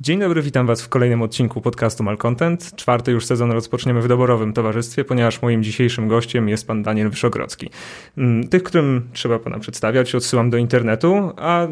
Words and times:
Dzień 0.00 0.20
dobry, 0.20 0.42
witam 0.42 0.66
Was 0.66 0.82
w 0.82 0.88
kolejnym 0.88 1.22
odcinku 1.22 1.60
podcastu 1.60 2.04
Malcontent. 2.04 2.76
Czwarty 2.76 3.12
już 3.12 3.26
sezon 3.26 3.52
rozpoczniemy 3.52 4.02
w 4.02 4.08
doborowym 4.08 4.52
towarzystwie, 4.52 5.04
ponieważ 5.04 5.42
moim 5.42 5.62
dzisiejszym 5.62 6.08
gościem 6.08 6.48
jest 6.48 6.66
pan 6.66 6.82
Daniel 6.82 7.10
Wyszogrodzki. 7.10 7.70
Mm, 8.18 8.48
tych, 8.48 8.62
którym 8.62 9.08
trzeba 9.12 9.38
pana 9.38 9.58
przedstawiać, 9.58 10.14
odsyłam 10.14 10.50
do 10.50 10.56
internetu, 10.56 11.32
a 11.36 11.68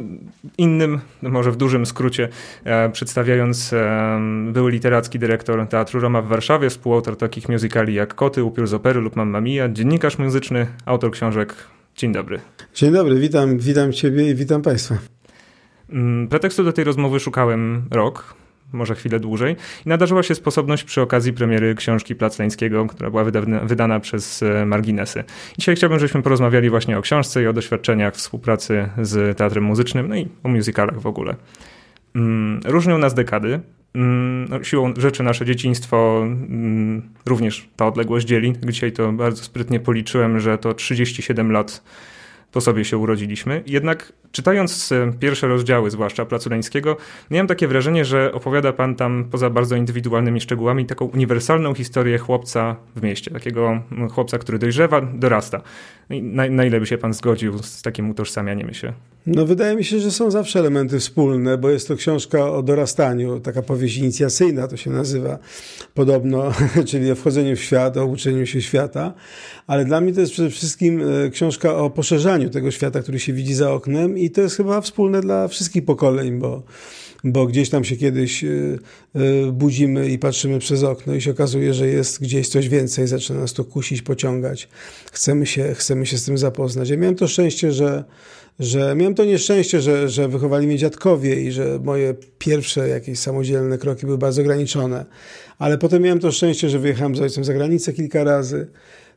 innym, 0.59 1.01
może 1.23 1.53
w 1.53 1.57
dużym 1.57 1.87
skrócie, 1.87 2.29
e, 2.65 2.91
przedstawiając, 2.91 3.73
e, 3.73 4.21
był 4.53 4.69
literacki 4.69 5.19
dyrektor 5.19 5.69
Teatru 5.69 6.01
Roma 6.01 6.23
w 6.23 6.27
Warszawie, 6.27 6.71
współautor 6.71 7.17
takich 7.17 7.49
musicali 7.49 7.95
jak 7.95 8.15
Koty, 8.15 8.45
Upiór 8.45 8.67
z 8.67 8.75
opery 8.75 9.01
lub 9.01 9.17
Mamma 9.17 9.41
Mia, 9.41 9.69
dziennikarz 9.69 10.19
muzyczny, 10.19 10.67
autor 10.87 11.11
książek. 11.11 11.55
Dzień 11.97 12.13
dobry. 12.13 12.41
Dzień 12.75 12.93
dobry, 12.93 13.21
witam, 13.21 13.59
witam 13.59 13.93
Ciebie 13.93 14.31
i 14.31 14.35
witam 14.35 14.63
Państwa. 14.63 14.99
Mm, 15.95 16.29
pretekstu 16.29 16.65
do 16.65 16.73
tej 16.73 16.85
rozmowy 16.85 17.21
szukałem 17.21 17.85
rok, 17.91 18.35
może 18.73 18.95
chwilę 18.95 19.21
dłużej. 19.21 19.57
I 19.87 19.89
nadarzyła 19.89 20.23
się 20.23 20.35
sposobność 20.35 20.85
przy 20.85 21.01
okazji 21.03 21.33
premiery 21.33 21.75
książki 21.75 22.15
Placleńskiego, 22.15 22.87
która 22.87 23.11
była 23.11 23.25
wydana, 23.65 24.01
przez 24.01 24.43
e, 24.43 24.67
Marginesy. 24.67 25.25
Dzisiaj 25.59 25.77
chciałbym, 25.77 25.99
żebyśmy 25.99 26.23
porozmawiali 26.23 26.71
właśnie 26.71 26.99
o 26.99 27.03
książce 27.03 27.43
i 27.43 27.47
o 27.47 27.53
doświadczeniach 27.53 28.15
współpracy 28.15 28.89
z 29.03 29.39
teatrem 29.39 29.65
muzycznym, 29.65 30.09
no 30.09 30.17
i 30.17 30.29
o 30.43 30.49
musicalach 30.49 31.01
w 31.01 31.07
ogóle. 31.07 31.37
Mm, 32.15 32.61
różnią 32.65 32.99
nas 32.99 33.15
dekady. 33.15 33.61
Mm, 33.95 34.49
no, 34.49 34.65
siłą 34.65 34.95
rzeczy 34.97 35.23
nasze 35.23 35.45
dzieciństwo 35.45 36.27
również 37.27 37.69
ta 37.77 37.87
odległość 37.87 38.27
dzieli. 38.27 38.53
Dzisiaj 38.67 38.93
to 38.93 39.13
bardzo 39.13 39.45
sprytnie 39.45 39.81
policzyłem, 39.81 40.41
że 40.41 40.59
to 40.59 40.75
37 40.75 41.53
lat 41.53 41.83
po 42.53 42.61
sobie 42.61 42.85
się 42.85 42.99
urodziliśmy. 42.99 43.63
Jednak 43.67 44.13
czytając 44.35 44.93
e, 44.93 45.13
pierwsze 45.21 45.49
rozdziały, 45.49 45.91
zwłaszcza 45.91 46.25
Placu 46.25 46.51
Leńskiego, 46.51 46.97
miałem 47.31 47.47
takie 47.47 47.69
wrażenie, 47.69 48.05
że 48.05 48.33
opowiada 48.33 48.73
pan 48.73 48.95
tam 48.95 49.29
poza 49.31 49.51
bardzo 49.51 49.77
indywidualnymi 49.77 50.41
szczegółami 50.41 50.87
taką 50.87 51.05
uniwersalną 51.05 51.75
historię 51.75 52.19
chłopca 52.19 52.77
w 52.97 53.03
mieście, 53.03 53.31
takiego 53.31 53.83
chłopca, 54.11 54.39
który 54.39 54.59
dojrzewa, 54.59 55.01
dorasta. 55.01 55.63
Na, 56.11 56.49
na 56.49 56.65
ile 56.65 56.81
by 56.81 56.87
się 56.87 56.99
pan 56.99 57.15
zgodził 57.15 57.59
z 57.59 57.83
takim 57.83 58.11
utożsamianiem 58.11 58.75
się? 58.75 58.93
No 59.27 59.47
wydaje 59.47 59.77
mi 59.77 59.85
się, 59.85 60.01
że 60.01 60.11
są 60.11 60.31
zawsze 60.31 60.59
elementy 60.59 60.99
wspólne, 60.99 61.59
bo 61.59 61.71
jest 61.71 61.89
to 61.89 61.97
książka 61.97 62.51
o 62.51 62.63
dorastaniu, 62.63 63.41
taka 63.41 63.63
powieść 63.63 63.97
inicjacyjna 63.97 64.69
to 64.69 64.77
się 64.77 64.91
nazywa 64.91 65.39
podobno, 65.95 66.53
czyli 66.89 67.11
o 67.11 67.15
wchodzeniu 67.15 67.57
w 67.57 67.61
świat, 67.61 67.97
o 67.97 68.07
uczeniu 68.07 68.47
się 68.47 68.63
świata, 68.63 69.15
ale 69.67 69.85
dla 69.85 70.01
mnie 70.01 70.13
to 70.13 70.21
jest 70.21 70.33
przede 70.33 70.51
wszystkim 70.51 71.03
e, 71.27 71.31
książka 71.31 71.77
o 71.77 71.91
poszerzaniu 71.91 72.51
tego 72.51 72.71
świata, 72.71 73.03
który 73.03 73.21
się 73.21 73.33
widzi 73.33 73.55
za 73.55 73.73
oknem 73.73 74.19
i 74.25 74.31
to 74.31 74.41
jest 74.41 74.57
chyba 74.57 74.81
wspólne 74.81 75.21
dla 75.21 75.49
wszystkich 75.49 75.85
pokoleń, 75.85 76.39
bo 76.39 76.63
bo 77.25 77.47
gdzieś 77.47 77.71
tam 77.71 77.85
się 77.85 77.97
kiedyś 77.97 78.45
y, 78.45 78.79
y, 79.17 79.53
budzimy 79.53 80.09
i 80.09 80.19
patrzymy 80.19 80.59
przez 80.59 80.83
okno 80.83 81.15
i 81.15 81.21
się 81.21 81.31
okazuje, 81.31 81.75
że 81.75 81.89
jest 81.89 82.23
gdzieś 82.23 82.49
coś 82.49 82.69
więcej, 82.69 83.07
zaczyna 83.07 83.41
nas 83.41 83.53
to 83.53 83.65
kusić, 83.65 84.03
pociągać. 84.03 84.69
Chcemy 85.13 85.47
się, 85.47 85.75
chcemy 85.75 86.07
się 86.07 86.19
z 86.19 86.25
tym 86.25 86.39
zapoznać. 86.39 86.89
Ja 86.89 86.97
miałem 86.97 87.17
to 87.17 87.29
szczęście, 87.29 87.73
że, 87.73 88.05
że 88.59 88.95
miałem 88.97 89.15
to 89.15 89.25
nieszczęście, 89.25 89.81
że, 89.81 90.09
że 90.09 90.29
wychowali 90.29 90.67
mnie 90.67 90.79
dziadkowie 90.79 91.43
i 91.43 91.53
że 91.53 91.79
moje 91.85 92.15
pierwsze 92.39 92.89
jakieś 92.89 93.19
samodzielne 93.19 93.79
kroki 93.79 94.07
były 94.07 94.19
bardzo 94.19 94.43
ograniczone. 94.43 95.05
Ale 95.59 95.79
potem 95.79 96.03
miałem 96.03 96.19
to 96.19 96.33
szczęście, 96.33 96.69
że 96.69 96.79
wyjechałem 96.79 97.17
z 97.17 97.21
ojcem 97.21 97.45
za 97.45 97.55
granicę 97.55 97.93
kilka 97.93 98.25
razy 98.25 98.67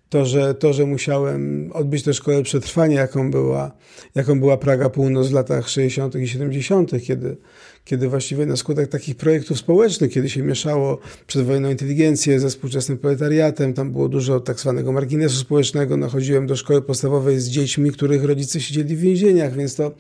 to, 0.09 0.25
że, 0.25 0.55
to, 0.55 0.73
że 0.73 0.85
musiałem 0.85 1.71
odbyć 1.73 2.03
tę 2.03 2.13
szkołę 2.13 2.43
przetrwania, 2.43 3.01
jaką 3.01 3.31
była, 3.31 3.71
jaką 4.15 4.39
była 4.39 4.57
Praga 4.57 4.89
Północ 4.89 5.27
w 5.27 5.33
latach 5.33 5.69
60. 5.69 6.15
i 6.15 6.27
70., 6.27 6.91
kiedy, 7.03 7.37
kiedy 7.85 8.09
właściwie 8.09 8.45
na 8.45 8.55
skutek 8.55 8.89
takich 8.89 9.15
projektów 9.15 9.57
społecznych, 9.59 10.11
kiedy 10.11 10.29
się 10.29 10.43
mieszało 10.43 10.99
przedwojenną 11.27 11.69
inteligencję 11.69 12.39
ze 12.39 12.49
współczesnym 12.49 12.97
proletariatem, 12.97 13.73
tam 13.73 13.91
było 13.91 14.09
dużo 14.09 14.39
tak 14.39 14.59
zwanego 14.59 14.91
marginesu 14.91 15.35
społecznego, 15.35 15.97
nachodziłem 15.97 16.47
do 16.47 16.55
szkoły 16.55 16.81
podstawowej 16.81 17.39
z 17.39 17.49
dziećmi, 17.49 17.91
których 17.91 18.23
rodzice 18.23 18.61
siedzieli 18.61 18.95
w 18.95 18.99
więzieniach, 18.99 19.55
więc 19.55 19.75
to, 19.75 19.91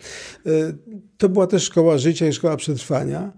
y, 0.47 0.51
to 1.17 1.29
była 1.29 1.47
też 1.47 1.63
szkoła 1.63 1.97
życia 1.97 2.27
i 2.27 2.33
szkoła 2.33 2.57
przetrwania 2.57 3.33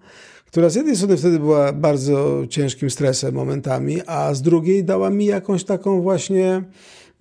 która 0.52 0.70
z 0.70 0.76
jednej 0.76 0.96
strony 0.96 1.18
wtedy 1.18 1.40
była 1.40 1.74
bardzo 1.74 2.44
ciężkim 2.50 2.90
stresem 2.90 3.36
momentami, 3.36 4.02
a 4.06 4.34
z 4.34 4.42
drugiej 4.42 4.84
dała 4.84 5.10
mi 5.10 5.26
jakąś 5.26 5.64
taką 5.64 6.02
właśnie 6.02 6.64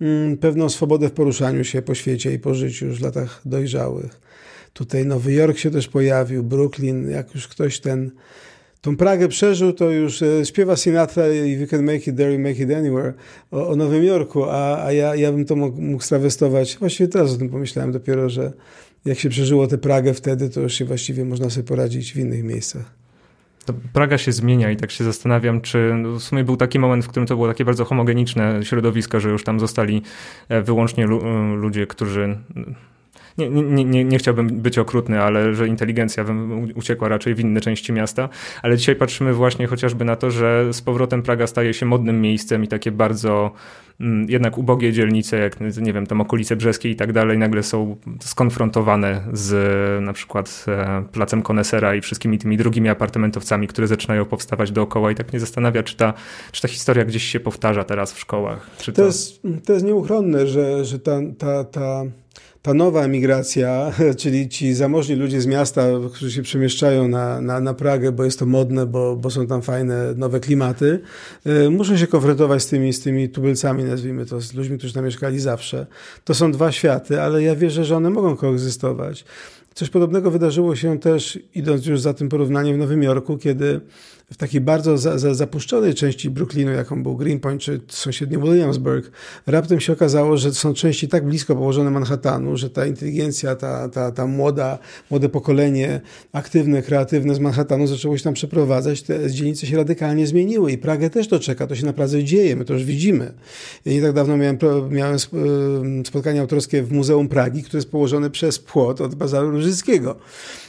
mm, 0.01 0.37
pewną 0.37 0.69
swobodę 0.69 1.09
w 1.09 1.11
poruszaniu 1.11 1.63
się 1.63 1.81
po 1.81 1.95
świecie 1.95 2.33
i 2.33 2.39
po 2.39 2.53
życiu 2.53 2.85
już 2.85 2.99
w 2.99 3.03
latach 3.03 3.41
dojrzałych. 3.45 4.19
Tutaj 4.73 5.05
Nowy 5.05 5.33
Jork 5.33 5.57
się 5.57 5.71
też 5.71 5.87
pojawił, 5.87 6.43
Brooklyn, 6.43 7.09
jak 7.09 7.35
już 7.35 7.47
ktoś 7.47 7.79
ten 7.79 8.11
tą 8.81 8.97
Pragę 8.97 9.27
przeżył, 9.27 9.73
to 9.73 9.91
już 9.91 10.21
e, 10.21 10.45
śpiewa 10.45 10.75
Sinatra 10.75 11.33
i 11.33 11.51
You 11.51 11.67
Can 11.67 11.83
Make 11.83 12.07
It 12.07 12.17
There, 12.17 12.33
You 12.33 12.39
Make 12.39 12.59
It 12.59 12.71
Anywhere 12.71 13.13
o, 13.51 13.67
o 13.67 13.75
Nowym 13.75 14.03
Jorku, 14.03 14.43
a, 14.43 14.85
a 14.85 14.91
ja, 14.91 15.15
ja 15.15 15.31
bym 15.31 15.45
to 15.45 15.55
mógł, 15.55 15.81
mógł 15.81 16.03
strawestować. 16.03 16.77
Właściwie 16.79 17.07
teraz 17.07 17.33
o 17.33 17.37
tym 17.37 17.49
pomyślałem 17.49 17.91
dopiero, 17.91 18.29
że 18.29 18.53
jak 19.05 19.19
się 19.19 19.29
przeżyło 19.29 19.67
tę 19.67 19.77
Pragę 19.77 20.13
wtedy, 20.13 20.49
to 20.49 20.61
już 20.61 20.73
się 20.73 20.85
właściwie 20.85 21.25
można 21.25 21.49
sobie 21.49 21.67
poradzić 21.67 22.13
w 22.13 22.17
innych 22.17 22.43
miejscach. 22.43 22.98
Praga 23.93 24.17
się 24.17 24.31
zmienia 24.31 24.71
i 24.71 24.77
tak 24.77 24.91
się 24.91 25.03
zastanawiam, 25.03 25.61
czy 25.61 25.93
w 26.03 26.19
sumie 26.19 26.43
był 26.43 26.57
taki 26.57 26.79
moment, 26.79 27.05
w 27.05 27.07
którym 27.07 27.27
to 27.27 27.35
było 27.35 27.47
takie 27.47 27.65
bardzo 27.65 27.85
homogeniczne 27.85 28.59
środowisko, 28.63 29.19
że 29.19 29.29
już 29.29 29.43
tam 29.43 29.59
zostali 29.59 30.01
e, 30.49 30.61
wyłącznie 30.61 31.05
ludzie, 31.55 31.87
którzy 31.87 32.37
nie, 33.39 33.49
nie, 33.49 33.85
nie, 33.85 34.03
nie 34.03 34.17
chciałbym 34.17 34.47
być 34.47 34.77
okrutny, 34.77 35.21
ale 35.21 35.53
że 35.55 35.67
inteligencja 35.67 36.25
uciekła 36.75 37.07
raczej 37.07 37.35
w 37.35 37.39
inne 37.39 37.61
części 37.61 37.93
miasta. 37.93 38.29
Ale 38.63 38.77
dzisiaj 38.77 38.95
patrzymy 38.95 39.33
właśnie 39.33 39.67
chociażby 39.67 40.05
na 40.05 40.15
to, 40.15 40.31
że 40.31 40.73
z 40.73 40.81
powrotem 40.81 41.21
Praga 41.21 41.47
staje 41.47 41.73
się 41.73 41.85
modnym 41.85 42.21
miejscem 42.21 42.63
i 42.63 42.67
takie 42.67 42.91
bardzo 42.91 43.51
mm, 43.99 44.29
jednak 44.29 44.57
ubogie 44.57 44.93
dzielnice, 44.93 45.37
jak 45.37 45.59
nie 45.81 45.93
wiem, 45.93 46.07
tam 46.07 46.21
okolice 46.21 46.55
brzeskie 46.55 46.89
i 46.89 46.95
tak 46.95 47.13
dalej, 47.13 47.37
nagle 47.37 47.63
są 47.63 47.95
skonfrontowane 48.19 49.21
z 49.33 50.03
na 50.03 50.13
przykład 50.13 50.65
e, 50.67 51.03
placem 51.11 51.41
Konesera 51.41 51.95
i 51.95 52.01
wszystkimi 52.01 52.37
tymi 52.37 52.57
drugimi 52.57 52.89
apartamentowcami, 52.89 53.67
które 53.67 53.87
zaczynają 53.87 54.25
powstawać 54.25 54.71
dookoła 54.71 55.11
i 55.11 55.15
tak 55.15 55.33
mnie 55.33 55.39
zastanawia, 55.39 55.83
czy 55.83 55.97
ta, 55.97 56.13
czy 56.51 56.61
ta 56.61 56.67
historia 56.67 57.05
gdzieś 57.05 57.23
się 57.23 57.39
powtarza 57.39 57.83
teraz 57.83 58.13
w 58.13 58.19
szkołach. 58.19 58.69
To, 58.85 58.91
to... 58.91 59.05
Jest, 59.05 59.41
to 59.65 59.73
jest 59.73 59.85
nieuchronne, 59.85 60.47
że, 60.47 60.85
że 60.85 60.99
ta, 60.99 61.19
ta, 61.37 61.63
ta 61.63 62.03
ta 62.61 62.73
nowa 62.73 63.03
emigracja, 63.03 63.91
czyli 64.19 64.49
ci 64.49 64.73
zamożni 64.73 65.15
ludzie 65.15 65.41
z 65.41 65.45
miasta, 65.45 65.85
którzy 66.13 66.31
się 66.31 66.41
przemieszczają 66.41 67.07
na, 67.07 67.41
na, 67.41 67.59
na 67.59 67.73
Pragę, 67.73 68.11
bo 68.11 68.23
jest 68.23 68.39
to 68.39 68.45
modne, 68.45 68.85
bo, 68.85 69.15
bo 69.15 69.29
są 69.29 69.47
tam 69.47 69.61
fajne, 69.61 70.13
nowe 70.15 70.39
klimaty, 70.39 70.99
y, 71.47 71.69
muszą 71.69 71.97
się 71.97 72.07
konfrontować 72.07 72.63
z 72.63 72.67
tymi, 72.67 72.93
z 72.93 73.01
tymi 73.01 73.29
tubylcami, 73.29 73.83
nazwijmy 73.83 74.25
to, 74.25 74.41
z 74.41 74.53
ludźmi, 74.53 74.77
którzy 74.77 74.93
tam 74.93 75.05
mieszkali 75.05 75.39
zawsze. 75.39 75.87
To 76.23 76.33
są 76.33 76.51
dwa 76.51 76.71
światy, 76.71 77.21
ale 77.21 77.43
ja 77.43 77.55
wierzę, 77.55 77.85
że 77.85 77.97
one 77.97 78.09
mogą 78.09 78.35
koegzystować. 78.35 79.25
Coś 79.73 79.89
podobnego 79.89 80.31
wydarzyło 80.31 80.75
się 80.75 80.99
też, 80.99 81.39
idąc 81.55 81.85
już 81.85 82.01
za 82.01 82.13
tym 82.13 82.29
porównaniem 82.29 82.75
w 82.75 82.79
Nowym 82.79 83.03
Jorku, 83.03 83.37
kiedy 83.37 83.81
w 84.31 84.37
takiej 84.37 84.61
bardzo 84.61 84.97
za, 84.97 85.17
za, 85.17 85.33
zapuszczonej 85.33 85.93
części 85.93 86.29
Brooklynu, 86.29 86.71
jaką 86.71 87.03
był 87.03 87.15
Greenpoint 87.15 87.61
czy 87.61 87.81
sąsiedni 87.87 88.37
Williamsburg, 88.37 89.11
raptem 89.47 89.79
się 89.79 89.93
okazało, 89.93 90.37
że 90.37 90.53
są 90.53 90.73
części 90.73 91.07
tak 91.07 91.25
blisko 91.25 91.55
położone 91.55 91.91
Manhattanu, 91.91 92.57
że 92.57 92.69
ta 92.69 92.85
inteligencja, 92.85 93.55
ta, 93.55 93.89
ta, 93.89 94.11
ta 94.11 94.27
młoda, 94.27 94.79
młode 95.09 95.29
pokolenie, 95.29 96.01
aktywne, 96.31 96.81
kreatywne 96.81 97.35
z 97.35 97.39
Manhattanu 97.39 97.87
zaczęło 97.87 98.17
się 98.17 98.23
tam 98.23 98.33
przeprowadzać, 98.33 99.01
te 99.01 99.31
dzielnice 99.31 99.67
się 99.67 99.77
radykalnie 99.77 100.27
zmieniły 100.27 100.71
i 100.71 100.77
Pragę 100.77 101.09
też 101.09 101.27
to 101.27 101.39
czeka, 101.39 101.67
to 101.67 101.75
się 101.75 101.85
naprawdę 101.85 102.23
dzieje, 102.23 102.55
my 102.55 102.65
to 102.65 102.73
już 102.73 102.83
widzimy. 102.83 103.33
Ja 103.85 103.93
nie 103.93 104.01
tak 104.01 104.13
dawno 104.13 104.37
miałem, 104.37 104.57
miałem 104.89 105.19
spotkanie 106.05 106.41
autorskie 106.41 106.83
w 106.83 106.91
Muzeum 106.91 107.27
Pragi, 107.27 107.63
które 107.63 107.77
jest 107.77 107.91
położone 107.91 108.29
przez 108.29 108.59
płot 108.59 109.01
od 109.01 109.15
Bazaru 109.15 109.51
Różyckiego. 109.51 110.15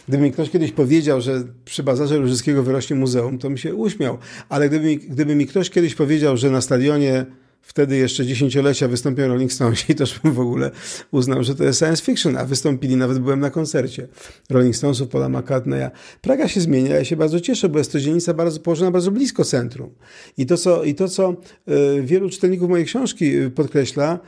Gdyby 0.08 0.24
mi 0.24 0.32
ktoś 0.32 0.50
kiedyś 0.50 0.72
powiedział, 0.72 1.20
że 1.20 1.42
przy 1.64 1.82
Bazarze 1.82 2.18
Różyckiego 2.18 2.62
wyrośnie 2.62 2.96
muzeum, 2.96 3.38
to 3.38 3.49
mi 3.50 3.58
się 3.58 3.74
uśmiał. 3.74 4.18
Ale 4.48 4.68
gdyby 4.68 4.86
mi, 4.86 4.98
gdyby 4.98 5.34
mi 5.34 5.46
ktoś 5.46 5.70
kiedyś 5.70 5.94
powiedział, 5.94 6.36
że 6.36 6.50
na 6.50 6.60
stadionie 6.60 7.26
wtedy 7.62 7.96
jeszcze 7.96 8.26
dziesięciolecia 8.26 8.88
wystąpią 8.88 9.28
Rolling 9.28 9.52
Stonesi, 9.52 9.94
to 9.94 10.04
bym 10.22 10.32
w 10.32 10.40
ogóle 10.40 10.70
uznał, 11.10 11.44
że 11.44 11.54
to 11.54 11.64
jest 11.64 11.78
science 11.78 12.02
fiction, 12.02 12.36
a 12.36 12.44
wystąpili, 12.44 12.96
nawet 12.96 13.18
byłem 13.18 13.40
na 13.40 13.50
koncercie 13.50 14.08
Rolling 14.50 14.76
Stonesów, 14.76 15.08
Paula 15.08 15.28
McCartneya. 15.28 15.90
Praga 16.20 16.48
się 16.48 16.60
zmienia, 16.60 16.94
ja 16.94 17.04
się 17.04 17.16
bardzo 17.16 17.40
cieszę, 17.40 17.68
bo 17.68 17.78
jest 17.78 17.92
to 17.92 18.00
dzielnica 18.00 18.34
bardzo, 18.34 18.60
położona 18.60 18.90
bardzo 18.90 19.10
blisko 19.10 19.44
centrum. 19.44 19.90
I 20.38 20.46
to, 20.46 20.56
co, 20.56 20.84
i 20.84 20.94
to, 20.94 21.08
co 21.08 21.36
y, 21.68 22.02
wielu 22.02 22.30
czytelników 22.30 22.70
mojej 22.70 22.86
książki 22.86 23.36
y, 23.36 23.50
podkreśla, 23.50 24.18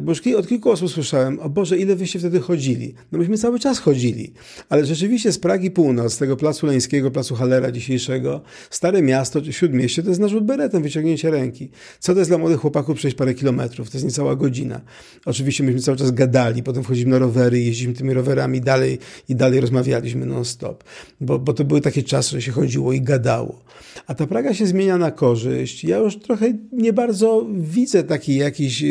bo 0.00 0.12
już 0.12 0.22
od 0.36 0.48
kilku 0.48 0.70
osób 0.70 0.90
słyszałem, 0.90 1.40
o 1.40 1.48
Boże, 1.48 1.78
ile 1.78 1.96
wyście 1.96 2.18
wtedy 2.18 2.40
chodzili? 2.40 2.94
No 3.12 3.18
myśmy 3.18 3.38
cały 3.38 3.58
czas 3.58 3.78
chodzili, 3.78 4.32
ale 4.68 4.86
rzeczywiście 4.86 5.32
z 5.32 5.38
Pragi 5.38 5.70
Północ, 5.70 6.12
z 6.12 6.18
tego 6.18 6.36
Placu 6.36 6.66
Leńskiego, 6.66 7.10
Placu 7.10 7.34
Halera 7.34 7.72
dzisiejszego, 7.72 8.40
Stare 8.70 9.02
Miasto, 9.02 9.52
Śródmieście, 9.52 10.02
to 10.02 10.08
jest 10.08 10.20
na 10.20 10.28
rzut 10.28 10.44
beretem, 10.44 10.82
wyciągnięcie 10.82 11.30
ręki. 11.30 11.70
Co 11.98 12.12
to 12.12 12.18
jest 12.18 12.30
dla 12.30 12.38
młodych 12.38 12.60
chłopaków 12.60 12.96
przejść 12.96 13.16
parę 13.16 13.34
kilometrów, 13.34 13.90
to 13.90 13.98
jest 13.98 14.04
niecała 14.04 14.36
godzina. 14.36 14.80
Oczywiście 15.26 15.64
myśmy 15.64 15.80
cały 15.80 15.96
czas 15.96 16.10
gadali, 16.10 16.62
potem 16.62 16.82
wchodziliśmy 16.82 17.10
na 17.10 17.18
rowery, 17.18 17.60
jeździliśmy 17.60 17.94
tymi 17.94 18.14
rowerami 18.14 18.60
dalej 18.60 18.98
i 19.28 19.34
dalej 19.36 19.60
rozmawialiśmy 19.60 20.26
non-stop, 20.26 20.84
bo, 21.20 21.38
bo 21.38 21.52
to 21.52 21.64
były 21.64 21.80
takie 21.80 22.02
czasy, 22.02 22.30
że 22.30 22.42
się 22.42 22.52
chodziło 22.52 22.92
i 22.92 23.00
gadało. 23.00 23.64
A 24.06 24.14
ta 24.14 24.26
Praga 24.26 24.54
się 24.54 24.66
zmienia 24.66 24.98
na 24.98 25.10
korzyść. 25.10 25.84
Ja 25.84 25.98
już 25.98 26.18
trochę 26.18 26.52
nie 26.72 26.92
bardzo 26.92 27.46
widzę 27.54 28.04
takiej 28.04 28.36
jakiejś 28.36 28.84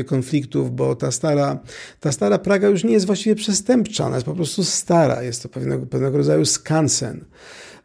zarzewie 0.00 0.04
konfliktów, 0.04 0.70
bo 0.70 0.94
ta 0.94 1.10
stara, 1.10 1.58
ta 2.00 2.12
stara 2.12 2.38
Praga 2.38 2.68
już 2.68 2.84
nie 2.84 2.92
jest 2.92 3.06
właściwie 3.06 3.34
przestępcza, 3.34 4.06
ona 4.06 4.16
jest 4.16 4.26
po 4.26 4.34
prostu 4.34 4.64
stara, 4.64 5.22
jest 5.22 5.42
to 5.42 5.48
pewnego, 5.48 5.86
pewnego 5.86 6.18
rodzaju 6.18 6.44
skansen. 6.44 7.24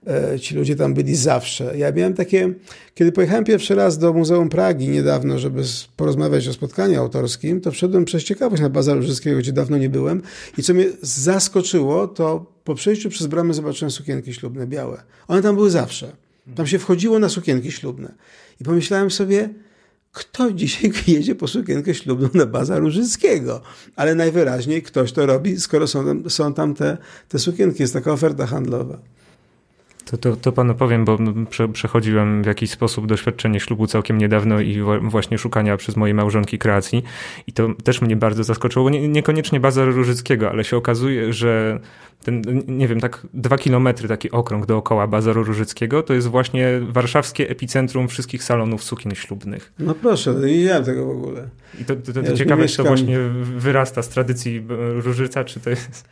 E, 0.07 0.39
ci 0.39 0.55
ludzie 0.55 0.75
tam 0.75 0.93
byli 0.93 1.15
zawsze. 1.15 1.77
Ja 1.77 1.91
miałem 1.91 2.13
takie, 2.13 2.53
kiedy 2.95 3.11
pojechałem 3.11 3.43
pierwszy 3.43 3.75
raz 3.75 3.97
do 3.97 4.13
Muzeum 4.13 4.49
Pragi 4.49 4.87
niedawno, 4.89 5.39
żeby 5.39 5.63
porozmawiać 5.95 6.47
o 6.47 6.53
spotkaniu 6.53 7.01
autorskim, 7.01 7.61
to 7.61 7.71
wszedłem 7.71 8.05
przez 8.05 8.23
ciekawość 8.23 8.61
na 8.61 8.69
Bazar 8.69 8.97
Łużyckiego, 8.97 9.37
gdzie 9.37 9.53
dawno 9.53 9.77
nie 9.77 9.89
byłem 9.89 10.21
i 10.57 10.63
co 10.63 10.73
mnie 10.73 10.85
zaskoczyło, 11.01 12.07
to 12.07 12.45
po 12.63 12.75
przejściu 12.75 13.09
przez 13.09 13.27
bramę 13.27 13.53
zobaczyłem 13.53 13.91
sukienki 13.91 14.33
ślubne 14.33 14.67
białe. 14.67 15.03
One 15.27 15.41
tam 15.41 15.55
były 15.55 15.71
zawsze. 15.71 16.11
Tam 16.55 16.67
się 16.67 16.79
wchodziło 16.79 17.19
na 17.19 17.29
sukienki 17.29 17.71
ślubne. 17.71 18.11
I 18.61 18.63
pomyślałem 18.63 19.11
sobie, 19.11 19.49
kto 20.15 20.51
dzisiaj 20.51 20.91
jedzie 21.07 21.35
po 21.35 21.47
sukienkę 21.47 21.93
ślubną 21.93 22.29
na 22.33 22.45
Bazar 22.45 22.83
Łużyckiego? 22.83 23.61
Ale 23.95 24.15
najwyraźniej 24.15 24.83
ktoś 24.83 25.11
to 25.11 25.25
robi, 25.25 25.59
skoro 25.59 25.87
są 25.87 26.05
tam, 26.05 26.29
są 26.29 26.53
tam 26.53 26.73
te, 26.73 26.97
te 27.29 27.39
sukienki. 27.39 27.83
Jest 27.83 27.93
taka 27.93 28.11
oferta 28.11 28.45
handlowa. 28.45 28.97
To, 30.05 30.17
to, 30.17 30.35
to 30.35 30.51
panu 30.51 30.75
powiem, 30.75 31.05
bo 31.05 31.17
prze, 31.49 31.67
przechodziłem 31.67 32.43
w 32.43 32.45
jakiś 32.45 32.71
sposób 32.71 33.07
doświadczenie 33.07 33.59
ślubu 33.59 33.87
całkiem 33.87 34.17
niedawno 34.17 34.59
i 34.59 34.81
właśnie 35.01 35.37
szukania 35.37 35.77
przez 35.77 35.95
moje 35.95 36.13
małżonki 36.13 36.57
kreacji. 36.57 37.03
I 37.47 37.53
to 37.53 37.73
też 37.83 38.01
mnie 38.01 38.15
bardzo 38.15 38.43
zaskoczyło. 38.43 38.89
Nie, 38.89 39.07
niekoniecznie 39.07 39.59
Bazar 39.59 39.87
Różyckiego, 39.87 40.49
ale 40.49 40.63
się 40.63 40.77
okazuje, 40.77 41.33
że 41.33 41.79
ten, 42.23 42.41
nie 42.67 42.87
wiem, 42.87 42.99
tak 42.99 43.27
dwa 43.33 43.57
kilometry, 43.57 44.07
taki 44.07 44.31
okrąg 44.31 44.65
dookoła 44.65 45.07
Bazaru 45.07 45.43
Różyckiego, 45.43 46.03
to 46.03 46.13
jest 46.13 46.27
właśnie 46.27 46.67
warszawskie 46.89 47.49
epicentrum 47.49 48.07
wszystkich 48.07 48.43
salonów 48.43 48.83
sukien 48.83 49.15
ślubnych. 49.15 49.73
No 49.79 49.95
proszę, 49.95 50.33
nie 50.33 50.53
wiedziałem 50.53 50.83
tego 50.83 51.05
w 51.05 51.09
ogóle. 51.09 51.49
I 51.81 51.85
to, 51.85 51.95
to, 51.95 52.13
to, 52.13 52.23
to 52.23 52.29
ja 52.29 52.33
ciekawe, 52.33 52.67
czy 52.67 52.77
to 52.77 52.83
właśnie 52.83 53.19
wyrasta 53.57 54.01
z 54.01 54.09
tradycji 54.09 54.65
Różyca, 55.03 55.43
czy 55.43 55.59
to 55.59 55.69
jest... 55.69 56.09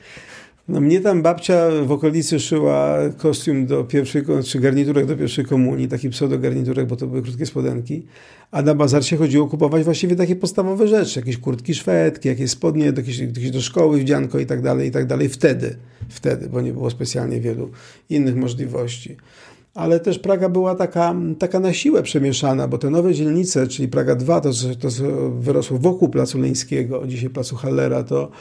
No 0.68 0.82
mnie 0.82 1.02
tam 1.02 1.22
babcia 1.22 1.70
w 1.86 1.92
okolicy 1.92 2.40
szyła 2.40 2.98
kostium 3.18 3.66
do 3.66 3.84
pierwszej, 3.84 4.24
czy 4.46 4.60
garniturek 4.60 5.06
do 5.06 5.18
pierwszej 5.18 5.46
komunii, 5.46 5.88
taki 5.88 6.10
pseudo-garniturek, 6.10 6.88
bo 6.88 6.96
to 6.96 7.08
były 7.08 7.22
krótkie 7.22 7.46
spodenki. 7.46 8.06
A 8.52 8.62
na 8.62 8.76
bazar 8.76 9.06
się 9.06 9.18
chodziło 9.18 9.48
kupować 9.48 9.84
właściwie 9.84 10.16
takie 10.16 10.36
podstawowe 10.36 10.88
rzeczy, 10.88 11.20
jakieś 11.20 11.38
kurtki 11.38 11.76
szwedki, 11.76 12.28
jakieś 12.28 12.52
spodnie, 12.52 12.86
jakieś, 12.86 13.20
jakieś 13.20 13.52
do 13.52 13.62
szkoły, 13.62 14.00
wdzianko 14.00 14.40
i 14.40 14.46
tak 14.46 14.62
dalej, 14.62 14.90
i 14.90 14.92
tak 14.92 15.08
dalej. 15.08 15.30
Wtedy, 15.30 15.76
wtedy, 16.10 16.50
bo 16.50 16.62
nie 16.62 16.74
było 16.74 16.90
specjalnie 16.90 17.40
wielu 17.40 17.70
innych 18.10 18.36
możliwości 18.36 19.18
ale 19.74 20.00
też 20.00 20.20
Praga 20.20 20.50
była 20.50 20.76
taka, 20.76 21.16
taka 21.40 21.60
na 21.60 21.74
siłę 21.74 22.04
przemieszana, 22.04 22.68
bo 22.68 22.78
te 22.78 22.90
nowe 22.90 23.14
dzielnice, 23.14 23.68
czyli 23.68 23.88
Praga 23.88 24.16
2, 24.16 24.42
to, 24.42 24.50
to 24.80 24.90
wyrosło 25.40 25.78
wokół 25.78 26.10
Placu 26.10 26.40
Leńskiego, 26.40 27.08
dzisiaj 27.08 27.30
Placu 27.30 27.56
Hallera, 27.56 28.04
to, 28.04 28.32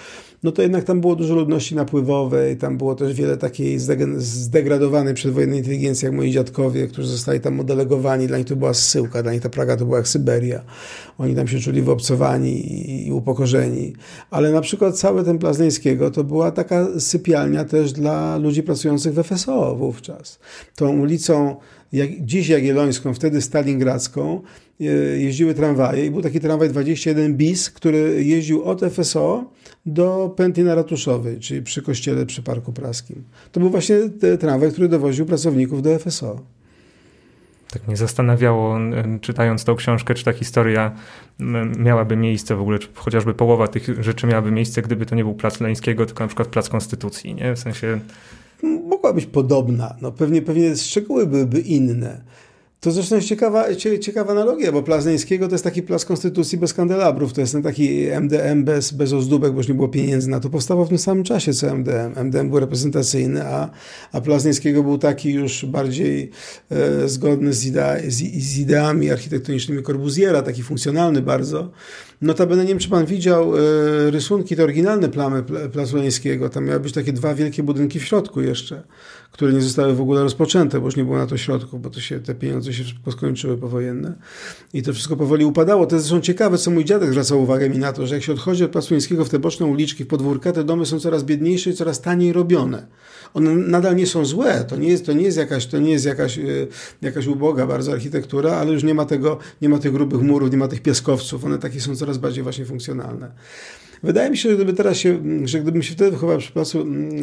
no 0.43 0.53
to 0.53 0.63
jednak 0.63 0.85
tam 0.85 1.01
było 1.01 1.17
dużo 1.17 1.35
ludności 1.35 1.75
napływowej, 1.75 2.57
tam 2.57 2.79
było 2.79 2.95
też 2.95 3.15
wiele 3.15 3.37
takiej 3.37 3.79
zdegradowanej 4.17 5.15
przedwojennej 5.15 5.59
inteligencji, 5.59 6.07
jak 6.07 6.15
moi 6.15 6.31
dziadkowie, 6.31 6.87
którzy 6.87 7.09
zostali 7.09 7.41
tam 7.41 7.61
odelegowani, 7.61 8.27
dla 8.27 8.39
nich 8.39 8.47
to 8.47 8.57
była 8.57 8.75
zsyłka, 8.75 9.23
dla 9.23 9.33
nich 9.33 9.43
ta 9.43 9.49
Praga 9.49 9.77
to 9.77 9.85
była 9.85 9.97
jak 9.97 10.09
Syberia. 10.09 10.63
Oni 11.19 11.35
tam 11.35 11.49
się 11.49 11.59
czuli 11.59 11.83
wyobcowani 11.83 13.07
i 13.07 13.13
upokorzeni. 13.13 13.93
Ale 14.31 14.53
na 14.53 14.61
przykład 14.61 14.99
cały 14.99 15.25
ten 15.25 15.39
Plac 15.39 15.59
Leńskiego 15.59 16.11
to 16.11 16.25
była 16.25 16.51
taka 16.51 17.01
sypialnia 17.01 17.65
też 17.65 17.93
dla 17.93 18.37
ludzi 18.37 18.63
pracujących 18.63 19.15
w 19.15 19.23
FSO 19.23 19.77
wówczas. 19.77 20.39
Tą 20.77 21.01
ulicą 21.01 21.57
jak, 21.93 22.11
dziś 22.21 22.49
Jagiellońską, 22.49 23.15
wtedy 23.15 23.43
Stalingradzką, 23.43 24.41
e, 24.81 24.85
jeździły 25.19 25.55
tramwaje 25.55 26.07
i 26.07 26.11
był 26.11 26.23
taki 26.23 26.41
tramwaj 26.41 26.69
21 26.69 27.35
bis, 27.35 27.71
który 27.71 28.25
jeździł 28.25 28.63
od 28.63 28.81
FSO 28.81 29.45
do 29.87 30.35
pętli 30.37 30.65
na 30.65 30.75
Ratuszowej, 30.75 31.41
czyli 31.41 31.63
przy 31.63 31.83
kościele 31.83 32.27
przy 32.27 32.43
Parku 32.43 32.73
Praskim. 32.73 33.25
To 33.53 33.61
był 33.61 33.71
właśnie 33.71 33.97
ten 34.21 34.39
tramwaj, 34.39 34.73
który 34.73 34.89
dowoził 34.89 35.27
pracowników 35.27 35.83
do 35.83 35.99
FSO. 35.99 36.41
Tak 37.71 37.89
mnie 37.89 37.97
zastanawiało, 37.97 38.79
czytając 39.21 39.65
tą 39.65 39.75
książkę, 39.77 40.15
czy 40.15 40.25
ta 40.25 40.33
historia 40.33 40.93
miałaby 41.79 42.17
miejsce 42.17 42.57
w 42.57 42.61
ogóle, 42.61 42.79
czy 42.79 42.89
chociażby 42.95 43.35
połowa 43.35 43.69
tych 43.69 44.03
rzeczy 44.03 44.27
miałaby 44.27 44.51
miejsce, 44.51 44.83
gdyby 44.83 45.07
to 45.07 45.15
nie 45.15 45.25
był 45.25 45.35
Plac 45.35 45.61
Leńskiego, 45.61 46.07
tylko 46.07 46.25
na 46.25 46.29
przykład 46.29 46.49
Plac 46.49 46.69
Konstytucji, 46.69 47.35
nie? 47.35 47.55
W 47.55 47.59
sensie... 47.59 48.01
Mogła 48.63 49.13
być 49.13 49.27
podobna. 49.27 49.97
No 50.03 50.13
pewnie, 50.13 50.43
pewnie 50.43 50.77
szczegóły 50.77 51.27
byłyby 51.27 51.61
inne. 51.61 52.21
To 52.83 52.91
zresztą 52.91 53.17
jest 53.17 53.29
ciekawa, 53.29 53.65
ciekawa 54.01 54.33
analogia, 54.33 54.73
bo 54.73 54.83
Plac 54.83 55.05
Leńskiego 55.05 55.49
to 55.49 55.55
jest 55.55 55.65
taki 55.65 55.83
plac 55.83 56.05
konstytucji 56.05 56.59
bez 56.59 56.75
kandelabrów, 56.75 57.33
to 57.33 57.41
jest 57.41 57.53
ten 57.53 57.63
taki 57.63 58.07
MDM 58.11 58.65
bez, 58.65 58.93
bez 58.93 59.13
ozdóbek, 59.13 59.53
bo 59.53 59.59
już 59.59 59.69
nie 59.69 59.75
było 59.75 59.89
pieniędzy 59.89 60.31
na 60.31 60.41
to. 60.41 60.51
Powstawał 60.51 60.85
w 60.85 60.89
tym 60.89 60.99
samym 60.99 61.25
czasie 61.25 61.53
co 61.53 61.67
MDM. 61.75 62.25
MDM 62.25 62.49
był 62.49 62.61
reprezentacyjny, 62.61 63.47
a, 63.47 63.71
a 64.13 64.21
był 64.83 64.99
taki 64.99 65.33
już 65.33 65.65
bardziej 65.65 66.31
e, 66.71 67.09
zgodny 67.09 67.53
z, 67.53 67.67
idea, 67.67 67.97
z, 68.09 68.17
z 68.43 68.59
ideami 68.59 69.11
architektonicznymi 69.11 69.83
Corbusiera, 69.83 70.43
taki 70.43 70.63
funkcjonalny 70.63 71.23
bardzo. 71.23 71.71
Notabene 72.23 72.63
nie 72.63 72.69
wiem, 72.69 72.79
czy 72.79 72.89
pan 72.89 73.07
widział 73.07 73.57
e, 73.57 73.61
rysunki, 74.11 74.57
te 74.57 74.65
oryginalne 74.65 75.09
plamy 75.09 75.43
Placu 75.73 75.97
Leńskiego. 75.97 76.49
Tam 76.49 76.65
miały 76.65 76.81
być 76.81 76.93
takie 76.93 77.13
dwa 77.13 77.35
wielkie 77.35 77.63
budynki 77.63 78.01
w 78.01 78.05
środku 78.05 78.41
jeszcze 78.41 78.83
które 79.33 79.53
nie 79.53 79.61
zostały 79.61 79.95
w 79.95 80.01
ogóle 80.01 80.23
rozpoczęte, 80.23 80.81
bo 80.81 80.87
już 80.87 80.97
nie 80.97 81.05
było 81.05 81.19
na 81.19 81.27
to 81.27 81.37
środków, 81.37 81.83
bo 81.83 81.91
to 81.91 82.01
się, 82.01 82.21
te 82.21 82.35
pieniądze 82.35 82.73
się 82.73 82.85
skończyły 83.11 83.59
powojenne. 83.59 84.15
I 84.75 84.83
to 84.83 84.93
wszystko 84.93 85.17
powoli 85.17 85.45
upadało. 85.45 85.87
To 85.87 85.97
jest 85.97 86.07
zresztą 86.07 86.23
ciekawe, 86.23 86.59
co 86.59 86.71
mój 86.71 86.85
dziadek 86.85 87.11
zwracał 87.11 87.43
uwagę 87.43 87.71
mi 87.71 87.79
na 87.79 87.93
to, 87.93 88.07
że 88.07 88.15
jak 88.15 88.25
się 88.25 88.33
odchodzi 88.33 88.65
od 88.65 88.71
Placu 88.71 88.95
w 89.25 89.29
te 89.29 89.39
boczne 89.39 89.67
uliczki, 89.67 90.05
w 90.05 90.07
podwórka, 90.07 90.53
te 90.53 90.65
domy 90.65 90.87
są 90.87 91.01
coraz 91.01 91.25
biedniejsze 91.25 91.71
i 91.71 91.75
coraz 91.75 92.01
taniej 92.01 92.33
robione. 92.33 92.87
One 93.35 93.55
nadal 93.55 93.97
nie 93.97 94.07
są 94.07 94.25
złe, 94.25 94.65
to 94.69 94.77
nie 94.77 94.89
jest, 94.89 95.07
to 95.07 95.13
nie 95.13 95.23
jest, 95.23 95.39
jakaś, 95.39 95.67
to 95.67 95.79
nie 95.79 95.91
jest 95.91 96.05
jakaś, 96.05 96.39
e, 96.39 96.43
jakaś 97.03 97.27
uboga 97.27 97.67
bardzo 97.67 97.93
architektura, 97.93 98.53
ale 98.53 98.73
już 98.73 98.83
nie 98.83 98.95
ma 98.95 99.05
tego, 99.05 99.39
nie 99.63 99.69
ma 99.69 99.79
tych 99.79 99.93
grubych 99.93 100.23
murów, 100.23 100.51
nie 100.51 100.59
ma 100.59 100.69
tych 100.69 100.83
piaskowców, 100.83 101.45
one 101.45 101.59
takie 101.59 101.81
są 101.81 101.97
coraz 101.97 102.19
bardziej 102.19 102.43
właśnie 102.43 102.65
funkcjonalne. 102.65 103.33
Wydaje 104.03 104.31
mi 104.31 104.37
się, 104.37 104.49
że 104.49 104.55
gdyby 104.57 104.73
teraz 104.73 104.97
się, 104.97 105.23
że 105.45 105.61
gdybym 105.61 105.83
się 105.83 105.93
wtedy 105.93 106.11
wychował 106.11 106.39
przy 106.39 106.53
pracy 106.53 106.79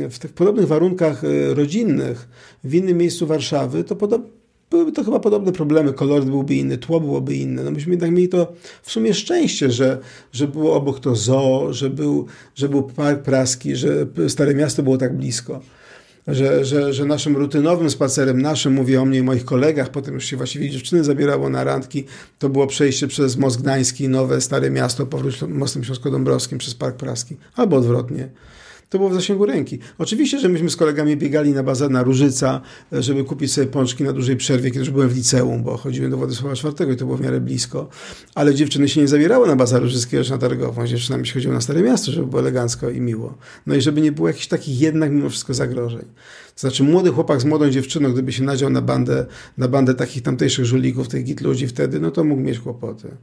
w 0.09 0.19
tych 0.19 0.33
podobnych 0.33 0.67
warunkach 0.67 1.23
e, 1.23 1.53
rodzinnych 1.53 2.27
w 2.63 2.75
innym 2.75 2.97
miejscu 2.97 3.27
Warszawy, 3.27 3.83
to 3.83 3.95
byłyby 4.71 4.91
to 4.91 5.03
chyba 5.03 5.19
podobne 5.19 5.51
problemy, 5.51 5.93
koloryt 5.93 6.29
byłby 6.29 6.55
inny, 6.55 6.77
tło 6.77 6.99
byłoby 6.99 7.35
inne. 7.35 7.63
No 7.63 7.71
myśmy 7.71 7.91
jednak 7.91 8.11
mieli 8.11 8.29
to 8.29 8.53
w 8.81 8.91
sumie 8.91 9.13
szczęście, 9.13 9.71
że, 9.71 9.97
że 10.31 10.47
było 10.47 10.75
obok 10.75 10.99
to 10.99 11.15
zoo, 11.15 11.67
że 11.73 11.89
był, 11.89 12.25
że 12.55 12.69
był 12.69 12.83
park 12.83 13.21
praski, 13.21 13.75
że 13.75 14.05
Stare 14.27 14.55
Miasto 14.55 14.83
było 14.83 14.97
tak 14.97 15.17
blisko 15.17 15.61
że, 16.27 16.65
że, 16.65 16.93
że 16.93 17.05
naszym 17.05 17.37
rutynowym 17.37 17.89
spacerem, 17.89 18.41
naszym, 18.41 18.73
mówię 18.73 19.01
o 19.01 19.05
mnie 19.05 19.19
i 19.19 19.23
moich 19.23 19.45
kolegach, 19.45 19.89
potem 19.89 20.13
już 20.13 20.25
się 20.25 20.37
właściwie 20.37 20.69
dziewczyny 20.69 21.03
zabierało 21.03 21.49
na 21.49 21.63
randki, 21.63 22.05
to 22.39 22.49
było 22.49 22.67
przejście 22.67 23.07
przez 23.07 23.37
Most 23.37 23.61
Gdański, 23.61 24.09
Nowe 24.09 24.41
Stare 24.41 24.71
Miasto, 24.71 25.05
powrót 25.05 25.41
mostem 25.41 25.83
Śląsko-Dąbrowskim 25.83 26.57
przez 26.57 26.75
Park 26.75 26.95
Praski, 26.95 27.37
albo 27.55 27.77
odwrotnie 27.77 28.29
to 28.89 28.97
było 28.97 29.09
w 29.09 29.13
zasięgu 29.13 29.45
ręki. 29.45 29.79
Oczywiście, 29.97 30.39
że 30.39 30.49
myśmy 30.49 30.69
z 30.69 30.75
kolegami 30.75 31.17
biegali 31.17 31.51
na 31.51 31.63
bazar 31.63 31.91
na 31.91 32.03
Różyca, 32.03 32.61
żeby 32.91 33.23
kupić 33.23 33.53
sobie 33.53 33.67
pączki 33.67 34.03
na 34.03 34.13
dużej 34.13 34.37
przerwie, 34.37 34.69
kiedy 34.71 34.79
już 34.79 34.89
byłem 34.89 35.09
w 35.09 35.15
liceum, 35.15 35.63
bo 35.63 35.77
chodziłem 35.77 36.11
do 36.11 36.17
Władysława 36.17 36.55
IV 36.55 36.93
i 36.93 36.97
to 36.97 37.05
było 37.05 37.17
w 37.17 37.21
miarę 37.21 37.41
blisko. 37.41 37.89
Ale 38.35 38.55
dziewczyny 38.55 38.89
się 38.89 39.01
nie 39.01 39.07
zabierały 39.07 39.47
na 39.47 39.55
bazar 39.55 39.81
Różyckiego 39.81 40.23
czy 40.23 40.31
na 40.31 40.37
Targową. 40.37 40.87
Z 40.87 40.89
dziewczynami 40.89 41.27
się 41.27 41.33
chodziło 41.33 41.53
na 41.53 41.61
Stare 41.61 41.81
Miasto, 41.81 42.11
żeby 42.11 42.27
było 42.27 42.41
elegancko 42.41 42.89
i 42.89 43.01
miło. 43.01 43.37
No 43.67 43.75
i 43.75 43.81
żeby 43.81 44.01
nie 44.01 44.11
było 44.11 44.27
jakichś 44.27 44.47
takich 44.47 44.81
jednak 44.81 45.11
mimo 45.11 45.29
wszystko 45.29 45.53
zagrożeń. 45.53 46.05
To 46.55 46.61
znaczy 46.61 46.83
młody 46.83 47.11
chłopak 47.11 47.41
z 47.41 47.45
młodą 47.45 47.69
dziewczyną, 47.69 48.13
gdyby 48.13 48.31
się 48.31 48.43
nadział 48.43 48.69
na 48.69 48.81
bandę, 48.81 49.25
na 49.57 49.67
bandę 49.67 49.93
takich 49.93 50.23
tamtejszych 50.23 50.65
żulików, 50.65 51.07
tych 51.07 51.23
git 51.23 51.41
ludzi 51.41 51.67
wtedy, 51.67 51.99
no 51.99 52.11
to 52.11 52.23
mógł 52.23 52.41
mieć 52.41 52.59
kłopoty 52.59 53.17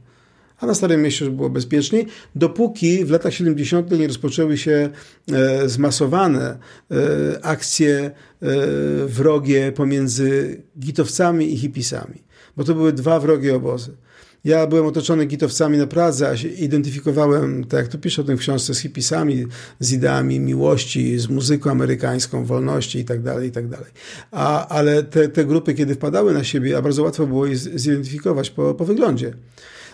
a 0.59 0.65
na 0.65 0.73
Starym 0.73 1.01
Mieście 1.01 1.25
już 1.25 1.33
było 1.33 1.49
bezpieczniej, 1.49 2.05
dopóki 2.35 3.05
w 3.05 3.11
latach 3.11 3.33
70. 3.33 3.91
nie 3.91 4.07
rozpoczęły 4.07 4.57
się 4.57 4.89
e, 5.31 5.69
zmasowane 5.69 6.57
e, 6.91 6.97
akcje 7.45 7.99
e, 7.99 8.11
wrogie 9.05 9.71
pomiędzy 9.71 10.61
gitowcami 10.79 11.53
i 11.53 11.57
hipisami, 11.57 12.23
bo 12.57 12.63
to 12.63 12.75
były 12.75 12.93
dwa 12.93 13.19
wrogie 13.19 13.55
obozy. 13.55 13.91
Ja 14.43 14.67
byłem 14.67 14.85
otoczony 14.85 15.25
gitowcami 15.25 15.77
na 15.77 15.87
Pradze, 15.87 16.29
a 16.29 16.37
się 16.37 16.47
identyfikowałem, 16.47 17.63
tak 17.63 17.79
jak 17.79 17.87
to 17.87 17.97
piszę 17.97 18.21
o 18.21 18.25
tym 18.25 18.37
w 18.37 18.39
książce, 18.39 18.73
z 18.73 18.79
hipisami, 18.79 19.45
z 19.79 19.93
ideami 19.93 20.39
miłości, 20.39 21.19
z 21.19 21.29
muzyką 21.29 21.71
amerykańską, 21.71 22.45
wolności 22.45 22.97
itd., 22.97 23.33
tak 23.33 23.43
itd. 23.43 23.77
Tak 23.77 23.91
a, 24.31 24.67
ale 24.67 25.03
te, 25.03 25.29
te 25.29 25.45
grupy, 25.45 25.73
kiedy 25.73 25.95
wpadały 25.95 26.33
na 26.33 26.43
siebie, 26.43 26.77
a 26.77 26.81
bardzo 26.81 27.03
łatwo 27.03 27.27
było 27.27 27.45
je 27.45 27.55
zidentyfikować 27.55 28.49
po, 28.49 28.73
po 28.73 28.85
wyglądzie. 28.85 29.33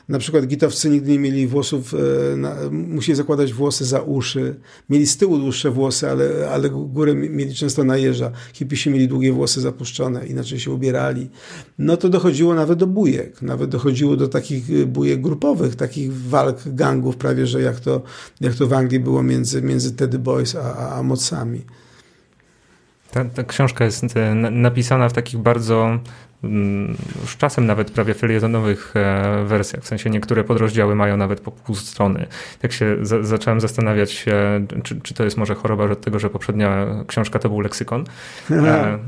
Na 0.10 0.20
przykład 0.20 0.48
gitowcy 0.48 0.90
nigdy 0.90 1.12
nie 1.12 1.20
mieli 1.20 1.48
włosów, 1.48 1.94
e, 1.94 2.38
na, 2.38 2.56
musieli 2.72 3.16
zakładać 3.16 3.54
włosy 3.54 3.86
za 3.86 4.02
uszy. 4.02 4.56
Mieli 4.90 5.08
z 5.08 5.18
tyłu 5.18 5.38
dłuższe 5.38 5.72
włosy, 5.72 6.10
ale, 6.10 6.50
ale 6.52 6.70
górę 6.70 7.16
mieli 7.16 7.56
często 7.56 7.84
na 7.84 7.98
jeża. 7.98 8.32
Hipisi 8.54 8.90
mieli 8.90 9.08
długie 9.08 9.32
włosy 9.34 9.62
zapuszczone, 9.62 10.28
inaczej 10.28 10.60
się 10.60 10.72
ubierali. 10.72 11.30
No 11.78 11.98
to 11.98 12.10
dochodziło 12.10 12.54
nawet 12.54 12.80
do 12.80 12.88
bujek. 12.88 13.42
Nawet 13.42 13.70
dochodziło 13.70 14.16
do 14.16 14.28
takich 14.28 14.70
e, 14.70 14.86
bujek 14.86 15.22
grupowych, 15.22 15.76
takich 15.76 16.14
walk 16.14 16.58
gangów 16.66 17.18
prawie, 17.18 17.48
że 17.48 17.62
jak 17.62 17.80
to, 17.80 18.02
jak 18.42 18.56
to 18.56 18.68
w 18.68 18.74
Anglii 18.74 19.00
było 19.00 19.24
między, 19.24 19.62
między 19.62 19.92
Teddy 19.96 20.20
Boys 20.20 20.56
a, 20.56 20.90
a 20.90 21.04
mocami. 21.04 21.62
Ta, 23.12 23.26
ta 23.26 23.44
książka 23.44 23.86
jest 23.86 24.04
e, 24.16 24.36
napisana 24.36 25.10
w 25.10 25.14
takich 25.14 25.40
bardzo 25.40 26.00
już 27.22 27.38
czasem 27.38 27.66
nawet 27.66 27.92
prawie 27.92 28.14
felietonowych 28.14 28.94
e, 28.96 29.44
wersjach, 29.46 29.84
w 29.84 29.88
sensie 29.88 30.10
niektóre 30.10 30.44
podrozdziały 30.44 30.96
mają 30.96 31.18
nawet 31.18 31.40
po 31.40 31.52
pół 31.52 31.76
strony. 31.76 32.26
Tak 32.62 32.72
się 32.72 32.98
za, 33.02 33.24
zacząłem 33.24 33.62
zastanawiać 33.62 34.12
się, 34.12 34.66
czy, 34.84 35.02
czy 35.02 35.14
to 35.14 35.24
jest 35.24 35.38
może 35.38 35.56
choroba 35.56 35.84
od 35.84 36.02
tego, 36.02 36.20
że 36.20 36.30
poprzednia 36.30 36.88
książka 37.08 37.40
to 37.40 37.50
był 37.50 37.60
leksykon, 37.60 38.06
e, 38.52 38.56
e, 38.56 39.00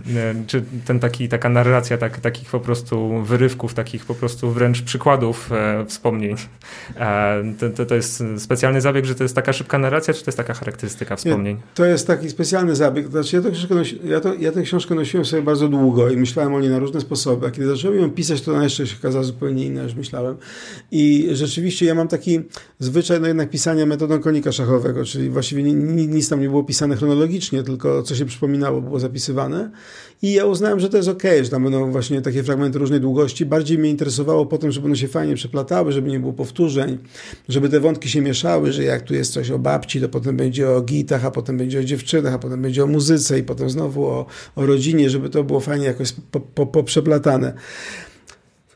czy 0.48 0.64
ten 0.86 1.00
taki, 1.00 1.30
taka 1.30 1.50
narracja 1.50 1.98
tak, 1.98 2.20
takich 2.20 2.50
po 2.50 2.60
prostu 2.60 3.22
wyrywków, 3.24 3.74
takich 3.74 4.06
po 4.06 4.16
prostu 4.16 4.52
wręcz 4.52 4.82
przykładów 4.82 5.52
e, 5.52 5.86
wspomnień. 5.86 6.36
E, 6.98 7.44
to, 7.60 7.70
to, 7.70 7.86
to, 7.86 7.96
jest 7.96 8.24
specjalny 8.38 8.82
zabieg, 8.82 9.06
że 9.06 9.16
to 9.16 9.24
jest 9.24 9.36
taka 9.36 9.54
szybka 9.54 9.78
narracja, 9.78 10.14
czy 10.14 10.24
to 10.24 10.30
jest 10.30 10.38
taka 10.38 10.54
charakterystyka 10.54 11.16
wspomnień? 11.16 11.56
Nie, 11.56 11.62
to 11.76 11.86
jest 11.86 12.08
taki 12.08 12.30
specjalny 12.30 12.76
zabieg. 12.76 13.08
Znaczy 13.08 13.36
ja, 13.36 13.42
tę 13.42 13.52
książkę 13.52 13.76
nosi, 13.76 14.00
ja, 14.04 14.20
to, 14.20 14.34
ja 14.34 14.52
tę 14.52 14.62
książkę 14.62 14.96
nosiłem 14.96 15.26
sobie 15.26 15.42
bardzo 15.42 15.68
długo 15.68 16.10
i 16.10 16.18
myślałem 16.18 16.54
o 16.54 16.60
niej 16.60 16.70
na 16.70 16.80
różne 16.80 17.02
sposoby 17.02 17.25
A 17.48 17.52
kiedy 17.52 17.68
zacząłem 17.68 18.00
ją 18.00 18.12
pisać, 18.12 18.42
to 18.42 18.54
ona 18.54 18.64
jeszcze 18.64 18.88
się 18.88 18.96
okazała 19.00 19.24
zupełnie 19.24 19.66
inna, 19.66 19.84
niż 19.84 19.96
myślałem. 19.96 20.38
I 20.92 21.28
rzeczywiście 21.32 21.86
ja 21.86 21.96
mam 21.96 22.08
taki 22.08 22.40
zwyczaj 22.80 23.22
no 23.22 23.28
jednak 23.28 23.50
pisania 23.50 23.86
metodą 23.86 24.20
konika 24.20 24.52
szachowego, 24.52 25.06
czyli 25.06 25.30
właściwie 25.30 25.64
nic 25.64 26.30
tam 26.30 26.42
nie 26.42 26.50
było 26.50 26.64
pisane 26.64 26.96
chronologicznie, 26.96 27.64
tylko 27.64 28.04
co 28.04 28.16
się 28.16 28.26
przypominało, 28.26 28.82
było 28.82 29.00
zapisywane. 29.00 29.72
I 30.22 30.34
ja 30.34 30.46
uznałem, 30.46 30.80
że 30.80 30.90
to 30.90 30.98
jest 30.98 31.10
ok, 31.10 31.24
że 31.44 31.50
tam 31.50 31.64
będą 31.64 31.92
właśnie 31.92 32.22
takie 32.22 32.44
fragmenty 32.44 32.80
różnej 32.80 33.00
długości. 33.00 33.46
Bardziej 33.46 33.78
mnie 33.78 33.90
interesowało 33.90 34.46
potem, 34.46 34.72
żeby 34.72 34.86
one 34.86 34.96
się 34.96 35.08
fajnie 35.08 35.36
przeplatały, 35.36 35.92
żeby 35.92 36.10
nie 36.10 36.20
było 36.20 36.34
powtórzeń, 36.34 36.98
żeby 37.50 37.70
te 37.70 37.80
wątki 37.80 38.10
się 38.10 38.22
mieszały, 38.22 38.72
że 38.72 38.84
jak 38.84 39.02
tu 39.02 39.14
jest 39.14 39.34
coś 39.34 39.52
o 39.52 39.60
babci, 39.60 40.02
to 40.02 40.10
potem 40.10 40.38
będzie 40.38 40.70
o 40.70 40.82
gitach, 40.82 41.26
a 41.26 41.32
potem 41.32 41.58
będzie 41.58 41.80
o 41.80 41.84
dziewczynach, 41.84 42.34
a 42.34 42.40
potem 42.40 42.62
będzie 42.62 42.84
o 42.84 42.88
muzyce 42.88 43.40
i 43.40 43.44
potem 43.44 43.70
znowu 43.70 44.06
o, 44.06 44.26
o 44.56 44.66
rodzinie, 44.66 45.10
żeby 45.10 45.30
to 45.30 45.44
było 45.44 45.60
fajnie 45.60 45.86
jakoś 45.86 46.14
poprzeplatane. 46.32 46.54
Po, 46.54 46.66
po 46.66 46.68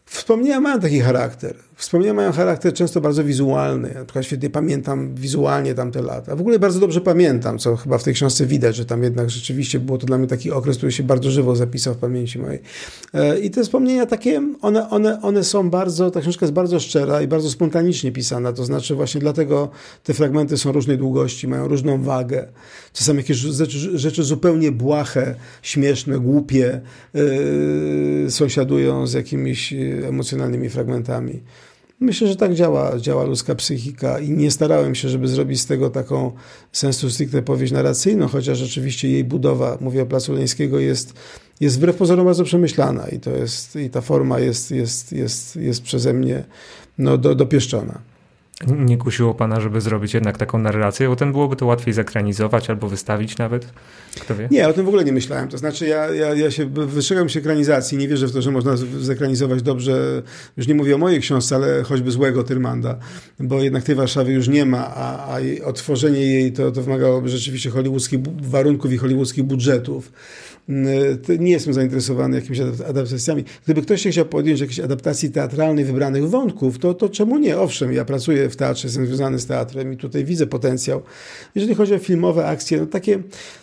Wspomnienia 0.05 0.59
mają 0.59 0.79
taki 0.79 0.99
charakter. 0.99 1.55
Wspomnienia 1.79 2.13
mają 2.13 2.31
charakter 2.31 2.73
często 2.73 3.01
bardzo 3.01 3.23
wizualny. 3.23 3.91
Ja 3.95 4.05
przykład 4.05 4.25
świetnie 4.25 4.49
pamiętam 4.49 5.15
wizualnie 5.15 5.75
tamte 5.75 6.01
lata. 6.01 6.35
W 6.35 6.41
ogóle 6.41 6.59
bardzo 6.59 6.79
dobrze 6.79 7.01
pamiętam, 7.01 7.57
co 7.57 7.75
chyba 7.75 7.97
w 7.97 8.03
tej 8.03 8.13
książce 8.13 8.45
widać, 8.45 8.75
że 8.75 8.85
tam 8.85 9.03
jednak 9.03 9.29
rzeczywiście 9.29 9.79
było 9.79 9.97
to 9.97 10.05
dla 10.05 10.17
mnie 10.17 10.27
taki 10.27 10.51
okres, 10.51 10.77
który 10.77 10.91
się 10.91 11.03
bardzo 11.03 11.31
żywo 11.31 11.55
zapisał 11.55 11.93
w 11.93 11.97
pamięci 11.97 12.39
mojej. 12.39 12.59
E, 13.13 13.39
I 13.39 13.51
te 13.51 13.63
wspomnienia 13.63 14.05
takie, 14.05 14.41
one, 14.61 14.89
one, 14.89 15.21
one 15.21 15.43
są 15.43 15.69
bardzo, 15.69 16.11
ta 16.11 16.21
książka 16.21 16.45
jest 16.45 16.53
bardzo 16.53 16.79
szczera 16.79 17.21
i 17.21 17.27
bardzo 17.27 17.49
spontanicznie 17.49 18.11
pisana. 18.11 18.53
To 18.53 18.65
znaczy 18.65 18.95
właśnie 18.95 19.21
dlatego 19.21 19.69
te 20.03 20.13
fragmenty 20.13 20.57
są 20.57 20.71
różnej 20.71 20.97
długości, 20.97 21.47
mają 21.47 21.67
różną 21.67 22.03
wagę. 22.03 22.47
Czasami 22.93 23.17
jakieś 23.17 23.37
rzeczy, 23.37 23.97
rzeczy 23.97 24.23
zupełnie 24.23 24.71
błahe, 24.71 25.35
śmieszne, 25.61 26.19
głupie 26.19 26.81
yy, 27.13 28.31
sąsiadują 28.31 29.07
z 29.07 29.13
jakimiś 29.13 29.73
emocjonalnymi 30.07 30.69
fragmentami. 30.69 31.41
Myślę, 31.99 32.27
że 32.27 32.35
tak 32.35 32.53
działa, 32.53 32.99
działa 32.99 33.23
ludzka 33.23 33.55
psychika 33.55 34.19
i 34.19 34.29
nie 34.29 34.51
starałem 34.51 34.95
się, 34.95 35.09
żeby 35.09 35.27
zrobić 35.27 35.61
z 35.61 35.65
tego 35.65 35.89
taką 35.89 36.31
sensu 36.71 37.09
stricte 37.09 37.41
powieść 37.41 37.73
narracyjną, 37.73 38.27
chociaż 38.27 38.57
rzeczywiście 38.57 39.09
jej 39.09 39.23
budowa, 39.23 39.77
mówię 39.81 40.01
o 40.01 40.05
Placu 40.05 40.33
Leńskiego, 40.33 40.79
jest, 40.79 41.13
jest 41.59 41.77
wbrew 41.77 41.95
pozorom 41.95 42.25
bardzo 42.25 42.43
przemyślana 42.43 43.07
i, 43.07 43.19
to 43.19 43.31
jest, 43.31 43.75
i 43.75 43.89
ta 43.89 44.01
forma 44.01 44.39
jest, 44.39 44.71
jest, 44.71 45.11
jest, 45.11 45.55
jest 45.55 45.81
przeze 45.81 46.13
mnie 46.13 46.43
no, 46.97 47.17
do, 47.17 47.35
dopieszczona. 47.35 48.01
Nie 48.67 48.97
kusiło 48.97 49.33
pana, 49.33 49.61
żeby 49.61 49.81
zrobić 49.81 50.13
jednak 50.13 50.37
taką 50.37 50.57
narrację, 50.57 51.07
bo 51.07 51.15
ten 51.15 51.31
byłoby 51.31 51.55
to 51.55 51.65
łatwiej 51.65 51.93
zekranizować 51.93 52.69
albo 52.69 52.87
wystawić 52.87 53.37
nawet? 53.37 53.73
Kto 54.21 54.35
wie? 54.35 54.47
Nie, 54.51 54.67
o 54.67 54.73
tym 54.73 54.85
w 54.85 54.87
ogóle 54.87 55.03
nie 55.03 55.11
myślałem. 55.11 55.47
To 55.47 55.57
znaczy, 55.57 55.87
ja, 55.87 56.09
ja, 56.09 56.33
ja 56.33 56.51
się 56.51 56.65
wystrzegam 56.65 57.29
się 57.29 57.39
ekranizacji. 57.39 57.97
Nie 57.97 58.07
wierzę 58.07 58.27
w 58.27 58.31
to, 58.31 58.41
że 58.41 58.51
można 58.51 58.77
zekranizować 58.99 59.61
dobrze. 59.61 60.23
Już 60.57 60.67
nie 60.67 60.75
mówię 60.75 60.95
o 60.95 60.97
mojej 60.97 61.19
książce, 61.19 61.55
ale 61.55 61.83
choćby 61.83 62.11
złego 62.11 62.43
Tyrmanda, 62.43 62.97
bo 63.39 63.63
jednak 63.63 63.83
tej 63.83 63.95
Warszawy 63.95 64.31
już 64.31 64.47
nie 64.47 64.65
ma, 64.65 64.87
a, 64.95 65.35
a 65.35 65.39
otworzenie 65.65 66.19
jej 66.19 66.53
to, 66.53 66.71
to 66.71 66.81
wymagałoby 66.81 67.29
rzeczywiście 67.29 67.69
hollywoodzkich 67.69 68.19
warunków 68.41 68.93
i 68.93 68.97
hollywoodzkich 68.97 69.43
budżetów. 69.43 70.11
Y, 71.29 71.39
nie 71.39 71.51
jestem 71.51 71.73
zainteresowany 71.73 72.35
jakimiś 72.35 72.59
adaptacjami. 72.89 73.43
Gdyby 73.65 73.81
ktoś 73.81 74.01
się 74.01 74.09
chciał 74.09 74.25
podjąć 74.25 74.59
jakiejś 74.59 74.79
adaptacji 74.79 75.31
teatralnej 75.31 75.85
wybranych 75.85 76.29
wątków, 76.29 76.79
to, 76.79 76.93
to 76.93 77.09
czemu 77.09 77.37
nie? 77.37 77.57
Owszem, 77.57 77.93
ja 77.93 78.05
pracuję 78.05 78.48
w 78.49 78.55
teatrze, 78.55 78.87
jestem 78.87 79.05
związany 79.07 79.39
z 79.39 79.45
teatrem 79.45 79.93
i 79.93 79.97
tutaj 79.97 80.25
widzę 80.25 80.47
potencjał. 80.47 81.01
Jeżeli 81.55 81.75
chodzi 81.75 81.93
o 81.93 81.99
filmowe 81.99 82.45
akcje, 82.45 82.79
no 82.79 82.85
takie, 82.85 83.19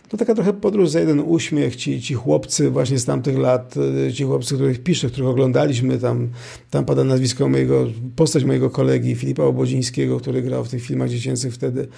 to 0.08 0.16
taka 0.16 0.34
trochę 0.34 0.52
podróż 0.52 0.90
za 0.90 1.00
jeden 1.00 1.20
uśmiech. 1.20 1.76
Ci, 1.76 2.02
ci 2.02 2.14
chłopcy 2.14 2.70
właśnie 2.70 2.98
z 2.98 3.04
tamtych 3.04 3.38
lat, 3.38 3.74
y, 4.08 4.12
ci 4.12 4.24
chłopcy, 4.24 4.54
których 4.54 4.82
piszę, 4.82 5.08
których 5.08 5.28
oglądaliśmy, 5.28 5.98
tam, 5.98 6.28
tam 6.70 6.84
pada 6.84 7.04
nazwisko 7.04 7.48
mojego, 7.48 7.86
postać 8.16 8.44
mojego 8.44 8.70
kolegi 8.70 9.14
Filipa 9.14 9.42
Obodzińskiego, 9.42 10.20
który 10.20 10.42
grał 10.42 10.64
w 10.64 10.68
tych 10.68 10.82
filmach 10.82 11.08
dziecięcych 11.08 11.54
wtedy. 11.54 11.88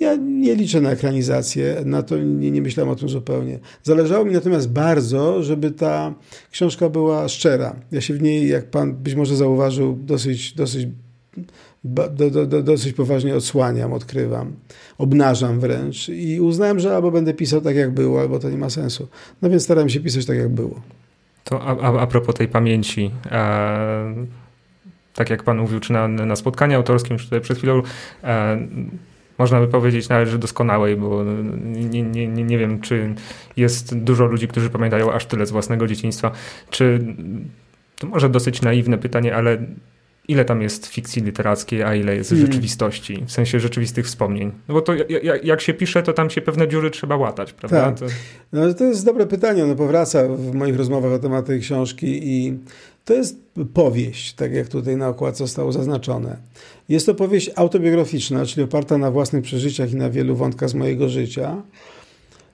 Ja 0.00 0.16
nie 0.16 0.54
liczę 0.54 0.80
na 0.80 0.90
ekranizację, 0.90 1.82
na 1.84 2.02
to 2.02 2.18
nie, 2.18 2.50
nie 2.50 2.62
myślałem 2.62 2.92
o 2.92 2.96
tym 2.96 3.08
zupełnie. 3.08 3.58
Zależało 3.82 4.24
mi 4.24 4.32
natomiast 4.32 4.70
bardzo, 4.70 5.42
żeby 5.42 5.70
ta 5.70 6.14
książka 6.50 6.88
była 6.88 7.28
szczera. 7.28 7.76
Ja 7.92 8.00
się 8.00 8.14
w 8.14 8.22
niej, 8.22 8.48
jak 8.48 8.70
pan 8.70 8.94
być 8.94 9.14
może 9.14 9.36
zauważył, 9.36 9.98
dosyć, 10.02 10.54
dosyć, 10.54 10.88
do, 11.88 12.30
do, 12.30 12.46
do, 12.46 12.62
dosyć 12.62 12.92
poważnie 12.92 13.34
odsłaniam, 13.34 13.92
odkrywam, 13.92 14.52
obnażam 14.98 15.60
wręcz 15.60 16.08
i 16.08 16.40
uznałem, 16.40 16.80
że 16.80 16.96
albo 16.96 17.10
będę 17.10 17.34
pisał 17.34 17.60
tak, 17.60 17.76
jak 17.76 17.90
było, 17.90 18.20
albo 18.20 18.38
to 18.38 18.50
nie 18.50 18.58
ma 18.58 18.70
sensu. 18.70 19.08
No 19.42 19.50
więc 19.50 19.64
starałem 19.64 19.88
się 19.88 20.00
pisać 20.00 20.26
tak, 20.26 20.36
jak 20.36 20.48
było. 20.48 20.80
To 21.44 21.62
a, 21.62 21.76
a, 21.80 22.00
a 22.00 22.06
propos 22.06 22.34
tej 22.34 22.48
pamięci, 22.48 23.10
e, 23.30 24.14
tak 25.14 25.30
jak 25.30 25.42
pan 25.42 25.58
mówił, 25.58 25.80
czy 25.80 25.92
na, 25.92 26.08
na 26.08 26.36
spotkaniu 26.36 26.76
autorskim, 26.76 27.18
czy 27.18 27.24
tutaj 27.24 27.40
przed 27.40 27.58
chwilą, 27.58 27.82
e, 28.24 28.58
można 29.38 29.60
by 29.60 29.68
powiedzieć 29.68 30.08
nawet, 30.08 30.28
że 30.28 30.38
doskonałej, 30.38 30.96
bo 30.96 31.24
nie, 31.64 32.02
nie, 32.02 32.28
nie 32.28 32.58
wiem, 32.58 32.80
czy 32.80 33.14
jest 33.56 33.98
dużo 33.98 34.24
ludzi, 34.24 34.48
którzy 34.48 34.70
pamiętają 34.70 35.12
aż 35.12 35.26
tyle 35.26 35.46
z 35.46 35.50
własnego 35.50 35.86
dzieciństwa. 35.86 36.30
Czy 36.70 37.14
to 37.98 38.06
może 38.06 38.28
dosyć 38.28 38.62
naiwne 38.62 38.98
pytanie, 38.98 39.36
ale 39.36 39.58
ile 40.28 40.44
tam 40.44 40.62
jest 40.62 40.86
fikcji 40.86 41.22
literackiej, 41.22 41.82
a 41.82 41.94
ile 41.94 42.16
jest 42.16 42.30
hmm. 42.30 42.46
rzeczywistości, 42.46 43.24
w 43.26 43.32
sensie 43.32 43.60
rzeczywistych 43.60 44.06
wspomnień. 44.06 44.52
No 44.68 44.74
bo 44.74 44.80
to 44.80 44.92
jak, 45.42 45.60
się 45.60 45.74
pisze, 45.74 46.02
to 46.02 46.12
tam 46.12 46.30
się 46.30 46.40
pewne 46.40 46.68
dziury 46.68 46.90
trzeba 46.90 47.16
łatać, 47.16 47.52
prawda? 47.52 47.92
Tak. 47.92 47.98
To... 47.98 48.06
No, 48.52 48.74
to 48.74 48.84
jest 48.84 49.04
dobre 49.04 49.26
pytanie, 49.26 49.64
ono 49.64 49.74
powraca 49.74 50.28
w 50.28 50.54
moich 50.54 50.76
rozmowach 50.76 51.10
na 51.10 51.18
temat 51.18 51.46
tej 51.46 51.60
książki 51.60 52.20
i 52.22 52.58
to 53.04 53.14
jest 53.14 53.36
powieść, 53.74 54.34
tak 54.34 54.52
jak 54.52 54.68
tutaj 54.68 54.96
na 54.96 55.08
okładce 55.08 55.38
zostało 55.44 55.72
zaznaczone. 55.72 56.36
Jest 56.88 57.06
to 57.06 57.14
powieść 57.14 57.50
autobiograficzna, 57.56 58.46
czyli 58.46 58.64
oparta 58.64 58.98
na 58.98 59.10
własnych 59.10 59.44
przeżyciach 59.44 59.92
i 59.92 59.96
na 59.96 60.10
wielu 60.10 60.36
wątkach 60.36 60.68
z 60.68 60.74
mojego 60.74 61.08
życia. 61.08 61.62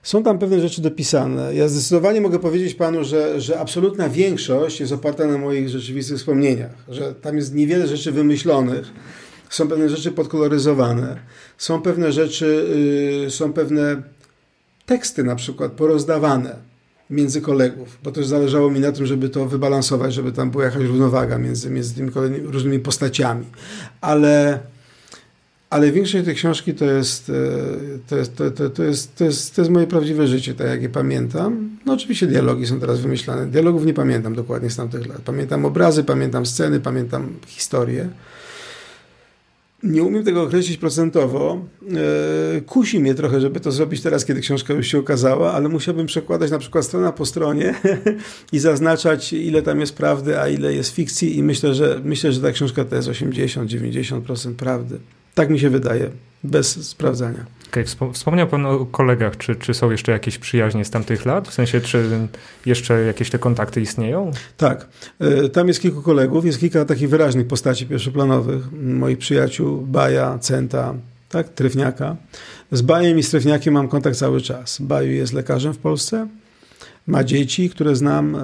Są 0.05 0.23
tam 0.23 0.39
pewne 0.39 0.59
rzeczy 0.59 0.81
dopisane. 0.81 1.55
Ja 1.55 1.67
zdecydowanie 1.67 2.21
mogę 2.21 2.39
powiedzieć 2.39 2.73
panu, 2.75 3.03
że, 3.03 3.41
że 3.41 3.59
absolutna 3.59 4.09
większość 4.09 4.79
jest 4.79 4.91
oparta 4.91 5.27
na 5.27 5.37
moich 5.37 5.69
rzeczywistych 5.69 6.17
wspomnieniach, 6.17 6.71
że 6.87 7.15
tam 7.15 7.37
jest 7.37 7.55
niewiele 7.55 7.87
rzeczy 7.87 8.11
wymyślonych, 8.11 8.87
są 9.49 9.67
pewne 9.67 9.89
rzeczy 9.89 10.11
podkoloryzowane, 10.11 11.19
są 11.57 11.81
pewne 11.81 12.11
rzeczy, 12.11 12.65
yy, 13.23 13.31
są 13.31 13.53
pewne 13.53 14.01
teksty 14.85 15.23
na 15.23 15.35
przykład 15.35 15.71
porozdawane 15.71 16.55
między 17.09 17.41
kolegów, 17.41 17.97
bo 18.03 18.11
też 18.11 18.27
zależało 18.27 18.71
mi 18.71 18.79
na 18.79 18.91
tym, 18.91 19.05
żeby 19.05 19.29
to 19.29 19.45
wybalansować, 19.45 20.13
żeby 20.13 20.31
tam 20.31 20.51
była 20.51 20.63
jakaś 20.63 20.83
równowaga 20.83 21.37
między, 21.37 21.69
między 21.69 21.95
tymi 21.95 22.11
różnymi 22.39 22.79
postaciami. 22.79 23.45
Ale, 24.01 24.59
ale 25.69 25.91
większość 25.91 26.25
tej 26.25 26.35
książki 26.35 26.73
to 26.73 26.85
jest, 26.85 27.29
e, 27.29 27.33
to 28.07 28.17
jest, 28.17 28.35
to, 28.35 28.51
to, 28.51 28.69
to, 28.69 28.83
jest, 28.83 29.15
to, 29.15 29.23
jest, 29.23 29.55
to 29.55 29.61
jest 29.61 29.71
moje 29.71 29.87
prawdziwe 29.87 30.27
życie, 30.27 30.53
tak 30.53 30.67
jak 30.67 30.81
je 30.81 30.89
pamiętam. 30.89 31.69
No 31.85 31.93
oczywiście 31.93 32.27
dialogi 32.27 32.67
są 32.67 32.79
teraz 32.79 32.99
wymyślane. 32.99 33.45
Dialogów 33.45 33.85
nie 33.85 33.93
pamiętam 33.93 34.35
dokładnie 34.35 34.69
z 34.69 34.75
tamtych 34.75 35.07
lat. 35.07 35.21
Pamiętam 35.21 35.65
obrazy, 35.65 36.03
pamiętam 36.03 36.45
sceny, 36.45 36.79
pamiętam 36.79 37.33
historię. 37.47 38.09
nie 39.83 40.03
umiem 40.03 40.23
tego 40.23 40.43
określić 40.43 40.77
procentowo. 40.77 41.65
E, 42.57 42.61
kusi 42.61 42.99
mnie 42.99 43.15
trochę, 43.15 43.41
żeby 43.41 43.59
to 43.59 43.71
zrobić 43.71 44.01
teraz, 44.01 44.25
kiedy 44.25 44.41
książka 44.41 44.73
już 44.73 44.87
się 44.87 44.99
ukazała, 44.99 45.53
ale 45.53 45.69
musiałbym 45.69 46.05
przekładać 46.05 46.51
na 46.51 46.59
przykład 46.59 46.85
strona 46.85 47.11
po 47.11 47.25
stronie 47.25 47.75
i 48.53 48.59
zaznaczać, 48.59 49.33
ile 49.33 49.61
tam 49.61 49.79
jest 49.79 49.95
prawdy, 49.95 50.39
a 50.39 50.47
ile 50.47 50.73
jest 50.73 50.95
fikcji 50.95 51.37
i 51.37 51.43
myślę, 51.43 51.73
że 51.73 52.01
myślę, 52.03 52.31
że 52.31 52.41
ta 52.41 52.51
książka 52.51 52.85
to 52.85 52.95
jest 52.95 53.07
80-90% 53.07 54.53
prawdy. 54.53 54.99
Tak 55.35 55.49
mi 55.49 55.59
się 55.59 55.69
wydaje, 55.69 56.09
bez 56.43 56.89
sprawdzania. 56.89 57.45
Okay, 57.67 57.85
wspomniał 58.13 58.47
Pan 58.47 58.65
o 58.65 58.85
kolegach. 58.85 59.37
Czy, 59.37 59.55
czy 59.55 59.73
są 59.73 59.91
jeszcze 59.91 60.11
jakieś 60.11 60.37
przyjaźnie 60.37 60.85
z 60.85 60.89
tamtych 60.89 61.25
lat? 61.25 61.47
W 61.47 61.53
sensie, 61.53 61.81
czy 61.81 62.27
jeszcze 62.65 63.01
jakieś 63.01 63.29
te 63.29 63.39
kontakty 63.39 63.81
istnieją? 63.81 64.31
Tak. 64.57 64.87
E, 65.19 65.49
tam 65.49 65.67
jest 65.67 65.81
kilku 65.81 66.01
kolegów, 66.01 66.45
jest 66.45 66.59
kilka 66.59 66.85
takich 66.85 67.09
wyraźnych 67.09 67.47
postaci 67.47 67.85
pierwszoplanowych. 67.85 68.71
Moich 68.81 69.17
przyjaciół, 69.17 69.81
Baja, 69.81 70.39
Centa, 70.39 70.93
tak, 71.29 71.49
Tryfniaka. 71.49 72.15
Z 72.71 72.81
Bajem 72.81 73.19
i 73.19 73.23
z 73.23 73.29
Tryfniakiem 73.29 73.73
mam 73.73 73.87
kontakt 73.87 74.17
cały 74.17 74.41
czas. 74.41 74.81
Baju 74.81 75.11
jest 75.11 75.33
lekarzem 75.33 75.73
w 75.73 75.77
Polsce, 75.77 76.27
ma 77.07 77.23
dzieci, 77.23 77.69
które 77.69 77.95
znam 77.95 78.37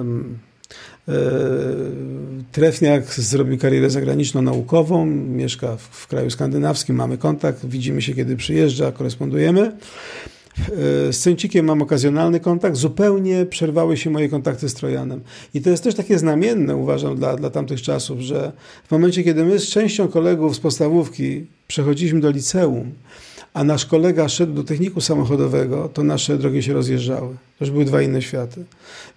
Trefniak 2.52 3.14
zrobił 3.14 3.58
karierę 3.58 3.90
zagraniczno-naukową, 3.90 5.06
mieszka 5.06 5.76
w, 5.76 5.80
w, 5.80 6.06
kraju 6.06 6.30
skandynawskim, 6.30 6.96
mamy 6.96 7.18
kontakt, 7.18 7.66
widzimy 7.66 8.02
się 8.02 8.14
kiedy 8.14 8.36
przyjeżdża, 8.36 8.92
korespondujemy. 8.92 9.72
E, 10.58 11.12
z 11.12 11.18
Cęcikiem 11.18 11.66
mam 11.66 11.82
okazjonalny 11.82 12.40
kontakt, 12.40 12.76
zupełnie 12.76 13.46
przerwały 13.46 13.96
się 13.96 14.10
moje 14.10 14.28
kontakty 14.28 14.68
z 14.68 14.74
Trojanem. 14.74 15.20
I 15.54 15.60
to 15.60 15.70
jest 15.70 15.84
też 15.84 15.94
takie 15.94 16.18
znamienne, 16.18 16.76
uważam, 16.76 17.16
dla, 17.16 17.36
dla 17.36 17.50
tamtych 17.50 17.82
czasów, 17.82 18.20
że 18.20 18.52
w 18.88 18.90
momencie, 18.90 19.24
kiedy 19.24 19.44
my 19.44 19.58
z 19.58 19.68
częścią 19.68 20.08
kolegów 20.08 20.56
z 20.56 20.60
podstawówki 20.60 21.46
przechodziliśmy 21.66 22.20
do 22.20 22.30
liceum, 22.30 22.92
a 23.54 23.64
nasz 23.64 23.86
kolega 23.86 24.28
szedł 24.28 24.52
do 24.52 24.64
techniku 24.64 25.00
samochodowego, 25.00 25.88
to 25.88 26.02
nasze 26.02 26.38
drogi 26.38 26.62
się 26.62 26.72
rozjeżdżały. 26.72 27.36
To 27.58 27.64
już 27.64 27.70
były 27.70 27.84
dwa 27.84 28.02
inne 28.02 28.22
światy. 28.22 28.64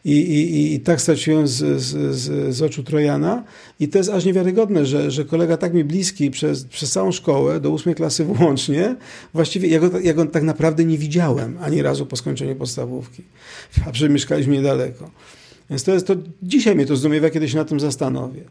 I, 0.06 0.12
i, 0.12 0.74
i 0.74 0.80
tak 0.80 1.01
straciłem 1.01 1.48
z, 1.48 1.82
z, 1.82 2.15
z, 2.15 2.56
z 2.56 2.62
oczu 2.62 2.84
Trojana. 2.84 3.44
I 3.80 3.88
to 3.88 3.98
jest 3.98 4.10
aż 4.10 4.25
niewiarygodne, 4.25 4.86
że, 4.86 5.12
że 5.12 5.25
kolega 5.25 5.58
tak 5.58 5.74
mi 5.74 5.84
bliski 5.84 6.32
przez, 6.32 6.65
przez 6.65 6.92
całą 6.92 7.12
szkołę, 7.12 7.60
do 7.60 7.70
ósmej 7.70 7.96
klasy 7.96 8.25
włącznie, 8.34 8.96
właściwie 9.34 9.68
ja 9.70 9.80
go, 9.80 10.00
ja 10.00 10.13
go 10.13 10.25
tak 10.25 10.44
naprawdę 10.44 10.86
nie 10.86 10.98
widziałem 10.98 11.58
ani 11.62 11.82
razu 11.82 12.06
po 12.06 12.15
skończeniu 12.15 12.56
podstawówki. 12.56 13.24
A 13.88 13.92
przecież 13.92 14.10
mieszkaliśmy 14.10 14.54
niedaleko. 14.54 15.12
Więc 15.70 15.84
to 15.84 15.94
jest 15.94 16.08
to, 16.08 16.15
dzisiaj 16.44 16.75
mnie 16.75 16.86
to 16.86 16.96
zdumiewa, 16.96 17.30
kiedy 17.30 17.50
się 17.50 17.58
na 17.58 17.65
tym 17.65 17.80
zastanowię. 17.80 18.42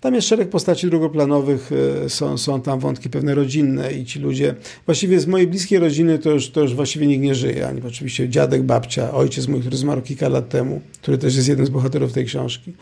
Tam 0.00 0.14
jest 0.14 0.28
szereg 0.28 0.48
postaci 0.48 0.86
drugoplanowych, 0.86 1.70
e, 2.04 2.08
są, 2.08 2.38
są 2.38 2.60
tam 2.60 2.80
wątki 2.80 3.10
pewne 3.10 3.34
rodzinne 3.34 3.92
i 3.92 4.04
ci 4.04 4.18
ludzie, 4.18 4.54
właściwie 4.86 5.20
z 5.20 5.26
mojej 5.26 5.46
bliskiej 5.46 5.78
rodziny 5.78 6.18
to 6.18 6.30
już, 6.30 6.50
to 6.50 6.60
już 6.60 6.74
właściwie 6.74 7.06
nikt 7.06 7.22
nie 7.22 7.34
żyje, 7.34 7.66
ani 7.68 7.82
oczywiście 7.82 8.28
dziadek, 8.28 8.62
babcia, 8.62 9.14
ojciec 9.14 9.48
mój, 9.48 9.60
który 9.60 9.76
zmarł 9.76 10.02
kilka 10.02 10.28
lat 10.28 10.48
temu, 10.48 10.80
który 11.02 11.18
też 11.18 11.36
jest 11.36 11.48
jednym 11.48 11.66
z 11.66 11.70
bohaterów 11.70 12.12
tej 12.12 12.24
książki. 12.24 12.72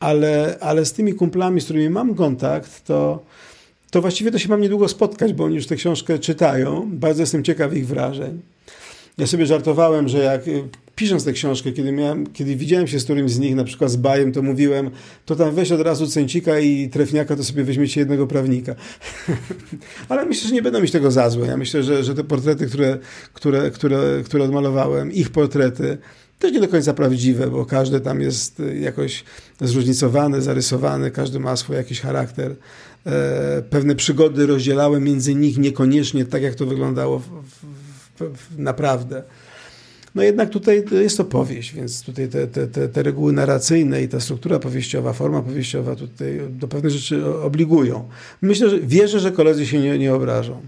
Ale, 0.00 0.56
ale 0.60 0.84
z 0.84 0.92
tymi 0.92 1.14
kumplami, 1.14 1.60
z 1.60 1.64
którymi 1.64 1.90
mam 1.90 2.14
kontakt, 2.14 2.84
to, 2.84 3.22
to 3.90 4.00
właściwie 4.00 4.30
to 4.30 4.38
się 4.38 4.48
mam 4.48 4.60
niedługo 4.60 4.88
spotkać, 4.88 5.32
bo 5.32 5.44
oni 5.44 5.54
już 5.54 5.66
tę 5.66 5.76
książkę 5.76 6.18
czytają. 6.18 6.90
Bardzo 6.92 7.22
jestem 7.22 7.44
ciekaw 7.44 7.76
ich 7.76 7.86
wrażeń. 7.86 8.40
Ja 9.18 9.26
sobie 9.26 9.46
żartowałem, 9.46 10.08
że 10.08 10.18
jak 10.18 10.42
pisząc 10.94 11.24
tę 11.24 11.32
książkę, 11.32 11.72
kiedy, 11.72 11.92
miałem, 11.92 12.26
kiedy 12.26 12.56
widziałem 12.56 12.86
się 12.86 13.00
z 13.00 13.04
którymś 13.04 13.32
z 13.32 13.38
nich, 13.38 13.54
na 13.54 13.64
przykład 13.64 13.90
z 13.90 13.96
Bajem, 13.96 14.32
to 14.32 14.42
mówiłem, 14.42 14.90
to 15.26 15.36
tam 15.36 15.54
weź 15.54 15.72
od 15.72 15.80
razu 15.80 16.06
Cęcika 16.06 16.58
i 16.58 16.88
Trefniaka, 16.88 17.36
to 17.36 17.44
sobie 17.44 17.64
weźmiecie 17.64 18.00
jednego 18.00 18.26
prawnika. 18.26 18.74
Ale 20.08 20.26
myślę, 20.26 20.48
że 20.48 20.54
nie 20.54 20.62
będą 20.62 20.80
mieć 20.80 20.90
tego 20.90 21.10
za 21.10 21.30
złe. 21.30 21.46
Ja 21.46 21.56
myślę, 21.56 21.82
że, 21.82 22.04
że 22.04 22.14
te 22.14 22.24
portrety, 22.24 22.66
które, 22.66 22.98
które, 23.32 23.70
które, 23.70 24.22
które 24.24 24.44
odmalowałem, 24.44 25.12
ich 25.12 25.30
portrety, 25.30 25.98
też 26.38 26.52
nie 26.52 26.60
do 26.60 26.68
końca 26.68 26.94
prawdziwe, 26.94 27.50
bo 27.50 27.66
każdy 27.66 28.00
tam 28.00 28.20
jest 28.20 28.62
jakoś 28.80 29.24
zróżnicowany, 29.60 30.42
zarysowany, 30.42 31.10
każdy 31.10 31.40
ma 31.40 31.56
swój 31.56 31.76
jakiś 31.76 32.00
charakter. 32.00 32.54
E, 33.06 33.62
pewne 33.70 33.94
przygody 33.94 34.46
rozdzielałem 34.46 35.04
między 35.04 35.34
nich 35.34 35.58
niekoniecznie 35.58 36.24
tak, 36.24 36.42
jak 36.42 36.54
to 36.54 36.66
wyglądało 36.66 37.18
w, 37.18 37.24
w, 37.24 38.36
w, 38.36 38.58
naprawdę. 38.58 39.22
No 40.14 40.22
jednak 40.22 40.50
tutaj 40.50 40.84
jest 40.92 41.16
to 41.16 41.24
powieść, 41.24 41.74
więc 41.74 42.02
tutaj 42.02 42.28
te, 42.28 42.46
te, 42.46 42.66
te, 42.66 42.88
te 42.88 43.02
reguły 43.02 43.32
narracyjne 43.32 44.02
i 44.02 44.08
ta 44.08 44.20
struktura 44.20 44.58
powieściowa, 44.58 45.12
forma 45.12 45.42
powieściowa 45.42 45.96
tutaj 45.96 46.40
do 46.50 46.68
pewnych 46.68 46.92
rzeczy 46.92 47.26
obligują. 47.26 48.08
Myślę, 48.42 48.70
że 48.70 48.80
wierzę, 48.80 49.20
że 49.20 49.32
koledzy 49.32 49.66
się 49.66 49.78
nie, 49.78 49.98
nie 49.98 50.14
obrażą. 50.14 50.60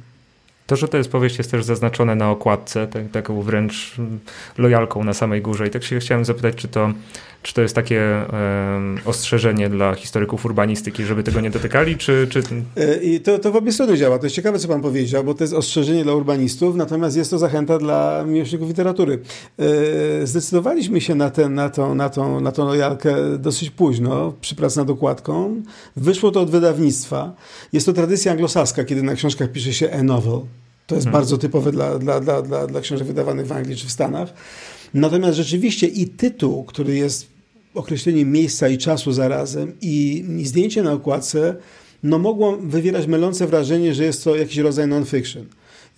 To, 0.66 0.76
że 0.76 0.88
to 0.88 0.96
jest 0.96 1.10
powieść, 1.10 1.38
jest 1.38 1.50
też 1.50 1.64
zaznaczone 1.64 2.14
na 2.14 2.30
okładce, 2.30 2.86
tak, 2.86 3.10
taką 3.10 3.42
wręcz 3.42 3.96
lojalką 4.58 5.04
na 5.04 5.14
samej 5.14 5.42
górze. 5.42 5.66
I 5.66 5.70
tak 5.70 5.84
się 5.84 5.98
chciałem 5.98 6.24
zapytać, 6.24 6.54
czy 6.54 6.68
to 6.68 6.92
czy 7.46 7.54
to 7.54 7.62
jest 7.62 7.74
takie 7.74 8.24
ostrzeżenie 9.04 9.68
dla 9.68 9.94
historyków 9.94 10.44
urbanistyki, 10.44 11.04
żeby 11.04 11.22
tego 11.22 11.40
nie 11.40 11.50
dotykali, 11.50 11.96
czy... 11.96 12.26
czy... 12.30 12.42
E, 12.76 13.02
I 13.02 13.20
to, 13.20 13.38
to 13.38 13.52
w 13.52 13.56
obie 13.56 13.72
strony 13.72 13.96
działa. 13.96 14.18
To 14.18 14.26
jest 14.26 14.36
ciekawe, 14.36 14.58
co 14.58 14.68
pan 14.68 14.80
powiedział, 14.80 15.24
bo 15.24 15.34
to 15.34 15.44
jest 15.44 15.54
ostrzeżenie 15.54 16.04
dla 16.04 16.14
urbanistów, 16.14 16.76
natomiast 16.76 17.16
jest 17.16 17.30
to 17.30 17.38
zachęta 17.38 17.78
dla 17.78 18.24
miłośników 18.26 18.68
literatury. 18.68 19.18
E, 19.58 20.26
zdecydowaliśmy 20.26 21.00
się 21.00 21.14
na, 21.14 21.30
ten, 21.30 21.54
na, 21.54 21.70
tą, 21.70 21.94
na, 21.94 22.08
tą, 22.08 22.40
na 22.40 22.52
tą 22.52 22.64
lojalkę 22.64 23.38
dosyć 23.38 23.70
późno, 23.70 24.32
przy 24.40 24.54
pracy 24.54 24.78
nad 24.78 24.90
okładką. 24.90 25.62
Wyszło 25.96 26.30
to 26.30 26.40
od 26.40 26.50
wydawnictwa. 26.50 27.34
Jest 27.72 27.86
to 27.86 27.92
tradycja 27.92 28.32
anglosaska, 28.32 28.84
kiedy 28.84 29.02
na 29.02 29.14
książkach 29.14 29.52
pisze 29.52 29.72
się 29.72 29.92
a 29.92 30.02
novel. 30.02 30.40
To 30.86 30.94
jest 30.94 31.04
hmm. 31.04 31.20
bardzo 31.20 31.38
typowe 31.38 31.72
dla, 31.72 31.98
dla, 31.98 32.20
dla, 32.20 32.42
dla, 32.42 32.66
dla 32.66 32.80
książek 32.80 33.06
wydawanych 33.06 33.46
w 33.46 33.52
Anglii 33.52 33.76
czy 33.76 33.86
w 33.86 33.92
Stanach. 33.92 34.32
Natomiast 34.94 35.36
rzeczywiście 35.36 35.86
i 35.86 36.06
tytuł, 36.06 36.64
który 36.64 36.94
jest 36.96 37.35
określeniem 37.76 38.32
miejsca 38.32 38.68
i 38.68 38.78
czasu 38.78 39.12
zarazem 39.12 39.72
i, 39.80 40.24
i 40.38 40.46
zdjęcie 40.46 40.82
na 40.82 40.92
okładce, 40.92 41.56
no 42.02 42.18
mogło 42.18 42.56
wywierać 42.56 43.06
mylące 43.06 43.46
wrażenie, 43.46 43.94
że 43.94 44.04
jest 44.04 44.24
to 44.24 44.36
jakiś 44.36 44.56
rodzaj 44.56 44.88
non-fiction. 44.88 45.46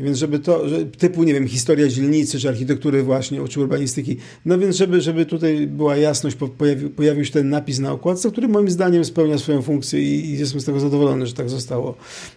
Więc 0.01 0.19
żeby 0.19 0.39
to, 0.39 0.69
że, 0.69 0.85
typu, 0.85 1.25
nie 1.25 1.35
wiem, 1.35 1.49
historia 1.49 1.89
dzielnicy, 1.89 2.41
czy 2.41 2.49
architektury 2.49 3.03
właśnie, 3.03 3.49
czy 3.49 3.61
urbanistyki. 3.61 4.17
No 4.45 4.59
więc 4.59 4.77
żeby, 4.77 5.01
żeby 5.01 5.27
tutaj 5.27 5.67
była 5.67 5.97
jasność, 5.97 6.37
pojawił, 6.59 6.91
pojawił 6.91 7.25
się 7.25 7.33
ten 7.33 7.49
napis 7.49 7.79
na 7.79 7.93
okładce, 7.93 8.31
który 8.31 8.49
moim 8.49 8.71
zdaniem 8.71 9.05
spełnia 9.05 9.39
swoją 9.39 9.63
funkcję 9.63 10.03
i, 10.03 10.25
i 10.25 10.39
jestem 10.39 10.61
z 10.61 10.65
tego 10.65 10.81
zadowolony, 10.81 11.27
że 11.27 11.33
tak 11.33 11.51
zostało 11.51 11.95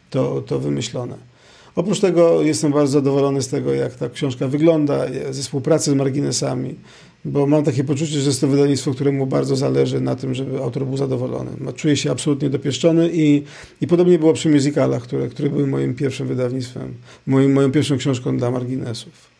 to, 0.10 0.42
to 0.42 0.60
wymyślone. 0.60 1.18
Oprócz 1.76 2.00
tego 2.00 2.42
jestem 2.42 2.72
bardzo 2.72 2.92
zadowolony 2.92 3.42
z 3.42 3.48
tego, 3.48 3.74
jak 3.74 3.96
ta 3.96 4.10
książka 4.10 4.48
wygląda, 4.48 5.06
ze 5.32 5.42
współpracy 5.42 5.92
z 5.92 5.94
marginesami, 5.94 6.76
bo 7.26 7.48
mam 7.48 7.64
takie 7.64 7.84
poczucie, 7.84 8.20
że 8.20 8.28
jest 8.30 8.42
to 8.42 8.48
wydawnictwo, 8.48 8.94
któremu 8.94 9.28
bardzo 9.28 9.56
zależy 9.56 10.02
na 10.02 10.16
tym, 10.16 10.36
żeby 10.36 10.58
autor 10.58 10.86
był 10.86 10.98
zadowolony. 10.98 11.52
Czuję 11.76 11.98
się 11.98 12.12
absolutnie 12.12 12.50
dopieszczony 12.50 13.10
i, 13.14 13.44
i 13.82 13.88
podobnie 13.88 14.20
było 14.20 14.34
przy 14.34 14.50
musicalach, 14.50 15.04
które, 15.04 15.28
które 15.28 15.50
były 15.50 15.68
moim 15.68 15.96
pierwszym 15.96 16.28
wydawnictwem, 16.28 16.94
moim, 17.28 17.54
moją 17.54 17.72
pierwszą 17.72 17.98
książką 17.98 18.38
dla 18.38 18.52
marginesów. 18.52 19.32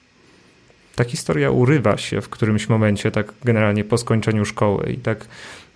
Ta 0.96 1.04
historia 1.04 1.52
urywa 1.52 1.98
się 1.98 2.22
w 2.22 2.30
którymś 2.30 2.70
momencie, 2.70 3.12
tak 3.12 3.34
generalnie 3.44 3.84
po 3.84 3.98
skończeniu 3.98 4.46
szkoły 4.46 4.94
i 4.94 4.98
tak 4.98 5.26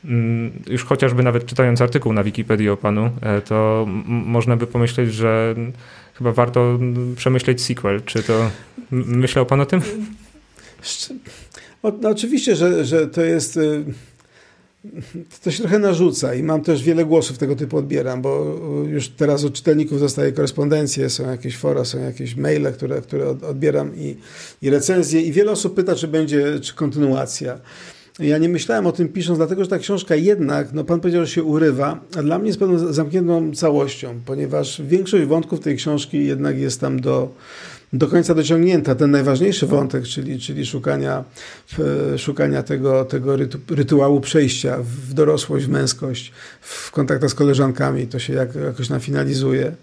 mm, 0.05 0.51
już 0.67 0.83
chociażby 0.83 1.23
nawet 1.23 1.45
czytając 1.45 1.81
artykuł 1.81 2.13
na 2.13 2.23
Wikipedii 2.23 2.69
o 2.69 2.77
panu, 2.77 3.09
e, 3.21 3.41
to 3.41 3.85
można 4.07 4.55
by 4.57 4.67
pomyśleć, 4.67 5.13
że 5.13 5.55
chyba 6.13 6.31
warto 6.31 6.79
przemyśleć 7.15 7.61
sequel. 7.61 8.01
Czy 8.05 8.23
to 8.23 8.49
myślał 8.91 9.45
pan 9.45 9.61
o 9.61 9.65
tym? 9.65 9.81
No, 12.01 12.09
oczywiście, 12.09 12.55
że, 12.55 12.85
że 12.85 13.07
to 13.07 13.21
jest. 13.21 13.57
Y, 13.57 13.85
to 15.43 15.51
się 15.51 15.59
trochę 15.59 15.79
narzuca 15.79 16.33
i 16.33 16.43
mam 16.43 16.61
też 16.61 16.83
wiele 16.83 17.05
głosów 17.05 17.37
tego 17.37 17.55
typu 17.55 17.77
odbieram, 17.77 18.21
bo 18.21 18.55
już 18.89 19.09
teraz 19.09 19.45
od 19.45 19.53
czytelników 19.53 19.99
dostaję 19.99 20.31
korespondencje, 20.31 21.09
są 21.09 21.31
jakieś 21.31 21.57
fora, 21.57 21.85
są 21.85 21.99
jakieś 21.99 22.35
maile, 22.35 22.73
które, 22.73 23.01
które 23.01 23.29
odbieram 23.29 23.95
i, 23.95 24.17
i 24.61 24.69
recenzje 24.69 25.21
i 25.21 25.31
wiele 25.31 25.51
osób 25.51 25.75
pyta, 25.75 25.95
czy 25.95 26.07
będzie, 26.07 26.59
czy 26.59 26.75
kontynuacja. 26.75 27.59
Ja 28.19 28.37
nie 28.37 28.49
myślałem 28.49 28.87
o 28.87 28.91
tym 28.91 29.09
pisząc, 29.09 29.37
dlatego 29.39 29.63
że 29.63 29.69
ta 29.69 29.79
książka 29.79 30.15
jednak, 30.15 30.73
no 30.73 30.83
pan 30.83 30.99
powiedział, 30.99 31.25
że 31.25 31.31
się 31.31 31.43
urywa, 31.43 31.99
a 32.17 32.23
dla 32.23 32.39
mnie 32.39 32.47
jest 32.47 32.59
pewną 32.59 32.93
zamkniętą 32.93 33.53
całością, 33.53 34.19
ponieważ 34.25 34.81
większość 34.81 35.25
wątków 35.25 35.59
tej 35.59 35.75
książki 35.75 36.25
jednak 36.25 36.57
jest 36.57 36.81
tam 36.81 37.01
do, 37.01 37.33
do 37.97 38.07
końca 38.07 38.35
dociągnięta. 38.35 38.95
Ten 38.95 39.11
najważniejszy 39.11 39.67
wątek, 39.67 40.03
czyli, 40.03 40.39
czyli 40.39 40.65
szukania, 40.65 41.23
szukania 42.17 42.63
tego, 42.63 43.05
tego 43.05 43.35
rytu, 43.35 43.59
rytuału 43.69 44.21
przejścia 44.21 44.77
w 44.81 45.13
dorosłość, 45.13 45.65
w 45.65 45.69
męskość, 45.69 46.31
w 46.61 46.91
kontaktach 46.91 47.29
z 47.29 47.33
koleżankami, 47.33 48.07
to 48.07 48.19
się 48.19 48.33
jak, 48.33 48.55
jakoś 48.55 48.89
nam 48.89 48.99
finalizuje. 48.99 49.75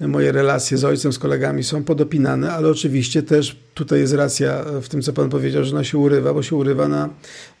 moje 0.00 0.32
relacje 0.32 0.78
z 0.78 0.84
ojcem, 0.84 1.12
z 1.12 1.18
kolegami 1.18 1.64
są 1.64 1.84
podopinane, 1.84 2.52
ale 2.52 2.68
oczywiście 2.68 3.22
też 3.22 3.56
tutaj 3.74 4.00
jest 4.00 4.14
racja 4.14 4.64
w 4.82 4.88
tym, 4.88 5.02
co 5.02 5.12
pan 5.12 5.30
powiedział, 5.30 5.64
że 5.64 5.74
ona 5.74 5.84
się 5.84 5.98
urywa, 5.98 6.34
bo 6.34 6.42
się 6.42 6.56
urywa 6.56 6.88
na, 6.88 7.08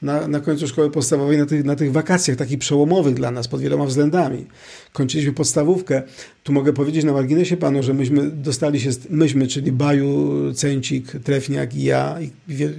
na, 0.04 0.28
na 0.28 0.40
końcu 0.40 0.68
szkoły 0.68 0.90
podstawowej, 0.90 1.38
na 1.38 1.46
tych, 1.46 1.64
na 1.64 1.76
tych 1.76 1.92
wakacjach 1.92 2.36
takich 2.36 2.58
przełomowych 2.58 3.14
dla 3.14 3.30
nas 3.30 3.48
pod 3.48 3.60
wieloma 3.60 3.86
względami. 3.86 4.46
Kończyliśmy 4.92 5.32
podstawówkę. 5.32 6.02
Tu 6.42 6.52
mogę 6.52 6.72
powiedzieć 6.72 7.04
na 7.04 7.12
marginesie 7.12 7.56
panu, 7.56 7.82
że 7.82 7.94
myśmy 7.94 8.30
dostali 8.30 8.80
się, 8.80 8.90
myśmy, 9.10 9.46
czyli 9.46 9.72
Baju, 9.72 10.52
Cęcik, 10.54 11.12
Trefniak 11.24 11.74
i 11.74 11.84
ja 11.84 12.20
i 12.20 12.30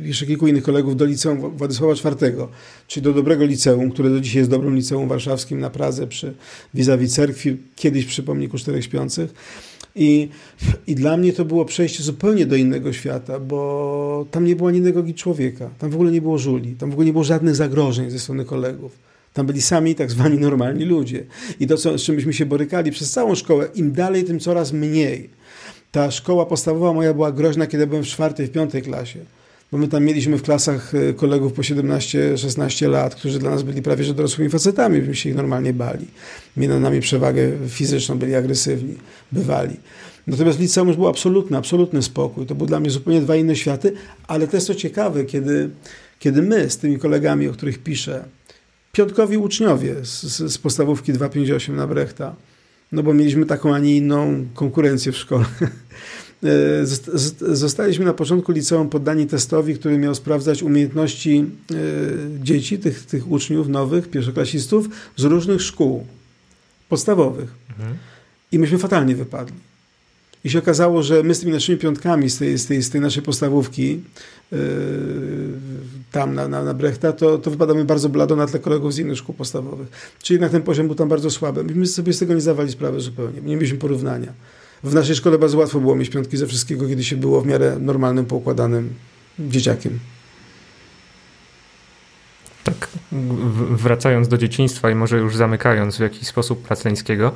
jeszcze 0.04 0.26
kilku 0.26 0.48
innych 0.48 0.64
kolegów 0.64 0.96
do 0.96 1.06
liceum 1.06 1.58
Władysława 1.58 1.94
IV, 1.94 2.48
czyli 2.88 3.04
do 3.04 3.14
dobrego 3.14 3.46
liceum, 3.46 3.92
które 3.92 4.10
do 4.10 4.20
dzisiaj 4.20 4.40
jest 4.40 4.52
dobrym 4.52 4.76
liceum 4.76 5.08
warszawskim 5.08 5.60
na 5.60 5.70
Pradze 5.70 6.08
przy 6.08 6.34
vis-a-vis 6.74 7.14
cerkwi, 7.14 7.58
kiedyś 7.76 8.06
przy 8.06 8.24
pomniku 8.24 8.58
Czterech 8.58 8.84
Śpiących. 8.84 9.34
I, 9.95 10.29
I 10.88 10.95
dla 10.95 11.17
mnie 11.17 11.34
to 11.34 11.45
było 11.45 11.65
przejście 11.65 12.03
zupełnie 12.03 12.45
do 12.45 12.55
innego 12.55 12.93
świata, 12.93 13.39
bo 13.39 14.25
tam 14.31 14.45
nie 14.45 14.55
było 14.55 14.69
ani 14.69 14.77
jednego 14.77 15.13
człowieka, 15.13 15.69
tam 15.79 15.89
w 15.89 15.95
ogóle 15.95 16.12
nie 16.12 16.21
było 16.21 16.38
żuli, 16.38 16.75
tam 16.75 16.89
w 16.89 16.93
ogóle 16.93 17.05
nie 17.05 17.12
było 17.12 17.23
żadnych 17.23 17.55
zagrożeń 17.55 18.10
ze 18.10 18.19
strony 18.19 18.45
kolegów. 18.45 18.91
Tam 19.34 19.45
byli 19.45 19.62
sami 19.62 19.95
tak 19.95 20.12
zwani 20.12 20.38
normalni 20.38 20.86
ludzie. 20.86 21.25
I 21.60 21.67
to, 21.67 21.77
co, 21.77 21.97
z 21.97 22.01
czym 22.01 22.15
myśmy 22.15 22.34
się 22.34 22.45
borykali 22.45 22.91
przez 22.91 23.12
całą 23.12 23.36
szkołę, 23.36 23.67
im 23.75 23.91
dalej, 23.91 24.23
tym 24.23 24.39
coraz 24.39 24.71
mniej. 24.71 25.29
Ta 25.91 26.12
szkoła 26.12 26.45
podstawowa 26.45 26.93
moja 26.93 27.13
była 27.13 27.31
groźna, 27.31 27.67
kiedy 27.67 27.88
byłem 27.88 28.03
w 28.03 28.08
czwartej, 28.08 28.47
w 28.47 28.51
piątej 28.51 28.81
klasie 28.81 29.19
bo 29.76 29.80
my 29.80 29.88
tam 29.88 30.04
mieliśmy 30.04 30.38
w 30.38 30.42
klasach 30.42 30.96
e, 30.96 31.14
kolegów 31.14 31.54
po 31.54 31.62
17-16 31.62 32.90
lat, 32.90 33.16
którzy 33.16 33.40
dla 33.40 33.50
nas 33.50 33.64
byli 33.64 33.82
prawie 33.82 34.04
że 34.04 34.14
dorosłymi 34.14 34.50
facetami, 34.50 35.00
byśmy 35.00 35.16
się 35.16 35.30
ich 35.30 35.36
normalnie 35.36 35.74
bali. 35.74 36.08
Mieli 36.58 36.74
nad 36.74 36.82
nami 36.82 37.00
przewagę 37.00 37.52
fizyczną, 37.68 38.18
byli 38.18 38.36
agresywni, 38.36 38.96
bywali. 39.32 39.76
Natomiast 40.28 40.60
liceum 40.60 40.88
już 40.88 40.98
był 40.98 41.08
absolutny, 41.08 41.58
absolutny 41.58 42.02
spokój. 42.02 42.46
To 42.46 42.56
były 42.56 42.68
dla 42.68 42.80
mnie 42.80 42.90
zupełnie 42.90 43.22
dwa 43.22 43.36
inne 43.36 43.56
światy, 43.56 43.94
ale 44.28 44.48
też 44.48 44.64
co 44.64 44.76
ciekawe, 44.76 45.26
kiedy, 45.26 45.70
kiedy 46.20 46.42
my 46.42 46.70
z 46.70 46.78
tymi 46.78 47.00
kolegami, 47.00 47.48
o 47.48 47.54
których 47.54 47.78
piszę, 47.78 48.26
piątkowi 48.92 49.38
uczniowie 49.38 49.96
z, 50.06 50.24
z 50.54 50.58
podstawówki 50.58 51.14
258 51.14 51.76
na 51.76 51.88
Brechta, 51.88 52.36
no 52.92 53.04
bo 53.04 53.14
mieliśmy 53.14 53.46
taką, 53.46 53.76
a 53.76 53.80
nie 53.80 53.98
inną 53.98 54.46
konkurencję 54.54 55.12
w 55.12 55.18
szkole, 55.18 55.46
zostaliśmy 57.52 58.06
na 58.06 58.13
początku 58.13 58.52
liceum 58.52 58.89
poddani 58.89 59.28
testowi, 59.28 59.76
który 59.76 59.98
miał 59.98 60.15
sprawdzać 60.15 60.63
umiejętności 60.63 61.45
e, 61.71 61.76
dzieci, 62.43 62.80
tych, 62.80 63.06
tych 63.06 63.32
uczniów 63.32 63.67
nowych, 63.67 64.10
pierwszoklasistów 64.10 64.89
z 65.15 65.24
różnych 65.24 65.62
szkół 65.62 66.06
podstawowych. 66.89 67.50
Mhm. 67.69 67.98
I 68.52 68.60
myśmy 68.60 68.78
fatalnie 68.78 69.15
wypadli. 69.15 69.56
I 70.43 70.50
się 70.50 70.60
okazało, 70.60 71.04
że 71.04 71.24
my 71.24 71.36
z 71.36 71.39
tymi 71.39 71.52
naszymi 71.52 71.78
piątkami 71.78 72.30
z 72.30 72.38
tej, 72.38 72.58
z 72.58 72.65
tej, 72.65 72.84
z 72.84 72.89
tej 72.89 73.02
naszej 73.02 73.24
podstawówki 73.24 74.02
yy, 74.52 74.60
tam 76.12 76.36
na, 76.36 76.48
na, 76.48 76.63
na 76.63 76.74
Brechta, 76.74 77.13
to, 77.13 77.38
to 77.38 77.52
wypadamy 77.52 77.86
bardzo 77.86 78.10
blado 78.10 78.36
na 78.36 78.48
tle 78.48 78.60
kolegów 78.60 78.93
z 78.93 79.00
innych 79.00 79.17
szkół 79.17 79.36
podstawowych. 79.36 80.15
Czyli 80.21 80.36
jednak 80.36 80.52
ten 80.52 80.62
poziom 80.62 80.88
był 80.88 80.95
tam 80.95 81.10
bardzo 81.10 81.32
słaby. 81.32 81.63
Myśmy 81.63 81.88
sobie 81.88 82.13
z 82.13 82.19
tego 82.19 82.34
nie 82.34 82.41
zdawali 82.41 82.71
sprawy 82.71 83.00
zupełnie. 83.00 83.41
Nie 83.41 83.56
mieliśmy 83.56 83.78
porównania. 83.78 84.34
W 84.86 84.93
naszej 84.93 85.15
szkole 85.15 85.38
bardzo 85.38 85.58
łatwo 85.58 85.80
było 85.80 85.95
mieć 85.95 86.10
piątki 86.10 86.38
ze 86.38 86.48
wszystkiego, 86.48 86.88
kiedy 86.88 87.04
się 87.04 87.15
było 87.15 87.41
w 87.41 87.45
miarę 87.45 87.78
normalnym, 87.80 88.26
poukładanym 88.26 88.93
dzieciakiem. 89.39 90.00
Tak, 92.63 92.88
wracając 93.71 94.28
do 94.28 94.38
dzieciństwa 94.38 94.89
i 94.89 94.95
może 94.95 95.17
już 95.17 95.36
zamykając 95.36 95.98
w 95.98 96.00
jakiś 96.00 96.28
sposób 96.28 96.62
Pracleńskiego, 96.62 97.32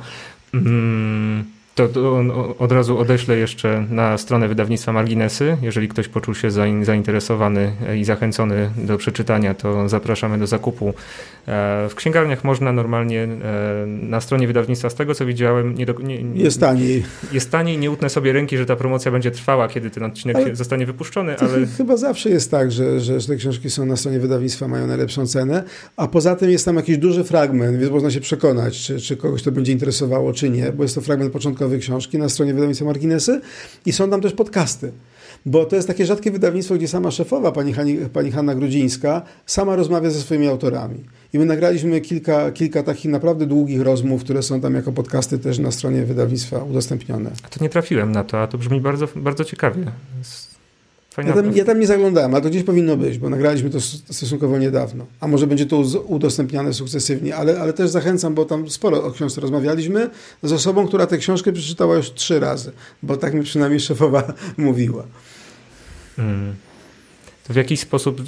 mm, 0.54 1.44
to, 1.74 1.88
to 1.88 2.24
od 2.58 2.72
razu 2.72 2.98
odeślę 2.98 3.36
jeszcze 3.36 3.86
na 3.90 4.18
stronę 4.18 4.48
wydawnictwa 4.48 4.92
Marginesy. 4.92 5.56
Jeżeli 5.62 5.88
ktoś 5.88 6.08
poczuł 6.08 6.34
się 6.34 6.50
zainteresowany 6.82 7.72
i 7.98 8.04
zachęcony 8.04 8.70
do 8.76 8.98
przeczytania, 8.98 9.54
to 9.54 9.88
zapraszamy 9.88 10.38
do 10.38 10.46
zakupu. 10.46 10.88
E, 10.88 10.92
w 11.88 11.94
księgarniach 11.94 12.44
można 12.44 12.72
normalnie 12.72 13.22
e, 13.22 13.86
na 13.86 14.20
stronie 14.20 14.46
wydawnictwa, 14.46 14.90
z 14.90 14.94
tego 14.94 15.14
co 15.14 15.26
widziałem, 15.26 15.74
nie 15.74 15.86
do, 15.86 15.92
nie, 15.92 16.42
jest 16.42 16.60
taniej. 16.60 17.04
Jest 17.32 17.50
taniej, 17.50 17.78
nie 17.78 17.90
utnę 17.90 18.10
sobie 18.10 18.32
ręki, 18.32 18.56
że 18.56 18.66
ta 18.66 18.76
promocja 18.76 19.12
będzie 19.12 19.30
trwała, 19.30 19.68
kiedy 19.68 19.90
ten 19.90 20.02
odcinek 20.02 20.36
ale 20.36 20.56
zostanie 20.56 20.86
wypuszczony. 20.86 21.36
Ale... 21.38 21.66
Chyba 21.66 21.96
zawsze 21.96 22.30
jest 22.30 22.50
tak, 22.50 22.72
że, 22.72 23.00
że, 23.00 23.20
że 23.20 23.28
te 23.28 23.36
książki 23.36 23.70
są 23.70 23.86
na 23.86 23.96
stronie 23.96 24.20
wydawnictwa, 24.20 24.68
mają 24.68 24.86
najlepszą 24.86 25.26
cenę, 25.26 25.64
a 25.96 26.08
poza 26.08 26.36
tym 26.36 26.50
jest 26.50 26.64
tam 26.64 26.76
jakiś 26.76 26.98
duży 26.98 27.24
fragment, 27.24 27.78
więc 27.78 27.92
można 27.92 28.10
się 28.10 28.20
przekonać, 28.20 28.80
czy, 28.80 29.00
czy 29.00 29.16
kogoś 29.16 29.42
to 29.42 29.52
będzie 29.52 29.72
interesowało, 29.72 30.32
czy 30.32 30.50
nie, 30.50 30.72
bo 30.72 30.82
jest 30.82 30.94
to 30.94 31.00
fragment 31.00 31.32
początkowy 31.32 31.59
książki 31.78 32.18
na 32.18 32.28
stronie 32.28 32.54
wydawnictwa 32.54 32.86
Marginesy 32.86 33.40
i 33.86 33.92
są 33.92 34.10
tam 34.10 34.20
też 34.20 34.32
podcasty. 34.32 34.92
Bo 35.46 35.64
to 35.64 35.76
jest 35.76 35.88
takie 35.88 36.06
rzadkie 36.06 36.30
wydawnictwo, 36.30 36.74
gdzie 36.74 36.88
sama 36.88 37.10
szefowa, 37.10 37.52
pani, 37.52 37.72
Hani, 37.72 37.96
pani 38.12 38.30
Hanna 38.30 38.54
Grudzińska, 38.54 39.22
sama 39.46 39.76
rozmawia 39.76 40.10
ze 40.10 40.20
swoimi 40.20 40.46
autorami. 40.46 41.04
I 41.32 41.38
my 41.38 41.44
nagraliśmy 41.44 42.00
kilka, 42.00 42.52
kilka 42.52 42.82
takich 42.82 43.10
naprawdę 43.10 43.46
długich 43.46 43.80
rozmów, 43.80 44.24
które 44.24 44.42
są 44.42 44.60
tam 44.60 44.74
jako 44.74 44.92
podcasty 44.92 45.38
też 45.38 45.58
na 45.58 45.70
stronie 45.70 46.04
wydawnictwa 46.04 46.64
udostępnione. 46.64 47.30
To 47.50 47.64
nie 47.64 47.68
trafiłem 47.68 48.12
na 48.12 48.24
to, 48.24 48.42
a 48.42 48.46
to 48.46 48.58
brzmi 48.58 48.80
bardzo, 48.80 49.08
bardzo 49.16 49.44
ciekawie. 49.44 49.84
Ja 51.18 51.32
tam, 51.32 51.56
ja 51.56 51.64
tam, 51.64 51.80
nie 51.80 51.86
zaglądałem, 51.86 52.34
ale 52.34 52.42
to 52.42 52.50
gdzieś 52.50 52.62
powinno 52.62 52.96
być, 52.96 53.18
bo 53.18 53.30
nagraliśmy 53.30 53.70
to 53.70 53.80
stosunkowo 53.80 54.58
niedawno. 54.58 55.06
A 55.20 55.28
może 55.28 55.46
będzie 55.46 55.66
to 55.66 55.78
udostępniane 56.06 56.74
sukcesywnie, 56.74 57.36
ale, 57.36 57.60
ale 57.60 57.72
też 57.72 57.90
zachęcam, 57.90 58.34
bo 58.34 58.44
tam 58.44 58.70
sporo 58.70 59.04
o 59.04 59.10
książce 59.10 59.40
rozmawialiśmy 59.40 60.10
z 60.42 60.52
osobą, 60.52 60.86
która 60.86 61.06
tę 61.06 61.18
książkę 61.18 61.52
przeczytała 61.52 61.96
już 61.96 62.12
trzy 62.12 62.40
razy, 62.40 62.72
bo 63.02 63.16
tak 63.16 63.34
mi 63.34 63.42
przynajmniej 63.42 63.80
szefowa 63.90 64.32
mówiła. 64.56 65.04
To 67.46 67.52
w 67.54 67.56
jakiś 67.56 67.80
sposób, 67.80 68.20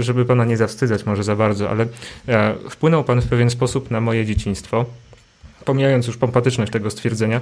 żeby 0.00 0.24
pana 0.24 0.44
nie 0.44 0.56
zawstydzać 0.56 1.06
może 1.06 1.24
za 1.24 1.36
bardzo, 1.36 1.70
ale 1.70 1.86
e, 2.28 2.54
wpłynął 2.70 3.04
pan 3.04 3.20
w 3.22 3.26
pewien 3.26 3.50
sposób 3.50 3.90
na 3.90 4.00
moje 4.00 4.26
dzieciństwo 4.26 4.84
pomijając 5.64 6.06
już 6.06 6.16
pompatyczność 6.16 6.72
tego 6.72 6.90
stwierdzenia, 6.90 7.40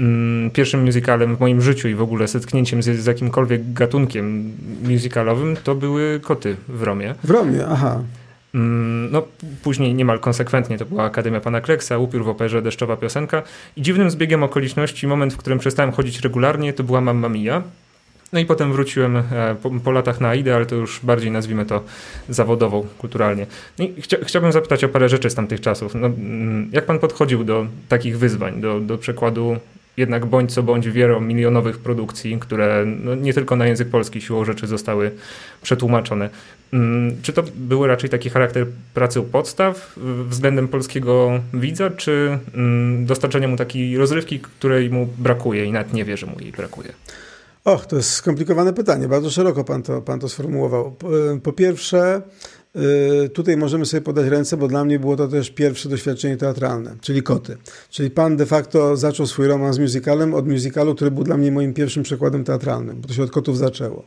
mm, 0.00 0.50
pierwszym 0.50 0.84
musicalem 0.84 1.36
w 1.36 1.40
moim 1.40 1.62
życiu 1.62 1.88
i 1.88 1.94
w 1.94 2.02
ogóle 2.02 2.28
zetknięciem 2.28 2.82
z, 2.82 2.86
z 2.86 3.06
jakimkolwiek 3.06 3.72
gatunkiem 3.72 4.52
musicalowym 4.82 5.56
to 5.64 5.74
były 5.74 6.20
koty 6.20 6.56
w 6.68 6.82
Romie. 6.82 7.14
W 7.24 7.30
Romie, 7.30 7.66
aha. 7.70 8.02
Mm, 8.54 9.10
no, 9.12 9.22
później 9.62 9.94
niemal 9.94 10.18
konsekwentnie 10.18 10.78
to 10.78 10.84
była 10.84 11.04
Akademia 11.04 11.40
Pana 11.40 11.60
Kreksa, 11.60 11.98
Upiór 11.98 12.24
w 12.24 12.28
operze, 12.28 12.62
Deszczowa 12.62 12.96
Piosenka 12.96 13.42
i 13.76 13.82
dziwnym 13.82 14.10
zbiegiem 14.10 14.42
okoliczności, 14.42 15.06
moment, 15.06 15.34
w 15.34 15.36
którym 15.36 15.58
przestałem 15.58 15.92
chodzić 15.92 16.20
regularnie, 16.20 16.72
to 16.72 16.84
była 16.84 17.00
Mamma 17.00 17.28
Mia. 17.28 17.62
No 18.32 18.40
i 18.40 18.46
potem 18.46 18.72
wróciłem 18.72 19.16
e, 19.16 19.22
po, 19.84 19.90
latach 19.90 20.20
na 20.20 20.28
AIDę, 20.28 20.56
ale 20.56 20.66
to 20.66 20.74
już 20.74 21.00
bardziej 21.02 21.30
nazwijmy 21.30 21.66
to 21.66 21.82
zawodowo, 22.28 22.84
kulturalnie. 22.98 23.46
No 23.78 23.86
chcia, 24.00 24.16
chciałbym 24.22 24.52
zapytać 24.52 24.84
o 24.84 24.88
parę 24.88 25.08
rzeczy 25.08 25.30
z 25.30 25.34
tamtych 25.34 25.60
czasów. 25.60 25.94
No, 25.94 26.06
mm, 26.06 26.70
jak 26.72 26.86
pan 26.86 26.98
podchodził 26.98 27.44
do 27.44 27.66
takich 27.88 28.18
wyzwań, 28.18 28.60
do, 28.60 28.80
do 28.80 28.98
przekładu 28.98 29.56
jednak 29.96 30.26
bądź 30.26 30.52
co 30.52 30.62
bądź 30.62 30.88
wielomilionowych 30.88 31.78
produkcji, 31.78 32.38
które 32.40 32.84
no, 32.86 33.14
nie 33.14 33.34
tylko 33.34 33.56
na 33.56 33.66
język 33.66 33.88
polski 33.88 34.20
siłą 34.20 34.44
rzeczy 34.44 34.66
zostały 34.66 35.10
przetłumaczone. 35.62 36.30
Mm, 36.72 37.22
czy 37.22 37.32
to 37.32 37.42
był 37.54 37.86
raczej 37.86 38.10
taki 38.10 38.30
charakter 38.30 38.66
pracy 38.94 39.20
u 39.20 39.24
podstaw 39.24 39.96
względem 40.28 40.68
polskiego 40.68 41.40
widza, 41.54 41.90
czy 41.90 42.38
mm, 42.54 43.06
dostarczenie 43.06 43.48
mu 43.48 43.56
takiej 43.56 43.96
rozrywki, 43.96 44.40
której 44.40 44.90
mu 44.90 45.06
brakuje 45.18 45.64
i 45.64 45.72
nawet 45.72 45.92
nie 45.92 46.04
wie, 46.04 46.16
że 46.16 46.26
mu 46.26 46.40
jej 46.40 46.52
brakuje? 46.52 46.92
Och, 47.64 47.86
to 47.86 47.96
jest 47.96 48.10
skomplikowane 48.10 48.72
pytanie. 48.72 49.08
Bardzo 49.08 49.30
szeroko 49.30 49.64
pan 49.64 49.82
to, 49.82 50.02
pan 50.02 50.20
to 50.20 50.28
sformułował. 50.28 50.92
Po, 50.92 51.08
po 51.42 51.52
pierwsze, 51.52 52.22
e, 53.24 53.28
tutaj 53.28 53.56
możemy 53.56 53.86
sobie 53.86 54.00
podać 54.00 54.26
ręce, 54.26 54.56
bo 54.56 54.68
dla 54.68 54.84
mnie 54.84 54.98
było 54.98 55.16
to 55.16 55.28
też 55.28 55.50
pierwsze 55.50 55.88
doświadczenie 55.88 56.36
teatralne, 56.36 56.96
czyli 57.00 57.22
koty. 57.22 57.56
Czyli 57.90 58.10
pan 58.10 58.36
de 58.36 58.46
facto 58.46 58.96
zaczął 58.96 59.26
swój 59.26 59.46
romans 59.46 59.76
z 59.76 59.78
musicalem 59.78 60.34
od 60.34 60.48
musicalu, 60.48 60.94
który 60.94 61.10
był 61.10 61.24
dla 61.24 61.36
mnie 61.36 61.52
moim 61.52 61.74
pierwszym 61.74 62.02
przykładem 62.02 62.44
teatralnym, 62.44 63.00
bo 63.00 63.08
to 63.08 63.14
się 63.14 63.22
od 63.22 63.30
kotów 63.30 63.58
zaczęło. 63.58 64.04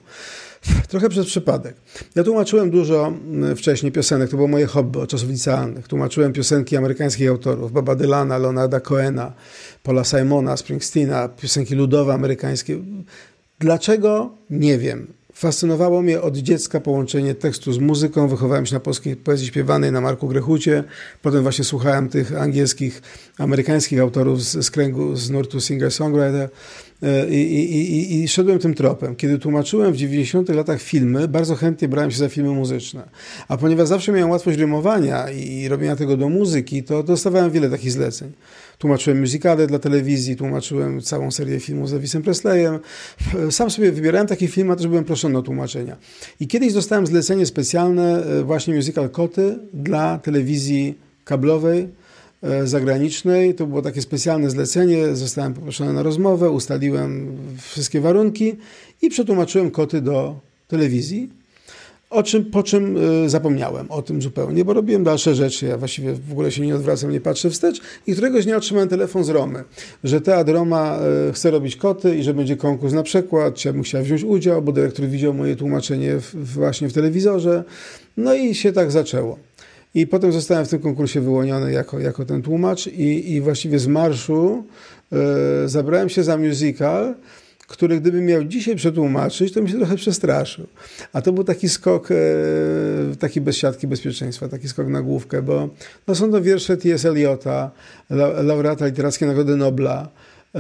Trochę 0.89 1.09
przez 1.09 1.25
przypadek. 1.25 1.75
Ja 2.15 2.23
tłumaczyłem 2.23 2.71
dużo 2.71 3.13
wcześniej 3.55 3.91
piosenek, 3.91 4.29
to 4.29 4.35
było 4.35 4.47
moje 4.47 4.65
hobby 4.65 4.99
od 4.99 5.09
czasów 5.09 5.29
licealnych. 5.29 5.87
Tłumaczyłem 5.87 6.33
piosenki 6.33 6.77
amerykańskich 6.77 7.29
autorów, 7.29 7.71
Baba 7.71 7.95
Dylana, 7.95 8.37
Leonarda 8.37 8.79
Cohena, 8.79 9.33
Paula 9.83 10.03
Simona, 10.03 10.57
Springsteena, 10.57 11.29
piosenki 11.29 11.75
ludowe 11.75 12.13
amerykańskie. 12.13 12.79
Dlaczego? 13.59 14.35
Nie 14.49 14.77
wiem. 14.77 15.07
fascynowało 15.33 16.01
mnie 16.01 16.21
od 16.21 16.37
dziecka 16.37 16.79
połączenie 16.79 17.35
tekstu 17.35 17.73
z 17.73 17.79
muzyką. 17.79 18.27
Wychowałem 18.27 18.65
się 18.65 18.73
na 18.73 18.79
polskiej 18.79 19.15
poezji 19.15 19.47
śpiewanej, 19.47 19.91
na 19.91 20.01
Marku 20.01 20.27
Grechucie. 20.27 20.83
Potem 21.21 21.43
właśnie 21.43 21.65
słuchałem 21.65 22.09
tych 22.09 22.37
angielskich, 22.37 23.01
amerykańskich 23.37 23.99
autorów 23.99 24.43
z, 24.43 24.65
z 24.65 24.71
kręgu, 24.71 25.15
z 25.15 25.29
nurtu 25.29 25.57
singer-songwriter. 25.57 26.49
E, 27.03 27.29
I, 27.29 27.53
i, 27.53 27.93
i, 27.97 28.23
I, 28.23 28.27
szedłem 28.27 28.59
tym 28.59 28.73
tropem. 28.73 29.15
Kiedy 29.15 29.39
tłumaczyłem 29.39 29.93
w 29.93 29.97
90 29.97 30.49
latach 30.49 30.81
filmy, 30.81 31.27
bardzo 31.27 31.55
chętnie 31.55 31.87
brałem 31.87 32.11
się 32.11 32.17
za 32.17 32.29
filmy 32.29 32.49
muzyczne. 32.49 33.09
A 33.47 33.57
ponieważ 33.57 33.87
zawsze 33.87 34.11
miałem 34.11 34.29
łatwość 34.29 34.57
rymowania 34.57 35.29
i 35.29 35.67
robienia 35.67 35.95
tego 35.95 36.17
do 36.17 36.29
muzyki, 36.29 36.83
to 36.83 37.03
dostawałem 37.03 37.51
wiele 37.51 37.69
takich 37.69 37.91
zleceń. 37.91 38.31
Tłumaczyłem 38.77 39.19
musicale 39.19 39.67
dla 39.67 39.79
telewizji, 39.79 40.35
tłumaczyłem 40.35 41.01
całą 41.01 41.31
serię 41.31 41.59
filmów 41.59 41.89
z 41.89 41.93
Elvisem 41.93 42.23
Presleyem. 42.23 42.79
Sam 43.51 43.69
sobie 43.69 43.91
wybierałem 43.91 44.27
takie 44.27 44.47
filmy, 44.47 44.73
a 44.73 44.75
też 44.75 44.87
byłem 44.87 45.03
proszony 45.03 45.37
o 45.37 45.41
tłumaczenia. 45.41 45.97
I 46.39 46.47
kiedyś 46.47 46.73
dostałem 46.73 47.07
zlecenie 47.07 47.45
specjalne, 47.45 48.25
e, 48.25 48.43
właśnie 48.43 48.75
musical 48.75 49.09
Koty 49.09 49.59
dla 49.73 50.17
telewizji 50.19 50.97
kablowej 51.25 51.87
E, 52.41 52.67
zagranicznej. 52.67 53.55
To 53.55 53.67
było 53.67 53.81
takie 53.81 54.01
specjalne 54.01 54.49
zlecenie. 54.49 55.15
Zostałem 55.15 55.53
poproszony 55.53 55.93
na 55.93 56.03
rozmowę, 56.03 56.49
ustaliłem 56.49 57.37
wszystkie 57.61 58.01
warunki 58.01 58.55
i 59.01 59.09
przetłumaczyłem 59.09 59.71
koty 59.71 60.01
do 60.01 60.39
telewizji. 60.67 61.29
O 62.09 62.23
czym, 62.23 62.45
po 62.45 62.63
czym 62.63 62.97
e, 63.25 63.29
zapomniałem 63.29 63.91
o 63.91 64.01
tym 64.01 64.21
zupełnie, 64.21 64.65
bo 64.65 64.73
robiłem 64.73 65.03
dalsze 65.03 65.35
rzeczy. 65.35 65.65
Ja 65.65 65.77
właściwie 65.77 66.13
w 66.13 66.31
ogóle 66.31 66.51
się 66.51 66.61
nie 66.61 66.75
odwracam, 66.75 67.11
nie 67.11 67.21
patrzę 67.21 67.49
wstecz. 67.49 67.81
I 68.07 68.13
któregoś 68.13 68.45
dnia 68.45 68.57
otrzymałem 68.57 68.89
telefon 68.89 69.23
z 69.23 69.29
Romy, 69.29 69.63
że 70.03 70.21
Teatr 70.21 70.51
Roma 70.51 70.99
e, 71.29 71.33
chce 71.33 71.51
robić 71.51 71.75
koty 71.75 72.15
i 72.15 72.23
że 72.23 72.33
będzie 72.33 72.57
konkurs 72.57 72.93
na 72.93 73.03
przekład. 73.03 73.55
Czy 73.55 73.67
ja 73.67 73.73
bym 73.73 73.83
chciał 73.83 74.03
wziąć 74.03 74.23
udział, 74.23 74.61
bo 74.61 74.71
dyrektor 74.71 75.05
widział 75.05 75.33
moje 75.33 75.55
tłumaczenie 75.55 76.19
w, 76.19 76.53
właśnie 76.53 76.89
w 76.89 76.93
telewizorze. 76.93 77.63
No 78.17 78.33
i 78.33 78.55
się 78.55 78.73
tak 78.73 78.91
zaczęło. 78.91 79.39
I 79.95 80.07
potem 80.07 80.31
zostałem 80.31 80.65
w 80.65 80.69
tym 80.69 80.79
konkursie 80.79 81.21
wyłoniony 81.21 81.71
jako, 81.71 81.99
jako 81.99 82.25
ten 82.25 82.41
tłumacz 82.41 82.87
i, 82.87 83.33
i 83.33 83.41
właściwie 83.41 83.79
z 83.79 83.87
marszu 83.87 84.63
e, 85.11 85.17
zabrałem 85.69 86.09
się 86.09 86.23
za 86.23 86.37
musical, 86.37 87.15
który 87.67 87.99
gdybym 87.99 88.25
miał 88.25 88.43
dzisiaj 88.43 88.75
przetłumaczyć, 88.75 89.53
to 89.53 89.59
bym 89.59 89.69
się 89.69 89.77
trochę 89.77 89.95
przestraszył. 89.95 90.67
A 91.13 91.21
to 91.21 91.33
był 91.33 91.43
taki 91.43 91.69
skok, 91.69 92.09
e, 92.11 92.15
taki 93.19 93.41
bez 93.41 93.57
siatki 93.57 93.87
bezpieczeństwa, 93.87 94.47
taki 94.47 94.67
skok 94.67 94.87
na 94.87 95.01
główkę, 95.01 95.41
bo 95.41 95.69
no 96.07 96.15
są 96.15 96.31
to 96.31 96.41
wiersze 96.41 96.77
T.S. 96.77 97.05
Eliota, 97.05 97.71
laureata 98.43 98.85
Literackiej 98.85 99.27
Nagrody 99.27 99.55
Nobla, 99.55 100.09
E, 100.55 100.59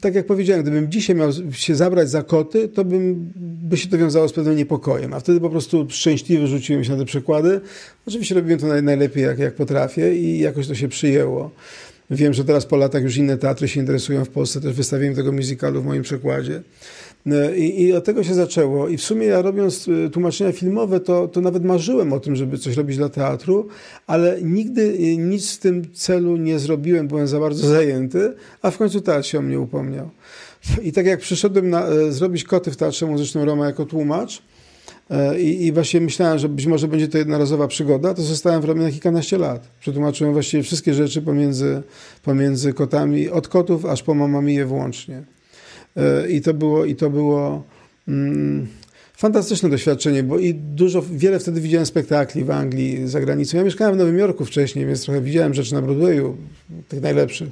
tak 0.00 0.14
jak 0.14 0.26
powiedziałem, 0.26 0.62
gdybym 0.62 0.90
dzisiaj 0.90 1.16
miał 1.16 1.30
się 1.52 1.74
zabrać 1.74 2.10
za 2.10 2.22
koty, 2.22 2.68
to 2.68 2.84
bym, 2.84 3.32
by 3.62 3.76
się 3.76 3.88
to 3.88 3.98
wiązało 3.98 4.28
z 4.28 4.32
pewnym 4.32 4.56
niepokojem, 4.56 5.14
a 5.14 5.20
wtedy 5.20 5.40
po 5.40 5.50
prostu 5.50 5.86
szczęśliwy 5.90 6.46
rzuciłem 6.46 6.84
się 6.84 6.92
na 6.92 6.98
te 6.98 7.04
przykłady. 7.04 7.60
Oczywiście 8.06 8.34
robiłem 8.34 8.60
to 8.60 8.66
najlepiej 8.82 9.24
jak, 9.24 9.38
jak 9.38 9.54
potrafię 9.54 10.16
i 10.16 10.38
jakoś 10.38 10.68
to 10.68 10.74
się 10.74 10.88
przyjęło. 10.88 11.50
Wiem, 12.10 12.34
że 12.34 12.44
teraz 12.44 12.66
po 12.66 12.76
latach 12.76 13.02
już 13.02 13.16
inne 13.16 13.38
teatry 13.38 13.68
się 13.68 13.80
interesują 13.80 14.24
w 14.24 14.28
Polsce 14.28 14.60
też 14.60 14.74
wystawieniem 14.74 15.14
tego 15.14 15.32
musicalu 15.32 15.82
w 15.82 15.84
moim 15.84 16.02
przekładzie. 16.02 16.62
E, 17.26 17.56
I, 17.56 17.82
I 17.82 17.92
od 17.92 18.04
tego 18.04 18.24
się 18.24 18.34
zaczęło. 18.34 18.88
I 18.88 18.96
w 18.96 19.02
sumie 19.02 19.26
ja 19.26 19.42
robiąc 19.42 19.88
e, 19.88 20.10
tłumaczenia 20.10 20.52
filmowe, 20.52 21.00
to, 21.00 21.28
to 21.28 21.40
nawet 21.40 21.64
marzyłem 21.64 22.12
o 22.12 22.20
tym, 22.20 22.36
żeby 22.36 22.58
coś 22.58 22.76
robić 22.76 22.96
dla 22.96 23.08
teatru, 23.08 23.68
ale 24.06 24.38
nigdy 24.42 24.82
e, 24.82 25.16
nic 25.16 25.52
w 25.52 25.58
tym 25.58 25.92
celu 25.94 26.36
nie 26.36 26.58
zrobiłem, 26.58 27.08
byłem 27.08 27.28
za 27.28 27.40
bardzo 27.40 27.68
zajęty, 27.68 28.34
a 28.62 28.70
w 28.70 28.78
końcu 28.78 29.00
teatr 29.00 29.28
się 29.28 29.38
o 29.38 29.42
mnie 29.42 29.60
upomniał. 29.60 30.10
I 30.82 30.92
tak 30.92 31.06
jak 31.06 31.20
przyszedłem 31.20 31.70
na, 31.70 31.86
zrobić 32.10 32.44
koty 32.44 32.70
w 32.70 32.76
Teatrze 32.76 33.06
Muzycznym 33.06 33.44
Roma 33.44 33.66
jako 33.66 33.86
tłumacz, 33.86 34.42
i, 35.38 35.66
I, 35.66 35.72
właśnie 35.72 36.00
myślałem, 36.00 36.38
że 36.38 36.48
być 36.48 36.66
może 36.66 36.88
będzie 36.88 37.08
to 37.08 37.18
jednorazowa 37.18 37.68
przygoda, 37.68 38.14
to 38.14 38.22
zostałem 38.22 38.60
w 38.60 38.64
Romie 38.64 38.82
na 38.82 38.90
kilkanaście 38.90 39.38
lat. 39.38 39.68
Przetłumaczyłem 39.80 40.32
właściwie 40.32 40.62
wszystkie 40.62 40.94
rzeczy 40.94 41.22
pomiędzy, 41.22 41.82
pomiędzy 42.22 42.72
kotami, 42.72 43.28
od 43.28 43.48
kotów 43.48 43.84
aż 43.84 44.02
po 44.02 44.14
mamamiję 44.14 44.66
włącznie. 44.66 45.22
E, 45.96 46.28
I 46.28 46.40
to 46.40 46.54
było, 46.54 46.84
i 46.84 46.96
to 46.96 47.10
było 47.10 47.62
mm, 48.08 48.68
fantastyczne 49.16 49.68
doświadczenie, 49.68 50.22
bo 50.22 50.38
i 50.38 50.54
dużo, 50.54 51.02
wiele 51.02 51.38
wtedy 51.38 51.60
widziałem 51.60 51.86
spektakli 51.86 52.44
w 52.44 52.50
Anglii, 52.50 53.08
za 53.08 53.20
granicą. 53.20 53.58
Ja 53.58 53.64
mieszkałem 53.64 53.94
w 53.94 53.98
Nowym 53.98 54.18
Jorku 54.18 54.44
wcześniej, 54.44 54.86
więc 54.86 55.04
trochę 55.04 55.20
widziałem 55.20 55.54
rzeczy 55.54 55.74
na 55.74 55.82
Broadwayu, 55.82 56.36
tych 56.88 57.02
najlepszych 57.02 57.48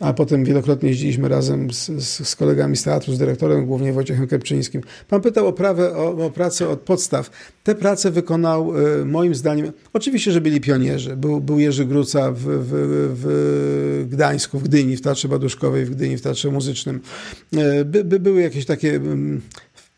a 0.00 0.12
potem 0.12 0.44
wielokrotnie 0.44 0.88
jeździliśmy 0.88 1.28
razem 1.28 1.72
z, 1.72 1.86
z, 1.86 2.28
z, 2.28 2.36
kolegami 2.36 2.76
z 2.76 2.82
teatru, 2.82 3.14
z 3.14 3.18
dyrektorem, 3.18 3.66
głównie 3.66 3.92
Wojciechem 3.92 4.26
Kepczyńskim. 4.26 4.82
Pan 5.08 5.20
pytał 5.20 5.46
o, 5.46 5.52
prawę, 5.52 5.96
o, 5.96 6.26
o 6.26 6.30
pracę 6.30 6.68
od 6.68 6.80
podstaw. 6.80 7.30
Te 7.64 7.74
prace 7.74 8.10
wykonał 8.10 8.72
y, 9.00 9.04
moim 9.04 9.34
zdaniem, 9.34 9.72
oczywiście, 9.92 10.32
że 10.32 10.40
byli 10.40 10.60
pionierzy. 10.60 11.16
Był, 11.16 11.40
był 11.40 11.58
Jerzy 11.58 11.84
Gruca 11.84 12.32
w, 12.32 12.38
w, 12.38 12.70
w 13.14 14.06
Gdańsku, 14.08 14.58
w 14.58 14.62
Gdyni, 14.62 14.96
w 14.96 15.00
Teatrze 15.00 15.28
Baduszkowej, 15.28 15.84
w 15.84 15.90
Gdyni, 15.90 16.16
w 16.16 16.22
Teatrze 16.22 16.50
Muzycznym. 16.50 17.00
Y, 17.54 17.84
by, 17.84 18.04
by 18.04 18.20
były 18.20 18.42
jakieś 18.42 18.66
takie 18.66 18.94
y, 18.94 19.00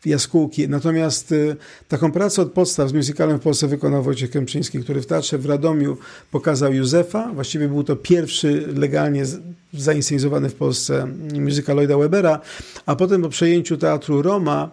jaskółki. 0.05 0.69
Natomiast 0.69 1.31
y, 1.31 1.55
taką 1.87 2.11
pracę 2.11 2.41
od 2.41 2.51
podstaw 2.51 2.89
z 2.89 2.93
musicalem 2.93 3.39
w 3.39 3.41
Polsce 3.41 3.67
wykonał 3.67 4.03
Wojciech 4.03 4.31
Kępczyński, 4.31 4.79
który 4.79 5.01
w 5.01 5.05
teatrze 5.05 5.37
w 5.37 5.45
Radomiu 5.45 5.97
pokazał 6.31 6.73
Józefa. 6.73 7.31
Właściwie 7.33 7.67
był 7.67 7.83
to 7.83 7.95
pierwszy 7.95 8.67
legalnie 8.75 9.23
zainscenizowany 9.73 10.49
w 10.49 10.55
Polsce 10.55 11.07
musical 11.39 11.75
Lloyda 11.75 11.97
Webera, 11.97 12.39
a 12.85 12.95
potem 12.95 13.21
po 13.21 13.29
przejęciu 13.29 13.77
teatru 13.77 14.21
Roma 14.21 14.69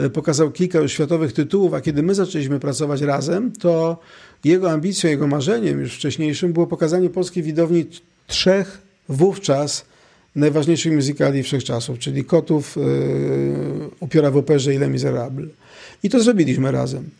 y, 0.00 0.10
pokazał 0.10 0.50
kilka 0.50 0.78
już 0.78 0.92
światowych 0.92 1.32
tytułów, 1.32 1.74
a 1.74 1.80
kiedy 1.80 2.02
my 2.02 2.14
zaczęliśmy 2.14 2.60
pracować 2.60 3.00
razem, 3.00 3.52
to 3.52 3.98
jego 4.44 4.70
ambicją, 4.70 5.10
jego 5.10 5.26
marzeniem 5.26 5.80
już 5.80 5.94
wcześniejszym 5.94 6.52
było 6.52 6.66
pokazanie 6.66 7.10
polskiej 7.10 7.42
widowni 7.42 7.86
trzech 8.26 8.78
wówczas 9.08 9.91
najważniejszych 10.36 10.92
muzykali 10.92 11.42
wszechczasów, 11.42 11.98
czyli 11.98 12.24
Kotów, 12.24 12.76
yy, 12.76 13.90
Upiora 14.00 14.30
w 14.30 14.36
operze 14.36 14.74
i 14.74 14.78
Les 14.78 14.90
Miserables. 14.90 15.50
I 16.02 16.10
to 16.10 16.22
zrobiliśmy 16.22 16.72
razem. 16.72 17.10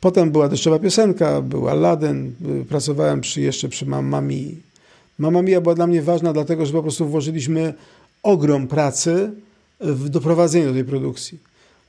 Potem 0.00 0.30
była 0.30 0.48
deszczowa 0.48 0.78
piosenka, 0.78 1.42
był 1.42 1.68
Aladdin, 1.68 2.34
yy, 2.40 2.64
pracowałem 2.64 3.20
przy, 3.20 3.40
jeszcze 3.40 3.68
przy 3.68 3.86
Mamma 3.86 4.20
Mia. 4.20 4.50
Mamma 5.18 5.42
Mia 5.42 5.60
była 5.60 5.74
dla 5.74 5.86
mnie 5.86 6.02
ważna, 6.02 6.32
dlatego 6.32 6.66
że 6.66 6.72
po 6.72 6.82
prostu 6.82 7.06
włożyliśmy 7.06 7.74
ogrom 8.22 8.66
pracy 8.66 9.30
w 9.80 10.08
doprowadzenie 10.08 10.66
do 10.66 10.72
tej 10.72 10.84
produkcji. 10.84 11.38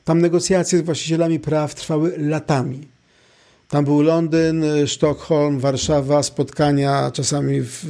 Tam 0.04 0.22
negocjacje 0.22 0.80
z 0.80 0.82
właścicielami 0.82 1.40
praw 1.40 1.76
trwały 1.76 2.18
latami. 2.18 2.91
Tam 3.72 3.86
był 3.86 4.02
Londyn, 4.02 4.66
Sztokholm, 4.86 5.60
Warszawa, 5.60 6.24
spotkania 6.24 7.12
czasami 7.14 7.62
w, 7.62 7.86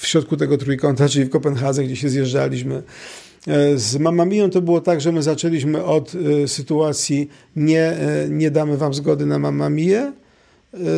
w 0.00 0.06
środku 0.06 0.36
tego 0.36 0.58
trójkąta, 0.58 1.08
czyli 1.12 1.24
w 1.24 1.30
Kopenhadze, 1.30 1.84
gdzie 1.84 1.96
się 1.96 2.08
zjeżdżaliśmy. 2.08 2.82
E, 3.46 3.78
z 3.78 3.98
Mamamią 3.98 4.50
to 4.50 4.62
było 4.62 4.80
tak, 4.80 5.00
że 5.00 5.12
my 5.12 5.22
zaczęliśmy 5.22 5.84
od 5.84 6.12
e, 6.14 6.48
sytuacji 6.48 7.28
nie, 7.56 7.82
e, 7.82 8.28
nie 8.28 8.50
damy 8.50 8.76
wam 8.76 8.94
zgody 8.94 9.26
na 9.26 9.38
Mamamię, 9.38 10.12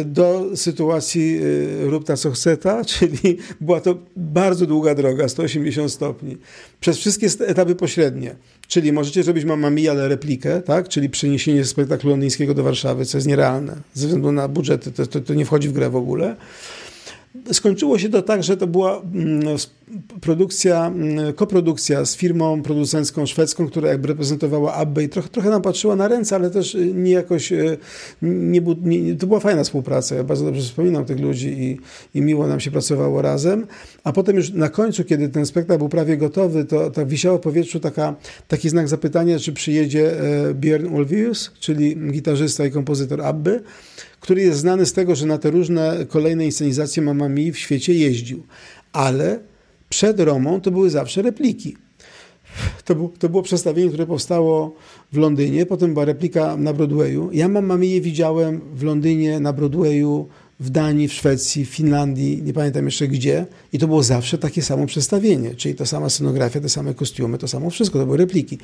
do 0.04 0.50
sytuacji 0.54 1.40
rób 1.80 2.04
ta 2.04 2.16
co 2.16 2.30
chce 2.30 2.56
ta, 2.56 2.84
czyli 2.94 3.38
była 3.60 3.80
to 3.80 3.98
bardzo 4.16 4.66
długa 4.66 4.94
droga, 4.94 5.28
180 5.28 5.92
stopni, 5.92 6.36
przez 6.80 6.98
wszystkie 6.98 7.26
etapy 7.46 7.74
pośrednie. 7.74 8.36
Czyli 8.68 8.92
możecie 8.92 9.22
zrobić 9.22 9.44
Mamma 9.44 9.70
Mia, 9.70 9.90
ale 9.90 10.08
replikę, 10.08 10.62
tak? 10.62 10.88
czyli 10.88 11.10
przeniesienie 11.10 11.64
spektaklu 11.64 12.10
londyńskiego 12.10 12.54
do 12.54 12.62
Warszawy, 12.62 13.04
co 13.04 13.18
jest 13.18 13.26
nierealne. 13.26 13.76
Ze 13.94 14.06
względu 14.06 14.32
na 14.32 14.48
budżety 14.48 14.92
to, 14.92 15.06
to, 15.06 15.20
to 15.20 15.34
nie 15.34 15.44
wchodzi 15.44 15.68
w 15.68 15.72
grę 15.72 15.90
w 15.90 15.96
ogóle. 15.96 16.36
Skończyło 17.52 17.98
się 17.98 18.08
to 18.08 18.22
tak, 18.22 18.42
że 18.42 18.56
to 18.56 18.66
była 18.66 19.00
mm, 19.00 19.58
produkcja, 20.20 20.86
mm, 20.86 21.32
koprodukcja 21.32 22.04
z 22.04 22.16
firmą 22.16 22.62
producencką 22.62 23.26
szwedzką, 23.26 23.66
która 23.66 23.88
jakby 23.88 24.08
reprezentowała 24.08 24.74
Abbey 24.74 25.04
i 25.04 25.08
trochę, 25.08 25.28
trochę 25.28 25.50
nam 25.50 25.62
patrzyła 25.62 25.96
na 25.96 26.08
ręce, 26.08 26.36
ale 26.36 26.50
też 26.50 26.74
y, 26.74 26.92
nie 26.94 27.10
jakoś, 27.10 27.52
y, 27.52 27.78
nie, 28.22 28.60
nie, 28.82 29.14
to 29.14 29.26
była 29.26 29.40
fajna 29.40 29.64
współpraca. 29.64 30.14
Ja 30.14 30.24
bardzo 30.24 30.44
dobrze 30.44 30.62
wspominam 30.62 31.04
tych 31.04 31.20
ludzi 31.20 31.48
i, 31.48 31.78
i 32.18 32.22
miło 32.22 32.46
nam 32.46 32.60
się 32.60 32.70
pracowało 32.70 33.22
razem. 33.22 33.66
A 34.04 34.12
potem 34.12 34.36
już 34.36 34.52
na 34.52 34.68
końcu, 34.68 35.04
kiedy 35.04 35.28
ten 35.28 35.46
spektakl 35.46 35.78
był 35.78 35.88
prawie 35.88 36.16
gotowy, 36.16 36.64
to 36.64 37.06
wisiało 37.06 37.38
w 37.38 37.40
powietrzu 37.40 37.80
taka, 37.80 38.14
taki 38.48 38.68
znak 38.68 38.88
zapytania, 38.88 39.38
czy 39.38 39.52
przyjedzie 39.52 40.20
e, 40.20 40.54
Björn 40.54 40.94
Ulvaeus, 40.94 41.50
czyli 41.60 41.96
gitarzysta 42.12 42.66
i 42.66 42.70
kompozytor 42.70 43.22
Abby, 43.22 43.60
który 44.20 44.42
jest 44.42 44.60
znany 44.60 44.86
z 44.86 44.92
tego, 44.92 45.14
że 45.14 45.26
na 45.26 45.38
te 45.38 45.50
różne 45.50 46.06
kolejne 46.08 46.44
inscenizacje 46.44 47.02
Mamma 47.02 47.28
Mia 47.28 47.52
w 47.52 47.58
świecie 47.58 47.94
jeździł. 47.94 48.42
Ale 48.92 49.40
przed 49.88 50.20
Romą 50.20 50.60
to 50.60 50.70
były 50.70 50.90
zawsze 50.90 51.22
repliki. 51.22 51.76
To, 52.84 52.94
był, 52.94 53.12
to 53.18 53.28
było 53.28 53.42
przedstawienie, 53.42 53.88
które 53.88 54.06
powstało 54.06 54.74
w 55.12 55.16
Londynie, 55.16 55.66
potem 55.66 55.92
była 55.92 56.04
replika 56.04 56.56
na 56.56 56.72
Broadwayu. 56.72 57.30
Ja 57.32 57.48
Mamma 57.48 57.76
Mia 57.76 58.00
widziałem 58.00 58.60
w 58.74 58.82
Londynie 58.82 59.40
na 59.40 59.52
Broadwayu 59.52 60.28
w 60.60 60.70
Danii, 60.70 61.08
w 61.08 61.12
Szwecji, 61.12 61.64
w 61.64 61.68
Finlandii, 61.68 62.42
nie 62.42 62.52
pamiętam 62.52 62.84
jeszcze 62.84 63.08
gdzie, 63.08 63.46
i 63.72 63.78
to 63.78 63.88
było 63.88 64.02
zawsze 64.02 64.38
takie 64.38 64.62
samo 64.62 64.86
przedstawienie, 64.86 65.54
czyli 65.54 65.74
ta 65.74 65.86
sama 65.86 66.10
scenografia, 66.10 66.60
te 66.60 66.68
same 66.68 66.94
kostiumy, 66.94 67.38
to 67.38 67.48
samo 67.48 67.70
wszystko, 67.70 67.98
to 67.98 68.04
były 68.04 68.18
repliki. 68.18 68.58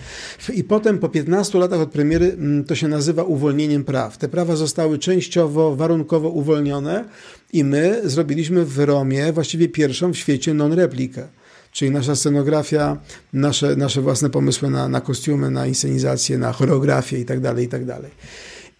I 0.54 0.64
potem 0.64 0.98
po 0.98 1.08
15 1.08 1.58
latach 1.58 1.80
od 1.80 1.90
premiery 1.90 2.32
mm, 2.32 2.64
to 2.64 2.74
się 2.74 2.88
nazywa 2.88 3.22
uwolnieniem 3.22 3.84
praw. 3.84 4.18
Te 4.18 4.28
prawa 4.28 4.56
zostały 4.56 4.98
częściowo, 4.98 5.76
warunkowo 5.76 6.28
uwolnione 6.28 7.04
i 7.52 7.64
my 7.64 8.00
zrobiliśmy 8.04 8.64
w 8.64 8.78
Romie 8.78 9.32
właściwie 9.32 9.68
pierwszą 9.68 10.12
w 10.12 10.16
świecie 10.16 10.54
non-replikę 10.54 11.28
czyli 11.74 11.90
nasza 11.90 12.16
scenografia, 12.16 12.96
nasze, 13.32 13.76
nasze 13.76 14.00
własne 14.00 14.30
pomysły 14.30 14.70
na, 14.70 14.88
na 14.88 15.00
kostiumy, 15.00 15.50
na 15.50 15.66
inscenizację, 15.66 16.38
na 16.38 16.52
choreografię 16.52 17.18
itd., 17.18 17.48
tak 17.48 17.58
itd. 17.58 18.00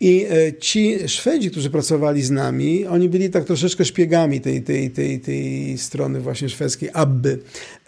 I 0.00 0.26
e, 0.30 0.52
ci 0.52 1.08
Szwedzi, 1.08 1.50
którzy 1.50 1.70
pracowali 1.70 2.22
z 2.22 2.30
nami, 2.30 2.86
oni 2.86 3.08
byli 3.08 3.30
tak 3.30 3.44
troszeczkę 3.44 3.84
szpiegami 3.84 4.40
tej, 4.40 4.62
tej, 4.62 4.90
tej, 4.90 5.20
tej 5.20 5.78
strony 5.78 6.20
właśnie 6.20 6.48
szwedzkiej, 6.48 6.90
Abby. 6.92 7.38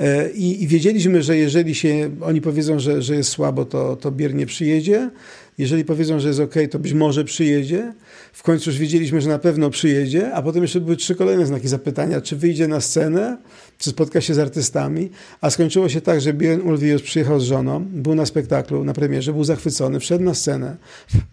E, 0.00 0.30
I, 0.30 0.62
I 0.62 0.66
wiedzieliśmy, 0.66 1.22
że 1.22 1.36
jeżeli 1.36 1.74
się 1.74 2.10
oni 2.20 2.40
powiedzą, 2.40 2.78
że, 2.78 3.02
że 3.02 3.14
jest 3.16 3.30
słabo, 3.30 3.64
to, 3.64 3.96
to 3.96 4.12
Bier 4.12 4.34
nie 4.34 4.46
przyjedzie. 4.46 5.10
Jeżeli 5.58 5.84
powiedzą, 5.84 6.20
że 6.20 6.28
jest 6.28 6.40
ok, 6.40 6.54
to 6.70 6.78
być 6.78 6.92
może 6.92 7.24
przyjedzie. 7.24 7.92
W 8.32 8.42
końcu 8.42 8.70
już 8.70 8.78
wiedzieliśmy, 8.78 9.20
że 9.20 9.28
na 9.28 9.38
pewno 9.38 9.70
przyjedzie, 9.70 10.32
a 10.34 10.42
potem 10.42 10.62
jeszcze 10.62 10.80
były 10.80 10.96
trzy 10.96 11.14
kolejne 11.14 11.46
znaki 11.46 11.68
zapytania, 11.68 12.20
czy 12.20 12.36
wyjdzie 12.36 12.68
na 12.68 12.80
scenę, 12.80 13.36
czy 13.78 13.90
spotka 13.90 14.20
się 14.20 14.34
z 14.34 14.38
artystami, 14.38 15.10
a 15.40 15.50
skończyło 15.50 15.88
się 15.88 16.00
tak, 16.00 16.20
że 16.20 16.34
Björn 16.34 16.60
Ulvaeus 16.60 17.02
przyjechał 17.02 17.40
z 17.40 17.44
żoną, 17.44 17.84
był 17.84 18.14
na 18.14 18.26
spektaklu, 18.26 18.84
na 18.84 18.92
premierze, 18.92 19.32
był 19.32 19.44
zachwycony, 19.44 20.00
wszedł 20.00 20.24
na 20.24 20.34
scenę, 20.34 20.76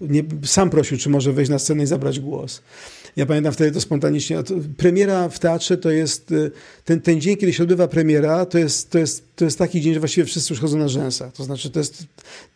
nie, 0.01 0.23
sam 0.45 0.69
prosił, 0.69 0.97
czy 0.97 1.09
może 1.09 1.33
wejść 1.33 1.51
na 1.51 1.59
scenę 1.59 1.83
i 1.83 1.85
zabrać 1.85 2.19
głos. 2.19 2.61
Ja 3.15 3.25
pamiętam 3.25 3.53
wtedy 3.53 3.71
to 3.71 3.81
spontanicznie. 3.81 4.37
Premiera 4.77 5.29
w 5.29 5.39
teatrze 5.39 5.77
to 5.77 5.91
jest 5.91 6.31
y, 6.31 6.51
ten, 6.85 7.01
ten 7.01 7.21
dzień, 7.21 7.37
kiedy 7.37 7.53
się 7.53 7.63
odbywa 7.63 7.87
premiera, 7.87 8.45
to 8.45 8.57
jest, 8.57 8.89
to, 8.89 8.99
jest, 8.99 9.23
to 9.35 9.45
jest 9.45 9.57
taki 9.57 9.81
dzień, 9.81 9.93
że 9.93 9.99
właściwie 9.99 10.25
wszyscy 10.25 10.53
już 10.53 10.61
chodzą 10.61 10.77
na 10.77 10.87
rzęsach. 10.87 11.33
To 11.33 11.43
znaczy, 11.43 11.69
to 11.69 11.79
jest 11.79 12.05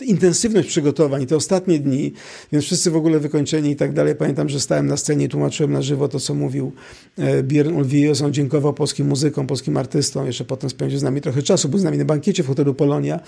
intensywność 0.01 0.67
przygotowań 0.67 1.25
te 1.25 1.35
ostatnie 1.35 1.79
dni, 1.79 2.13
więc 2.51 2.65
wszyscy 2.65 2.91
w 2.91 2.95
ogóle 2.95 3.19
wykończeni 3.19 3.71
i 3.71 3.75
tak 3.75 3.93
dalej. 3.93 4.15
Pamiętam, 4.15 4.49
że 4.49 4.59
stałem 4.59 4.87
na 4.87 4.97
scenie 4.97 5.25
i 5.25 5.29
tłumaczyłem 5.29 5.71
na 5.71 5.81
żywo 5.81 6.07
to, 6.07 6.19
co 6.19 6.33
mówił 6.33 6.71
e, 7.17 7.43
Björn 7.43 7.73
Ulvaeus. 7.73 8.21
On 8.21 8.33
dziękował 8.33 8.73
polskim 8.73 9.07
muzykom, 9.07 9.47
polskim 9.47 9.77
artystom. 9.77 10.25
Jeszcze 10.25 10.45
potem 10.45 10.69
spędził 10.69 10.99
z 10.99 11.03
nami 11.03 11.21
trochę 11.21 11.43
czasu. 11.43 11.69
Był 11.69 11.79
z 11.79 11.83
nami 11.83 11.97
na 11.97 12.05
bankiecie 12.05 12.43
w 12.43 12.47
hotelu 12.47 12.73
Polonia. 12.73 13.19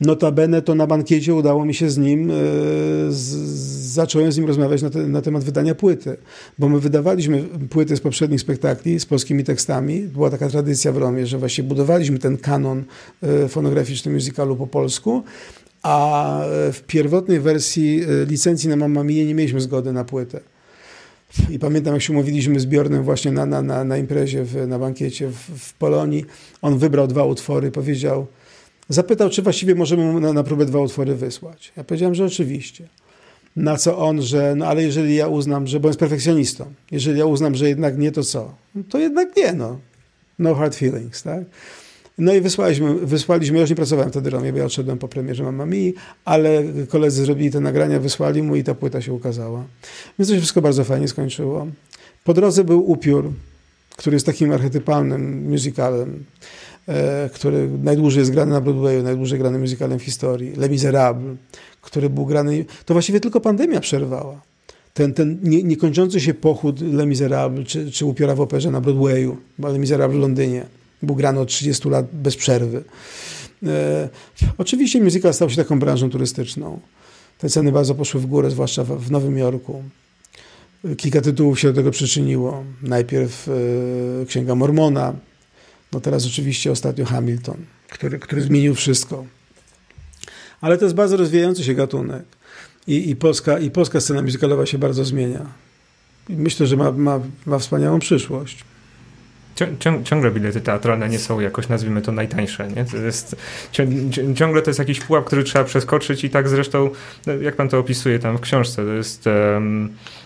Notabene 0.00 0.62
to 0.62 0.74
na 0.74 0.86
bankiecie 0.86 1.34
udało 1.34 1.64
mi 1.64 1.74
się 1.74 1.90
z 1.90 1.98
nim, 1.98 2.30
e, 2.30 2.34
z, 3.08 3.20
zacząłem 3.90 4.32
z 4.32 4.36
nim 4.36 4.46
rozmawiać 4.46 4.82
na, 4.82 4.90
te, 4.90 4.98
na 4.98 5.22
temat 5.22 5.44
wydania 5.44 5.74
płyty, 5.74 6.16
bo 6.58 6.68
my 6.68 6.80
wydawaliśmy 6.80 7.42
płyty 7.70 7.96
z 7.96 8.00
poprzednich 8.00 8.40
spektakli 8.40 9.00
z 9.00 9.06
polskimi 9.06 9.44
tekstami. 9.44 10.00
Była 10.00 10.30
taka 10.30 10.48
tradycja 10.48 10.92
w 10.92 10.96
Romie, 10.96 11.26
że 11.26 11.38
właśnie 11.38 11.64
budowaliśmy 11.64 12.18
ten 12.18 12.36
kanon 12.36 12.84
e, 13.22 13.48
fonograficzny 13.48 14.12
musicalu 14.12 14.56
po 14.56 14.66
polsku, 14.66 15.22
a 15.82 16.40
w 16.72 16.80
pierwotnej 16.86 17.40
wersji 17.40 18.02
e, 18.02 18.26
licencji 18.26 18.68
na 18.68 18.76
Mamma 18.76 19.04
Mia 19.04 19.24
nie 19.24 19.34
mieliśmy 19.34 19.60
zgody 19.60 19.92
na 19.92 20.04
płytę. 20.04 20.40
I 21.50 21.58
pamiętam, 21.58 21.94
jak 21.94 22.02
się 22.02 22.12
umówiliśmy 22.12 22.60
z 22.60 22.66
właśnie 23.02 23.32
na, 23.32 23.46
na, 23.46 23.62
na, 23.62 23.84
na 23.84 23.96
imprezie, 23.98 24.44
w, 24.44 24.66
na 24.68 24.78
bankiecie 24.78 25.28
w, 25.28 25.34
w 25.58 25.74
Polonii. 25.74 26.24
On 26.62 26.78
wybrał 26.78 27.06
dwa 27.06 27.24
utwory, 27.24 27.70
powiedział, 27.70 28.26
zapytał, 28.88 29.30
czy 29.30 29.42
właściwie 29.42 29.74
możemy 29.74 30.12
mu 30.12 30.20
na, 30.20 30.32
na 30.32 30.42
próbę 30.42 30.66
dwa 30.66 30.80
utwory 30.80 31.14
wysłać. 31.14 31.72
Ja 31.76 31.84
powiedziałem, 31.84 32.14
że 32.14 32.24
oczywiście. 32.24 32.88
Na 33.60 33.76
co 33.76 33.98
on, 33.98 34.22
że 34.22 34.54
no 34.56 34.66
ale 34.66 34.82
jeżeli 34.82 35.14
ja 35.14 35.28
uznam, 35.28 35.66
że, 35.66 35.80
bo 35.80 35.88
jest 35.88 36.00
perfekcjonistą, 36.00 36.64
jeżeli 36.90 37.18
ja 37.18 37.26
uznam, 37.26 37.54
że 37.54 37.68
jednak 37.68 37.98
nie, 37.98 38.12
to 38.12 38.24
co? 38.24 38.54
To 38.88 38.98
jednak 38.98 39.36
nie, 39.36 39.52
no. 39.52 39.78
No 40.38 40.54
hard 40.54 40.74
feelings, 40.76 41.22
tak? 41.22 41.44
No 42.18 42.34
i 42.34 42.40
wysłaliśmy, 42.40 42.94
wysłaliśmy, 42.94 43.56
ja 43.56 43.60
już 43.60 43.70
nie 43.70 43.76
pracowałem 43.76 44.10
wtedy 44.10 44.30
Romie, 44.30 44.52
bo 44.52 44.58
ja 44.58 44.64
odszedłem 44.64 44.98
po 44.98 45.08
premierze 45.08 45.44
Mamma 45.44 45.66
ale 46.24 46.62
koledzy 46.88 47.24
zrobili 47.24 47.50
te 47.50 47.60
nagrania, 47.60 48.00
wysłali 48.00 48.42
mu 48.42 48.56
i 48.56 48.64
ta 48.64 48.74
płyta 48.74 49.00
się 49.00 49.12
ukazała. 49.12 49.64
Więc 50.18 50.28
to 50.28 50.34
się 50.34 50.40
wszystko 50.40 50.62
bardzo 50.62 50.84
fajnie 50.84 51.08
skończyło. 51.08 51.66
Po 52.24 52.34
drodze 52.34 52.64
był 52.64 52.90
Upiór, 52.90 53.32
który 53.96 54.16
jest 54.16 54.26
takim 54.26 54.52
archetypalnym 54.52 55.50
musicalem, 55.50 56.24
który 57.32 57.68
najdłużej 57.82 58.20
jest 58.20 58.30
grany 58.30 58.52
na 58.52 58.60
Broadwayu, 58.60 59.02
najdłużej 59.02 59.38
grany 59.38 59.58
musicalem 59.58 59.98
w 59.98 60.02
historii. 60.02 60.56
Les 60.56 60.70
Miserables, 60.70 61.36
który 61.80 62.10
był 62.10 62.26
grany, 62.26 62.64
to 62.84 62.94
właściwie 62.94 63.20
tylko 63.20 63.40
pandemia 63.40 63.80
przerwała. 63.80 64.40
Ten, 64.94 65.14
ten 65.14 65.38
nie, 65.42 65.62
niekończący 65.62 66.20
się 66.20 66.34
pochód 66.34 66.80
Les 66.80 67.06
Miserables, 67.06 67.68
czy, 67.68 67.90
czy 67.90 68.06
Upiora 68.06 68.34
w 68.34 68.40
operze 68.40 68.70
na 68.70 68.80
Broadwayu, 68.80 69.36
Les 69.58 69.78
Miserables 69.78 70.16
w 70.16 70.20
Londynie. 70.20 70.66
Był 71.02 71.16
grany 71.16 71.40
od 71.40 71.48
30 71.48 71.88
lat 71.88 72.06
bez 72.12 72.36
przerwy. 72.36 72.84
E, 73.66 74.08
oczywiście 74.58 75.00
musical 75.00 75.34
stał 75.34 75.50
się 75.50 75.56
taką 75.56 75.78
branżą 75.78 76.10
turystyczną. 76.10 76.80
Te 77.38 77.48
ceny 77.48 77.72
bardzo 77.72 77.94
poszły 77.94 78.20
w 78.20 78.26
górę, 78.26 78.50
zwłaszcza 78.50 78.84
w, 78.84 78.88
w 78.88 79.10
Nowym 79.10 79.38
Jorku. 79.38 79.82
Kilka 80.96 81.20
tytułów 81.20 81.60
się 81.60 81.68
do 81.68 81.74
tego 81.74 81.90
przyczyniło. 81.90 82.64
Najpierw 82.82 83.48
e, 84.22 84.26
Księga 84.26 84.54
Mormona, 84.54 85.14
no 85.92 86.00
teraz 86.00 86.26
oczywiście 86.26 86.72
ostatnio 86.72 87.04
Hamilton, 87.04 87.56
który, 87.88 88.18
który 88.18 88.42
zmienił 88.42 88.74
wszystko. 88.74 89.24
Ale 90.60 90.78
to 90.78 90.84
jest 90.84 90.94
bardzo 90.94 91.16
rozwijający 91.16 91.64
się 91.64 91.74
gatunek. 91.74 92.22
I, 92.86 93.10
i, 93.10 93.16
polska, 93.16 93.58
i 93.58 93.70
polska 93.70 94.00
scena 94.00 94.22
muzykalowa 94.22 94.66
się 94.66 94.78
bardzo 94.78 95.04
zmienia. 95.04 95.46
I 96.28 96.32
myślę, 96.32 96.66
że 96.66 96.76
ma, 96.76 96.92
ma, 96.92 97.20
ma 97.46 97.58
wspaniałą 97.58 97.98
przyszłość 97.98 98.64
ciągle 100.04 100.30
bilety 100.30 100.60
teatralne 100.60 101.08
nie 101.08 101.18
są 101.18 101.40
jakoś, 101.40 101.68
nazwijmy 101.68 102.02
to, 102.02 102.12
najtańsze. 102.12 102.68
Nie? 102.68 102.84
To 102.84 102.96
jest, 102.96 103.36
ciągle 104.34 104.62
to 104.62 104.70
jest 104.70 104.78
jakiś 104.78 105.00
pułap, 105.00 105.24
który 105.24 105.44
trzeba 105.44 105.64
przeskoczyć 105.64 106.24
i 106.24 106.30
tak 106.30 106.48
zresztą, 106.48 106.90
no, 107.26 107.32
jak 107.32 107.56
pan 107.56 107.68
to 107.68 107.78
opisuje 107.78 108.18
tam 108.18 108.36
w 108.36 108.40
książce, 108.40 108.84
to 108.84 108.92
jest 108.92 109.28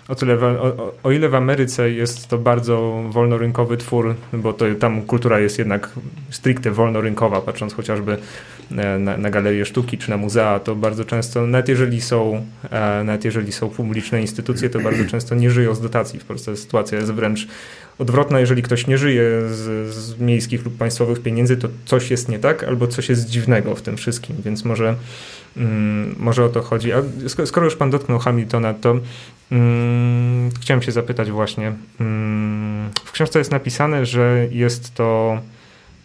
o, 0.09 0.15
tyle, 0.15 0.39
o, 0.41 0.93
o, 1.03 1.13
ile 1.13 1.29
w 1.29 1.35
Ameryce 1.35 1.91
jest 1.91 2.29
to 2.29 2.39
bardzo 2.39 3.03
wolnorynkowy 3.11 3.77
twór, 3.77 4.15
bo 4.33 4.53
to, 4.53 4.65
tam 4.81 5.03
kultura 5.03 5.41
jest 5.41 5.59
jednak 5.59 5.91
stricte 6.31 6.71
wolnorynkowa, 6.71 7.41
patrząc 7.41 7.75
chociażby 7.75 8.17
e, 8.71 8.99
na, 8.99 9.17
na 9.17 9.31
galerie 9.31 9.65
sztuki 9.65 9.99
czy 9.99 10.11
na 10.11 10.17
muzea, 10.17 10.59
to 10.59 10.77
bardzo 10.77 11.05
często, 11.05 11.47
nawet 11.47 11.69
jeżeli 11.69 12.01
są, 12.01 12.47
e, 12.71 13.05
nawet 13.05 13.25
jeżeli 13.25 13.53
są 13.53 13.69
publiczne 13.69 14.21
instytucje, 14.21 14.71
to 14.71 14.81
bardzo 14.81 15.05
często 15.05 15.35
nie 15.35 15.51
żyją 15.51 15.75
z 15.75 15.81
dotacji. 15.81 16.21
W 16.21 16.25
Polsce 16.25 16.57
sytuacja 16.57 16.99
jest 16.99 17.13
wręcz 17.13 17.49
odwrotna, 17.99 18.41
jeżeli 18.41 18.63
ktoś 18.63 18.87
nie 18.87 18.99
żyje 18.99 19.23
z, 19.49 19.95
z, 19.95 20.19
miejskich 20.21 20.65
lub 20.65 20.77
państwowych 20.77 21.23
pieniędzy, 21.23 21.57
to 21.57 21.69
coś 21.85 22.11
jest 22.11 22.29
nie 22.29 22.39
tak, 22.39 22.65
albo 22.65 22.87
coś 22.87 23.09
jest 23.09 23.29
dziwnego 23.29 23.75
w 23.75 23.83
tym 23.83 23.97
wszystkim, 23.97 24.37
więc 24.45 24.65
może, 24.65 24.95
mm, 25.57 26.15
może 26.19 26.45
o 26.45 26.49
to 26.49 26.63
chodzi. 26.63 26.93
A 26.93 27.03
skoro 27.45 27.67
już 27.67 27.77
pan 27.77 27.91
dotknął 27.91 28.19
Hamiltona, 28.19 28.75
to 28.75 28.99
mm, 29.53 30.51
chciałem 30.61 30.83
się 30.83 30.93
zapytać 30.93 31.31
właśnie, 31.31 31.73
mm, 32.01 32.91
w 33.05 33.13
książce 33.13 33.39
jest 33.39 33.51
napisane, 33.51 34.07
że 34.07 34.47
jest 34.51 34.95
to 34.95 35.39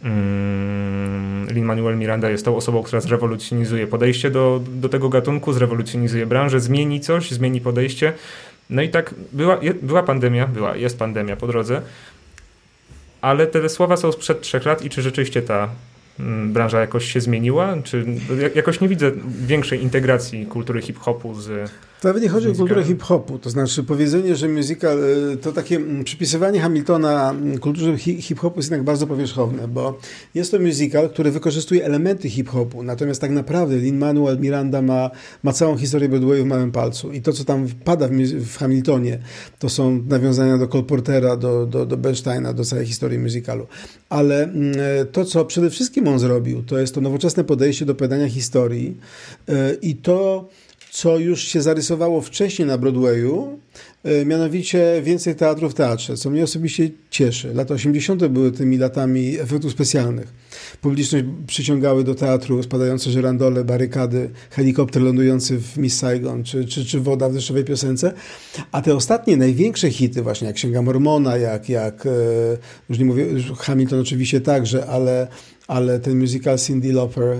mm, 0.04 1.48
Lin-Manuel 1.52 1.98
Miranda 1.98 2.30
jest 2.30 2.46
tą 2.46 2.56
osobą, 2.56 2.84
która 2.84 3.02
zrewolucjonizuje 3.02 3.88
podejście 3.88 4.32
do, 4.32 4.62
do 4.68 4.90
tego 4.90 5.10
gatunku, 5.10 5.54
zrewolucjonizuje 5.54 6.26
branżę, 6.26 6.60
zmieni 6.60 7.00
coś, 7.00 7.32
zmieni 7.32 7.62
podejście. 7.62 8.14
No 8.70 8.82
i 8.82 8.90
tak 8.90 9.14
była, 9.32 9.60
była 9.82 10.04
pandemia, 10.04 10.48
była, 10.48 10.76
jest 10.76 11.00
pandemia 11.00 11.36
po 11.36 11.48
drodze, 11.48 11.82
ale 13.22 13.48
te 13.48 13.70
słowa 13.70 13.98
są 13.98 14.12
sprzed 14.12 14.42
trzech 14.42 14.66
lat 14.66 14.86
i 14.86 14.90
czy 14.90 15.02
rzeczywiście 15.02 15.42
ta 15.42 15.70
mm, 16.20 16.54
branża 16.54 16.80
jakoś 16.80 17.14
się 17.14 17.22
zmieniła? 17.22 17.76
Czy 17.84 18.06
jakoś 18.56 18.82
nie 18.82 18.88
widzę 18.88 19.12
większej 19.46 19.84
integracji 19.84 20.46
kultury 20.46 20.82
hip-hopu 20.82 21.34
z 21.34 21.72
nawet 22.04 22.24
nie 22.24 22.30
chodzi 22.30 22.50
o 22.50 22.54
kulturę 22.54 22.84
hip-hopu, 22.84 23.40
to 23.40 23.50
znaczy 23.50 23.84
powiedzenie, 23.84 24.36
że 24.36 24.50
musical, 24.50 25.04
y, 25.34 25.38
to 25.38 25.52
takie 25.52 25.80
przypisywanie 26.04 26.60
Hamiltona 26.60 27.36
kulturze 27.62 27.98
hip-hopu 27.98 28.60
jest 28.60 28.72
jednak 28.72 28.86
bardzo 28.86 29.08
powierzchowne, 29.08 29.68
bo 29.68 30.00
jest 30.36 30.52
to 30.52 30.60
musical, 30.60 31.10
który 31.10 31.32
wykorzystuje 31.32 31.86
elementy 31.86 32.30
hip-hopu, 32.30 32.84
natomiast 32.84 33.22
tak 33.22 33.32
naprawdę 33.32 33.78
Lin-Manuel 33.78 34.40
Miranda 34.40 34.82
ma, 34.82 35.12
ma 35.44 35.54
całą 35.54 35.78
historię 35.78 36.10
Broadwayu 36.10 36.44
w 36.44 36.48
małym 36.48 36.72
palcu 36.72 37.12
i 37.12 37.22
to, 37.22 37.34
co 37.34 37.44
tam 37.44 37.68
pada 37.84 38.08
w, 38.08 38.12
w 38.46 38.58
Hamiltonie, 38.58 39.20
to 39.60 39.70
są 39.70 40.04
nawiązania 40.08 40.58
do 40.58 40.68
Cole 40.68 40.84
Portera, 40.84 41.38
do, 41.38 41.66
do, 41.66 41.86
do 41.86 41.98
Bernsteina, 41.98 42.54
do 42.54 42.66
całej 42.66 42.86
historii 42.86 43.20
musicalu. 43.20 43.68
Ale 44.10 44.44
mm, 44.44 44.74
to, 45.12 45.26
co 45.26 45.46
przede 45.46 45.70
wszystkim 45.70 46.08
on 46.08 46.20
zrobił, 46.20 46.64
to 46.64 46.80
jest 46.80 46.96
to 46.96 47.02
nowoczesne 47.02 47.44
podejście 47.44 47.86
do 47.86 47.92
opowiadania 47.92 48.30
historii 48.30 48.98
y, 49.50 49.54
i 49.82 49.96
to 49.96 50.50
co 51.00 51.18
już 51.18 51.44
się 51.44 51.62
zarysowało 51.62 52.22
wcześniej 52.22 52.68
na 52.68 52.78
Broadwayu, 52.78 53.60
e, 54.04 54.26
mianowicie 54.26 55.02
więcej 55.04 55.36
teatru 55.36 55.70
w 55.70 55.74
teatrze, 55.74 56.18
co 56.18 56.30
mnie 56.30 56.44
osobiście 56.44 56.90
cieszy. 57.10 57.54
Lata 57.54 57.74
80. 57.74 58.28
były 58.28 58.52
tymi 58.52 58.78
latami 58.78 59.40
efektów 59.40 59.72
specjalnych. 59.72 60.34
Publiczność 60.82 61.26
przyciągały 61.48 62.04
do 62.04 62.16
teatru 62.16 62.64
spadające 62.64 63.12
żerandole, 63.12 63.64
barykady, 63.64 64.30
helikopter 64.50 65.02
lądujący 65.02 65.60
w 65.60 65.78
Miss 65.78 65.98
Saigon, 65.98 66.44
czy, 66.44 66.66
czy, 66.66 66.86
czy 66.86 67.00
woda 67.00 67.30
w 67.30 67.34
deszczowej 67.34 67.64
piosence. 67.64 68.14
A 68.72 68.82
te 68.82 68.96
ostatnie, 68.96 69.38
największe 69.38 69.92
hity, 69.92 70.22
właśnie 70.22 70.48
jak 70.48 70.56
Księga 70.56 70.82
Mormona, 70.82 71.38
jak, 71.38 71.70
jak 71.70 72.06
e, 72.06 72.10
już 72.90 73.00
nie 73.00 73.06
mówię, 73.06 73.26
Hamilton 73.58 74.00
oczywiście 74.00 74.42
także, 74.42 74.86
ale, 74.86 75.28
ale 75.68 76.00
ten 76.00 76.20
musical 76.20 76.58
Cindy 76.58 76.94
Lauper, 76.94 77.38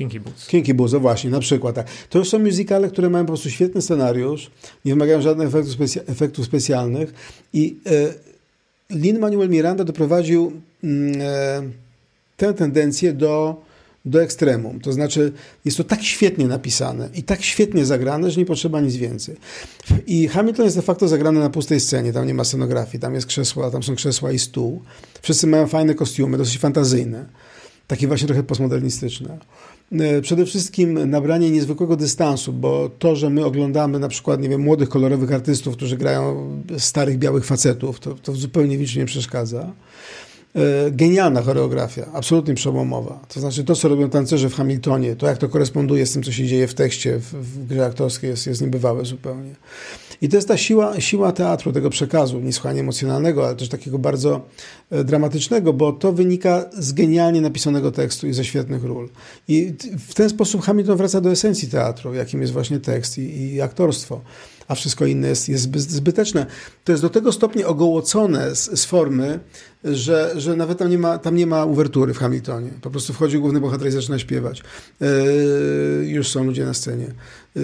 Kinky 0.00 0.20
Boots. 0.20 0.46
Kinky 0.46 0.74
Boots, 0.74 0.92
no 0.92 1.00
właśnie, 1.00 1.30
na 1.30 1.40
przykład. 1.40 1.74
Tak. 1.74 1.86
To 2.10 2.18
już 2.18 2.28
są 2.28 2.38
muzykale, 2.38 2.88
które 2.88 3.10
mają 3.10 3.24
po 3.24 3.32
prostu 3.32 3.50
świetny 3.50 3.82
scenariusz, 3.82 4.50
nie 4.84 4.92
wymagają 4.92 5.22
żadnych 5.22 5.48
efektów, 5.48 5.72
specja 5.72 6.02
efektów 6.02 6.44
specjalnych 6.44 7.14
i 7.52 7.76
e, 7.86 8.14
Lin-Manuel 8.96 9.48
Miranda 9.48 9.84
doprowadził 9.84 10.52
mm, 10.84 11.20
e, 11.20 11.62
tę 12.36 12.54
tendencję 12.54 13.12
do, 13.12 13.62
do 14.04 14.22
ekstremum. 14.22 14.80
To 14.80 14.92
znaczy, 14.92 15.32
jest 15.64 15.76
to 15.76 15.84
tak 15.84 16.02
świetnie 16.02 16.48
napisane 16.48 17.08
i 17.14 17.22
tak 17.22 17.42
świetnie 17.42 17.86
zagrane, 17.86 18.30
że 18.30 18.40
nie 18.40 18.46
potrzeba 18.46 18.80
nic 18.80 18.96
więcej. 18.96 19.36
I 20.06 20.28
Hamilton 20.28 20.64
jest 20.64 20.76
de 20.76 20.82
facto 20.82 21.08
zagrany 21.08 21.40
na 21.40 21.50
pustej 21.50 21.80
scenie, 21.80 22.12
tam 22.12 22.26
nie 22.26 22.34
ma 22.34 22.44
scenografii, 22.44 23.00
tam 23.00 23.14
jest 23.14 23.26
krzesła, 23.26 23.70
tam 23.70 23.82
są 23.82 23.94
krzesła 23.94 24.32
i 24.32 24.38
stół. 24.38 24.82
Wszyscy 25.22 25.46
mają 25.46 25.66
fajne 25.66 25.94
kostiumy, 25.94 26.38
dosyć 26.38 26.58
fantazyjne, 26.58 27.26
takie 27.86 28.06
właśnie 28.06 28.26
trochę 28.26 28.42
postmodernistyczne. 28.42 29.38
E, 29.92 30.20
przede 30.20 30.46
wszystkim 30.46 31.10
nabranie 31.10 31.50
niezwykłego 31.50 31.96
dystansu, 31.96 32.52
bo 32.52 32.90
to, 32.98 33.16
że 33.16 33.30
my 33.30 33.44
oglądamy 33.44 33.98
na 33.98 34.08
przykład, 34.08 34.40
nie 34.40 34.48
wiem, 34.48 34.60
młodych, 34.60 34.88
kolorowych 34.88 35.32
artystów, 35.32 35.76
którzy 35.76 35.96
grają 35.96 36.52
starych, 36.78 37.18
białych 37.18 37.44
facetów, 37.44 38.00
to, 38.00 38.14
to 38.14 38.32
zupełnie 38.32 38.76
nic 38.76 38.96
nie 38.96 39.06
przeszkadza. 39.06 39.72
E, 40.54 40.90
genialna 40.90 41.42
choreografia, 41.42 42.06
absolutnie 42.12 42.54
przełomowa. 42.54 43.20
To 43.28 43.40
znaczy 43.40 43.64
to, 43.64 43.74
co 43.74 43.88
robią 43.88 44.10
tancerze 44.10 44.50
w 44.50 44.54
Hamiltonie, 44.54 45.16
to 45.16 45.26
jak 45.26 45.38
to 45.38 45.48
koresponduje 45.48 46.06
z 46.06 46.12
tym, 46.12 46.22
co 46.22 46.32
się 46.32 46.46
dzieje 46.46 46.66
w 46.66 46.74
tekście, 46.74 47.18
w, 47.18 47.24
w 47.24 47.66
grze 47.66 47.86
aktorskiej, 47.86 48.30
jest, 48.30 48.46
jest 48.46 48.60
niebywałe 48.60 49.04
zupełnie. 49.04 49.54
I 50.22 50.28
to 50.28 50.36
jest 50.36 50.48
ta 50.48 50.56
siła, 50.56 51.00
siła 51.00 51.32
teatru, 51.32 51.72
tego 51.72 51.90
przekazu, 51.90 52.40
niesłychanie 52.40 52.80
emocjonalnego, 52.80 53.46
ale 53.46 53.56
też 53.56 53.68
takiego 53.68 53.98
bardzo 53.98 54.40
dramatycznego, 55.04 55.72
bo 55.72 55.92
to 55.92 56.12
wynika 56.12 56.64
z 56.72 56.92
genialnie 56.92 57.40
napisanego 57.40 57.92
tekstu 57.92 58.26
i 58.26 58.32
ze 58.32 58.44
świetnych 58.44 58.84
ról. 58.84 59.08
I 59.48 59.74
w 60.08 60.14
ten 60.14 60.30
sposób 60.30 60.62
Hamilton 60.62 60.96
wraca 60.96 61.20
do 61.20 61.30
esencji 61.30 61.68
teatru, 61.68 62.14
jakim 62.14 62.40
jest 62.40 62.52
właśnie 62.52 62.80
tekst 62.80 63.18
i, 63.18 63.52
i 63.52 63.60
aktorstwo 63.60 64.20
a 64.70 64.74
wszystko 64.74 65.06
inne 65.06 65.28
jest, 65.28 65.48
jest 65.48 65.90
zbyteczne. 65.90 66.46
To 66.84 66.92
jest 66.92 67.02
do 67.02 67.10
tego 67.10 67.32
stopnia 67.32 67.66
ogołocone 67.66 68.56
z, 68.56 68.80
z 68.80 68.84
formy, 68.84 69.40
że, 69.84 70.32
że 70.36 70.56
nawet 70.56 70.78
tam 70.78 70.90
nie, 70.90 70.98
ma, 70.98 71.18
tam 71.18 71.36
nie 71.36 71.46
ma 71.46 71.64
uwertury 71.64 72.14
w 72.14 72.18
Hamiltonie. 72.18 72.70
Po 72.82 72.90
prostu 72.90 73.12
wchodzi 73.12 73.38
główny 73.38 73.60
bohater 73.60 73.88
i 73.88 73.90
zaczyna 73.90 74.18
śpiewać. 74.18 74.62
Yy, 75.00 75.08
już 76.06 76.28
są 76.28 76.44
ludzie 76.44 76.64
na 76.64 76.74
scenie. 76.74 77.06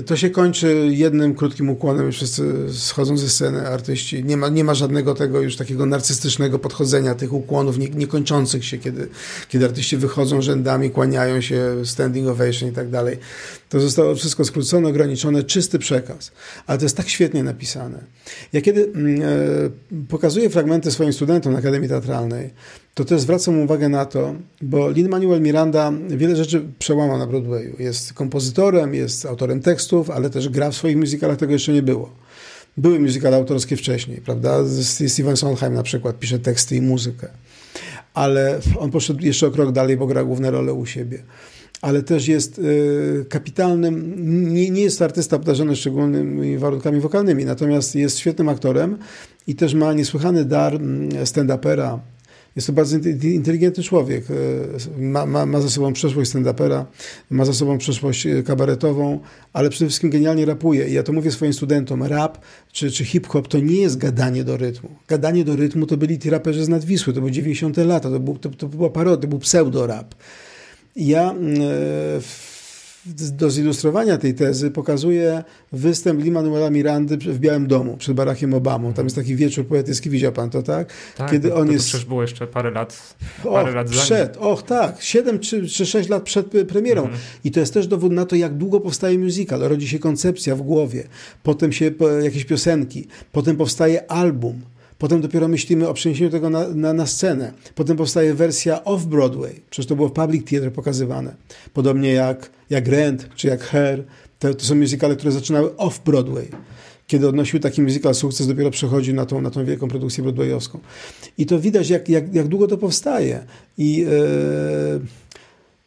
To 0.06 0.16
się 0.16 0.30
kończy 0.30 0.88
jednym 0.90 1.34
krótkim 1.34 1.70
ukłonem 1.70 2.08
i 2.08 2.12
wszyscy 2.12 2.52
schodzą 2.72 3.16
ze 3.16 3.28
sceny, 3.28 3.68
artyści. 3.68 4.24
Nie 4.24 4.36
ma, 4.36 4.48
nie 4.48 4.64
ma 4.64 4.74
żadnego 4.74 5.14
tego 5.14 5.40
już 5.40 5.56
takiego 5.56 5.86
narcystycznego 5.86 6.58
podchodzenia 6.58 7.14
tych 7.14 7.32
ukłonów 7.32 7.78
nie, 7.78 7.88
niekończących 7.88 8.64
się, 8.64 8.78
kiedy, 8.78 9.08
kiedy 9.48 9.64
artyści 9.64 9.96
wychodzą 9.96 10.42
rzędami, 10.42 10.90
kłaniają 10.90 11.40
się, 11.40 11.76
standing 11.84 12.28
ovation 12.28 12.68
i 12.68 12.72
tak 12.72 12.90
dalej. 12.90 13.18
To 13.68 13.80
zostało 13.80 14.14
wszystko 14.14 14.44
skrócone, 14.44 14.88
ograniczone, 14.88 15.42
czysty 15.42 15.78
przekaz. 15.78 16.32
Ale 16.66 16.78
to 16.78 16.84
jest 16.84 16.96
tak 16.96 17.08
świetnie 17.08 17.42
napisane. 17.42 17.98
Ja 18.52 18.60
kiedy 18.60 18.84
mm, 18.84 19.22
e, 19.22 19.26
pokazuję 20.08 20.50
fragmenty 20.50 20.90
swoim 20.90 21.12
studentom 21.12 21.52
na 21.52 21.58
Akademii 21.58 21.88
Teatralnej, 21.88 22.50
to 22.94 23.04
też 23.04 23.20
zwracam 23.20 23.60
uwagę 23.60 23.88
na 23.88 24.04
to, 24.04 24.34
bo 24.62 24.90
Lin-Manuel 24.90 25.40
Miranda 25.40 25.92
wiele 26.08 26.36
rzeczy 26.36 26.62
przełamał 26.78 27.18
na 27.18 27.26
Broadwayu. 27.26 27.76
Jest 27.78 28.12
kompozytorem, 28.12 28.94
jest 28.94 29.26
autorem 29.26 29.60
tekstów, 29.60 30.10
ale 30.10 30.30
też 30.30 30.48
gra 30.48 30.70
w 30.70 30.74
swoich 30.74 30.96
musicalach, 30.96 31.36
tego 31.36 31.52
jeszcze 31.52 31.72
nie 31.72 31.82
było. 31.82 32.10
Były 32.76 33.00
musicale 33.00 33.36
autorskie 33.36 33.76
wcześniej, 33.76 34.20
prawda? 34.20 34.58
Steven 35.08 35.36
Sondheim 35.36 35.74
na 35.74 35.82
przykład 35.82 36.18
pisze 36.18 36.38
teksty 36.38 36.76
i 36.76 36.82
muzykę. 36.82 37.28
Ale 38.14 38.60
on 38.78 38.90
poszedł 38.90 39.24
jeszcze 39.24 39.46
o 39.46 39.50
krok 39.50 39.72
dalej, 39.72 39.96
bo 39.96 40.06
gra 40.06 40.24
główne 40.24 40.50
role 40.50 40.72
u 40.72 40.86
siebie 40.86 41.22
ale 41.82 42.02
też 42.02 42.28
jest 42.28 42.58
y, 42.58 43.26
kapitalnym, 43.28 44.14
nie, 44.54 44.70
nie 44.70 44.82
jest 44.82 44.98
to 44.98 45.04
artysta 45.04 45.36
obdarzony 45.36 45.76
szczególnymi 45.76 46.58
warunkami 46.58 47.00
wokalnymi, 47.00 47.44
natomiast 47.44 47.94
jest 47.94 48.18
świetnym 48.18 48.48
aktorem 48.48 48.98
i 49.46 49.54
też 49.54 49.74
ma 49.74 49.92
niesłychany 49.92 50.44
dar 50.44 50.74
mm, 50.74 51.08
stand-upera, 51.08 51.98
jest 52.56 52.66
to 52.66 52.72
bardzo 52.72 52.96
inteligentny 53.22 53.82
człowiek. 53.82 54.24
E, 54.30 55.00
ma, 55.00 55.26
ma, 55.26 55.46
ma 55.46 55.60
za 55.60 55.70
sobą 55.70 55.92
przeszłość 55.92 56.30
stand-upera, 56.30 56.84
ma 57.30 57.44
za 57.44 57.52
sobą 57.52 57.78
przeszłość 57.78 58.26
e, 58.26 58.42
kabaretową, 58.42 59.20
ale 59.52 59.70
przede 59.70 59.88
wszystkim 59.88 60.10
genialnie 60.10 60.44
rapuje. 60.44 60.88
I 60.88 60.92
ja 60.92 61.02
to 61.02 61.12
mówię 61.12 61.30
swoim 61.30 61.52
studentom. 61.52 62.02
Rap 62.02 62.38
czy, 62.72 62.90
czy 62.90 63.04
hip-hop 63.04 63.48
to 63.48 63.60
nie 63.60 63.80
jest 63.80 63.98
gadanie 63.98 64.44
do 64.44 64.56
rytmu. 64.56 64.90
Gadanie 65.08 65.44
do 65.44 65.56
rytmu 65.56 65.86
to 65.86 65.96
byli 65.96 66.18
ci 66.18 66.30
raperzy 66.30 66.64
z 66.64 66.68
Nadwisły, 66.68 67.12
to 67.12 67.20
były 67.20 67.32
90. 67.32 67.76
lata, 67.76 68.10
to, 68.10 68.20
był, 68.20 68.38
to, 68.38 68.48
to 68.48 68.68
była 68.68 68.90
parodia, 68.90 69.22
to 69.22 69.28
był 69.28 69.38
pseudo-rap. 69.38 70.14
Ja 70.96 71.30
mm, 71.30 71.60
e, 71.60 72.20
do 73.32 73.50
zilustrowania 73.50 74.18
tej 74.18 74.34
tezy 74.34 74.70
pokazuje 74.70 75.44
występ 75.72 76.22
Lin-Manuela 76.24 76.70
Mirandy 76.70 77.16
w 77.16 77.38
Białym 77.38 77.66
Domu 77.66 77.96
przed 77.96 78.14
Barackiem 78.14 78.54
Obamą. 78.54 78.92
Tam 78.92 79.06
jest 79.06 79.16
taki 79.16 79.36
wieczór 79.36 79.66
poetycki, 79.66 80.10
widział 80.10 80.32
pan 80.32 80.50
to, 80.50 80.62
tak? 80.62 80.92
Tak, 81.16 81.30
Kiedy 81.30 81.54
on 81.54 81.60
to, 81.60 81.66
to 81.66 81.72
jest... 81.72 81.86
przecież 81.86 82.04
było 82.04 82.22
jeszcze 82.22 82.46
parę 82.46 82.70
lat, 82.70 83.16
parę 83.44 83.68
och, 83.68 83.74
lat 83.74 83.90
przed, 83.90 84.36
Och 84.36 84.62
tak, 84.62 85.02
7 85.02 85.38
czy, 85.38 85.68
czy 85.68 85.86
6 85.86 86.08
lat 86.08 86.22
przed 86.22 86.46
premierą. 86.68 87.02
Mhm. 87.02 87.20
I 87.44 87.50
to 87.50 87.60
jest 87.60 87.74
też 87.74 87.86
dowód 87.86 88.12
na 88.12 88.26
to, 88.26 88.36
jak 88.36 88.54
długo 88.54 88.80
powstaje 88.80 89.18
musical. 89.18 89.60
Rodzi 89.60 89.88
się 89.88 89.98
koncepcja 89.98 90.56
w 90.56 90.62
głowie, 90.62 91.08
potem 91.42 91.72
się 91.72 91.90
jakieś 92.22 92.44
piosenki, 92.44 93.06
potem 93.32 93.56
powstaje 93.56 94.10
album. 94.10 94.62
Potem 94.98 95.20
dopiero 95.20 95.48
myślimy 95.48 95.88
o 95.88 95.94
przeniesieniu 95.94 96.30
tego 96.30 96.50
na, 96.50 96.68
na, 96.68 96.92
na 96.92 97.06
scenę. 97.06 97.52
Potem 97.74 97.96
powstaje 97.96 98.34
wersja 98.34 98.80
off-Broadway. 98.84 99.60
Przecież 99.70 99.86
to 99.86 99.96
było 99.96 100.08
w 100.08 100.12
Public 100.12 100.46
Theatre 100.46 100.70
pokazywane. 100.70 101.34
Podobnie 101.74 102.12
jak, 102.12 102.50
jak 102.70 102.88
Rent 102.88 103.28
czy 103.34 103.48
jak 103.48 103.62
Hair. 103.62 104.04
To, 104.38 104.54
to 104.54 104.64
są 104.64 104.74
musicale, 104.74 105.16
które 105.16 105.32
zaczynały 105.32 105.70
off-Broadway. 105.70 106.46
Kiedy 107.06 107.28
odnosił 107.28 107.60
taki 107.60 107.82
musical 107.82 108.14
sukces, 108.14 108.46
dopiero 108.46 108.70
przechodzi 108.70 109.14
na 109.14 109.26
tą, 109.26 109.40
na 109.40 109.50
tą 109.50 109.64
wielką 109.64 109.88
produkcję 109.88 110.22
broadwayowską. 110.22 110.78
I 111.38 111.46
to 111.46 111.60
widać, 111.60 111.90
jak, 111.90 112.08
jak, 112.08 112.34
jak 112.34 112.48
długo 112.48 112.66
to 112.66 112.78
powstaje. 112.78 113.44
I 113.78 113.96
yy, 113.96 114.08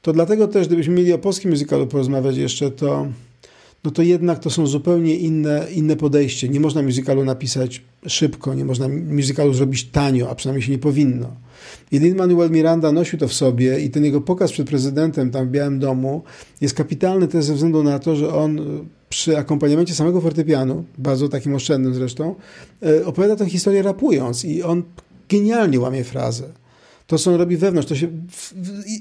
to 0.01 0.13
dlatego 0.13 0.47
też, 0.47 0.67
gdybyśmy 0.67 0.93
mieli 0.93 1.13
o 1.13 1.17
polskim 1.17 1.51
musicalu 1.51 1.87
porozmawiać 1.87 2.37
jeszcze, 2.37 2.71
to 2.71 3.07
no 3.83 3.91
to 3.91 4.01
jednak 4.01 4.39
to 4.39 4.49
są 4.49 4.67
zupełnie 4.67 5.15
inne, 5.15 5.67
inne 5.75 5.95
podejście. 5.95 6.49
Nie 6.49 6.59
można 6.59 6.81
musicalu 6.81 7.25
napisać 7.25 7.81
szybko, 8.07 8.53
nie 8.53 8.65
można 8.65 8.87
musicalu 8.87 9.53
zrobić 9.53 9.83
tanio, 9.83 10.29
a 10.29 10.35
przynajmniej 10.35 10.65
się 10.65 10.71
nie 10.71 10.77
powinno. 10.77 11.35
I 11.91 11.99
Lin-Manuel 11.99 12.51
Miranda 12.51 12.91
nosił 12.91 13.19
to 13.19 13.27
w 13.27 13.33
sobie 13.33 13.79
i 13.79 13.89
ten 13.89 14.05
jego 14.05 14.21
pokaz 14.21 14.51
przed 14.51 14.67
prezydentem 14.67 15.31
tam 15.31 15.47
w 15.47 15.51
Białym 15.51 15.79
Domu 15.79 16.23
jest 16.61 16.75
kapitalny 16.75 17.27
też 17.27 17.45
ze 17.45 17.53
względu 17.53 17.83
na 17.83 17.99
to, 17.99 18.15
że 18.15 18.33
on 18.33 18.61
przy 19.09 19.37
akompaniamencie 19.37 19.93
samego 19.93 20.21
fortepianu, 20.21 20.83
bardzo 20.97 21.29
takim 21.29 21.55
oszczędnym 21.55 21.93
zresztą, 21.93 22.35
e, 22.83 23.05
opowiada 23.05 23.35
tę 23.35 23.45
historię 23.45 23.81
rapując 23.81 24.45
i 24.45 24.63
on 24.63 24.83
genialnie 25.29 25.79
łamie 25.79 26.03
frazę 26.03 26.43
to, 27.09 27.17
co 27.17 27.31
on 27.31 27.37
robi 27.37 27.57
wewnątrz, 27.57 27.87
to 27.87 27.95
się, 27.95 28.07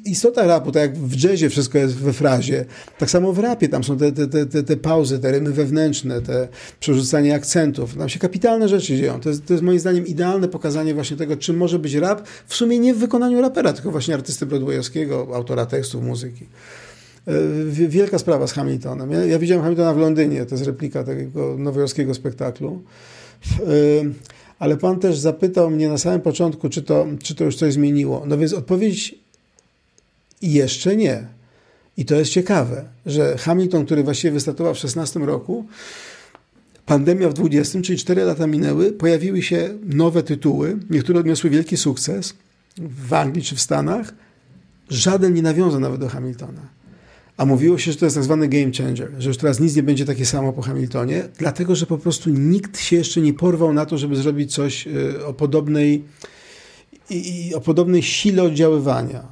istota 0.04 0.46
rapu, 0.46 0.72
tak 0.72 0.82
jak 0.82 0.98
w 0.98 1.24
jazzie 1.24 1.50
wszystko 1.50 1.78
jest 1.78 1.94
we 1.94 2.12
frazie, 2.12 2.64
tak 2.98 3.10
samo 3.10 3.32
w 3.32 3.38
rapie 3.38 3.68
tam 3.68 3.84
są 3.84 3.98
te, 3.98 4.12
te, 4.12 4.46
te, 4.46 4.62
te 4.62 4.76
pauzy, 4.76 5.18
te 5.18 5.32
rymy 5.32 5.52
wewnętrzne, 5.52 6.20
te 6.20 6.48
przerzucanie 6.80 7.34
akcentów, 7.34 7.94
tam 7.94 8.08
się 8.08 8.18
kapitalne 8.18 8.68
rzeczy 8.68 8.96
dzieją. 8.96 9.20
To 9.20 9.28
jest, 9.28 9.46
to 9.46 9.54
jest 9.54 9.64
moim 9.64 9.78
zdaniem 9.78 10.06
idealne 10.06 10.48
pokazanie 10.48 10.94
właśnie 10.94 11.16
tego, 11.16 11.36
czym 11.36 11.56
może 11.56 11.78
być 11.78 11.94
rap, 11.94 12.28
w 12.46 12.54
sumie 12.54 12.78
nie 12.78 12.94
w 12.94 12.98
wykonaniu 12.98 13.40
rapera, 13.40 13.72
tylko 13.72 13.90
właśnie 13.90 14.14
artysty 14.14 14.46
broadwayowskiego, 14.46 15.28
autora 15.34 15.66
tekstów, 15.66 16.02
muzyki. 16.02 16.46
E, 17.26 17.32
wielka 17.88 18.18
sprawa 18.18 18.46
z 18.46 18.52
Hamiltonem. 18.52 19.10
Ja, 19.10 19.24
ja 19.24 19.38
widziałem 19.38 19.62
Hamiltona 19.62 19.94
w 19.94 19.98
Londynie, 19.98 20.46
to 20.46 20.54
jest 20.54 20.66
replika 20.66 21.04
tego 21.04 21.56
nowojorskiego 21.58 22.14
spektaklu. 22.14 22.82
Ale 24.58 24.76
Pan 24.76 25.00
też 25.00 25.18
zapytał 25.18 25.70
mnie 25.70 25.88
na 25.88 25.98
samym 25.98 26.20
początku, 26.20 26.68
czy 26.68 26.82
to, 26.82 27.06
czy 27.22 27.34
to 27.34 27.44
już 27.44 27.56
coś 27.56 27.72
zmieniło. 27.72 28.24
No 28.26 28.38
więc 28.38 28.52
odpowiedź 28.52 29.14
jeszcze 30.42 30.96
nie. 30.96 31.26
I 31.96 32.04
to 32.04 32.14
jest 32.14 32.30
ciekawe, 32.30 32.84
że 33.06 33.36
Hamilton, 33.38 33.86
który 33.86 34.02
właściwie 34.02 34.32
wystartował 34.32 34.74
w 34.74 34.78
16 34.78 35.20
roku, 35.20 35.66
pandemia 36.86 37.28
w 37.28 37.34
20, 37.34 37.82
czyli 37.82 37.98
4 37.98 38.24
lata 38.24 38.46
minęły, 38.46 38.92
pojawiły 38.92 39.42
się 39.42 39.78
nowe 39.84 40.22
tytuły, 40.22 40.78
niektóre 40.90 41.20
odniosły 41.20 41.50
wielki 41.50 41.76
sukces 41.76 42.34
w 42.78 43.12
Anglii 43.12 43.44
czy 43.44 43.56
w 43.56 43.60
Stanach. 43.60 44.14
Żaden 44.90 45.34
nie 45.34 45.42
nawiązał 45.42 45.80
nawet 45.80 46.00
do 46.00 46.08
Hamiltona. 46.08 46.77
A 47.38 47.44
mówiło 47.44 47.78
się, 47.78 47.92
że 47.92 47.98
to 47.98 48.06
jest 48.06 48.16
tak 48.16 48.24
zwany 48.24 48.48
game 48.48 48.72
changer, 48.78 49.10
że 49.18 49.28
już 49.28 49.38
teraz 49.38 49.60
nic 49.60 49.76
nie 49.76 49.82
będzie 49.82 50.04
takie 50.04 50.26
samo 50.26 50.52
po 50.52 50.62
Hamiltonie, 50.62 51.28
dlatego 51.38 51.74
że 51.74 51.86
po 51.86 51.98
prostu 51.98 52.30
nikt 52.30 52.80
się 52.80 52.96
jeszcze 52.96 53.20
nie 53.20 53.34
porwał 53.34 53.72
na 53.72 53.86
to, 53.86 53.98
żeby 53.98 54.16
zrobić 54.16 54.54
coś 54.54 54.86
y, 54.86 55.26
o 55.26 55.32
podobnej, 55.32 56.04
i, 57.10 57.54
o 57.54 57.60
podobnej 57.60 58.02
sile 58.02 58.42
oddziaływania. 58.42 59.22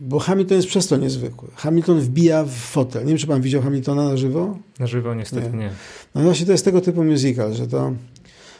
Bo 0.00 0.18
Hamilton 0.18 0.56
jest 0.56 0.68
przez 0.68 0.86
to 0.86 0.96
niezwykły. 0.96 1.48
Hamilton 1.54 2.00
wbija 2.00 2.44
w 2.44 2.52
fotel. 2.52 3.02
Nie 3.02 3.08
wiem, 3.08 3.18
czy 3.18 3.26
pan 3.26 3.42
widział 3.42 3.62
Hamiltona 3.62 4.08
na 4.08 4.16
żywo? 4.16 4.58
Na 4.78 4.86
żywo 4.86 5.14
niestety 5.14 5.50
nie. 5.50 5.58
nie. 5.58 5.70
No 6.14 6.22
właśnie 6.22 6.46
to 6.46 6.52
jest 6.52 6.64
tego 6.64 6.80
typu 6.80 7.04
musical, 7.04 7.54
że 7.54 7.66
to, 7.66 7.92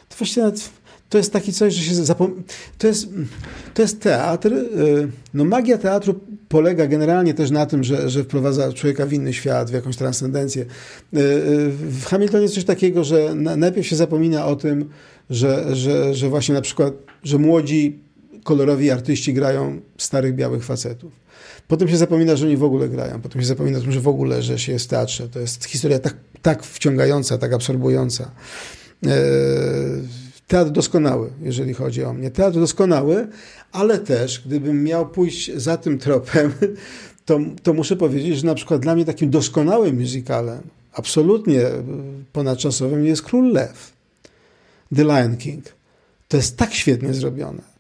to 0.09 0.17
właściwie 0.19 0.43
nawet 0.43 0.71
to 1.15 1.19
jest 1.19 1.33
taki 1.33 1.53
coś, 1.53 1.75
że 1.75 1.83
się 1.83 1.95
zapom... 1.95 2.43
to, 2.79 2.87
jest, 2.87 3.09
to 3.75 3.83
jest 3.83 4.01
teatr. 4.01 4.53
Y, 4.53 5.09
no 5.35 5.45
magia 5.45 5.79
teatru 5.79 6.21
polega 6.49 6.87
generalnie 6.87 7.35
też 7.35 7.51
na 7.51 7.67
tym, 7.67 7.85
że, 7.85 8.11
że 8.11 8.25
wprowadza 8.25 8.73
człowieka 8.73 9.07
w 9.07 9.13
inny 9.13 9.33
świat, 9.33 9.71
w 9.71 9.73
jakąś 9.73 9.97
transcendencję. 9.97 10.63
Y, 10.63 11.19
y, 11.19 11.71
w 11.71 12.05
Hamiltonie 12.05 12.43
jest 12.43 12.55
coś 12.55 12.65
takiego, 12.65 13.05
że 13.05 13.35
najpierw 13.35 13.87
się 13.87 13.97
zapomina 13.97 14.47
o 14.47 14.57
tym, 14.57 14.89
że, 15.31 15.77
że, 15.77 16.15
że 16.15 16.29
właśnie 16.29 16.55
na 16.55 16.61
przykład, 16.61 16.95
że 17.23 17.39
młodzi 17.39 17.99
kolorowi 18.45 18.91
artyści 18.91 19.35
grają 19.35 19.81
starych 19.99 20.35
białych 20.35 20.65
facetów. 20.65 21.13
Potem 21.69 21.89
się 21.89 21.97
zapomina, 21.97 22.37
że 22.37 22.47
oni 22.47 22.57
w 22.57 22.65
ogóle 22.65 22.89
grają. 22.89 23.21
Potem 23.21 23.41
się 23.41 23.47
zapomina 23.47 23.79
o 23.79 23.81
tym, 23.81 23.93
że 23.93 24.01
w 24.01 24.09
ogóle, 24.09 24.43
że 24.43 24.59
się 24.59 24.73
jest 24.73 24.85
w 24.85 24.89
teatrze. 24.89 25.29
To 25.29 25.41
jest 25.41 25.65
historia 25.65 25.99
tak, 25.99 26.17
tak 26.43 26.63
wciągająca, 26.63 27.39
tak 27.39 27.53
absorbująca 27.53 28.31
teatr 30.49 30.71
doskonały, 30.71 31.31
jeżeli 31.43 31.75
chodzi 31.75 32.05
o 32.05 32.13
mnie. 32.13 32.31
Teatr 32.31 32.59
doskonały, 32.59 33.29
ale 33.73 33.99
też, 33.99 34.43
gdybym 34.47 34.85
miał 34.85 35.09
pójść 35.09 35.55
za 35.55 35.77
tym 35.77 35.99
tropem, 35.99 36.53
to, 37.27 37.41
to 37.63 37.75
muszę 37.75 37.97
powiedzieć, 37.97 38.37
że 38.39 38.47
na 38.47 38.55
przykład 38.55 38.81
dla 38.81 38.95
mnie 38.95 39.05
takim 39.05 39.31
doskonałym 39.31 40.01
musicalem, 40.01 40.63
absolutnie 40.93 41.61
ponadczasowym 42.33 43.07
jest 43.07 43.23
Król 43.23 43.53
Lew, 43.53 43.93
The 44.97 45.03
Lion 45.03 45.37
King. 45.37 45.65
To 46.29 46.37
jest 46.37 46.57
tak 46.57 46.75
świetnie 46.75 47.15
zrobione. 47.15 47.75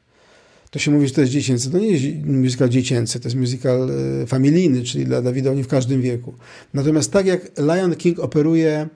To 0.71 0.79
się 0.79 0.91
mówi, 0.91 1.09
że 1.09 1.15
to 1.15 1.21
jest 1.21 1.33
dziecięcy. 1.33 1.71
To 1.71 1.79
nie 1.79 1.91
jest 1.91 2.27
musical 2.27 2.69
dziecięcy, 2.69 3.21
to 3.21 3.29
jest 3.29 3.37
musical 3.37 3.91
e, 3.91 4.27
familijny, 4.27 4.83
czyli 4.83 5.05
dla 5.05 5.23
Dawidowni 5.23 5.62
w 5.62 5.69
każdym 5.69 6.03
wieku. 6.03 6.35
Natomiast 6.75 7.12
tak 7.12 7.27
jak 7.27 7.51
Lion 7.59 7.97
King 7.97 8.19
operuje 8.19 8.89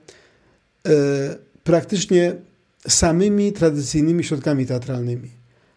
e, 0.86 0.92
praktycznie 1.64 2.36
samymi 2.88 3.52
tradycyjnymi 3.52 4.24
środkami 4.24 4.66
teatralnymi. 4.66 5.30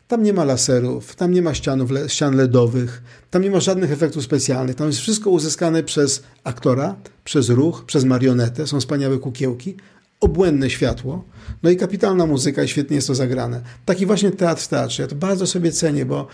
Tam 0.07 0.23
nie 0.23 0.33
ma 0.33 0.43
laserów, 0.43 1.15
tam 1.15 1.31
nie 1.31 1.41
ma 1.41 1.53
ścianów, 1.53 1.89
ścian 2.07 2.35
LEDowych, 2.35 3.03
tam 3.29 3.41
nie 3.41 3.51
ma 3.51 3.59
żadnych 3.59 3.91
efektów 3.91 4.23
specjalnych. 4.23 4.75
Tam 4.75 4.87
jest 4.87 4.99
wszystko 4.99 5.29
uzyskane 5.29 5.83
przez 5.83 6.23
aktora, 6.43 6.95
przez 7.23 7.49
ruch, 7.49 7.85
przez 7.85 8.03
marionetę. 8.03 8.67
Są 8.67 8.79
wspaniałe 8.79 9.17
kukiełki, 9.17 9.75
obłędne 10.19 10.69
światło, 10.69 11.23
no 11.63 11.69
i 11.69 11.77
kapitalna 11.77 12.25
muzyka 12.25 12.63
i 12.63 12.67
świetnie 12.67 12.95
jest 12.95 13.07
to 13.07 13.15
zagrane. 13.15 13.61
Taki 13.85 14.05
właśnie 14.05 14.31
teatr 14.31 14.61
w 14.61 14.67
teatrze. 14.67 15.03
Ja 15.03 15.09
to 15.09 15.15
bardzo 15.15 15.47
sobie 15.47 15.71
cenię, 15.71 16.05
bo 16.05 16.27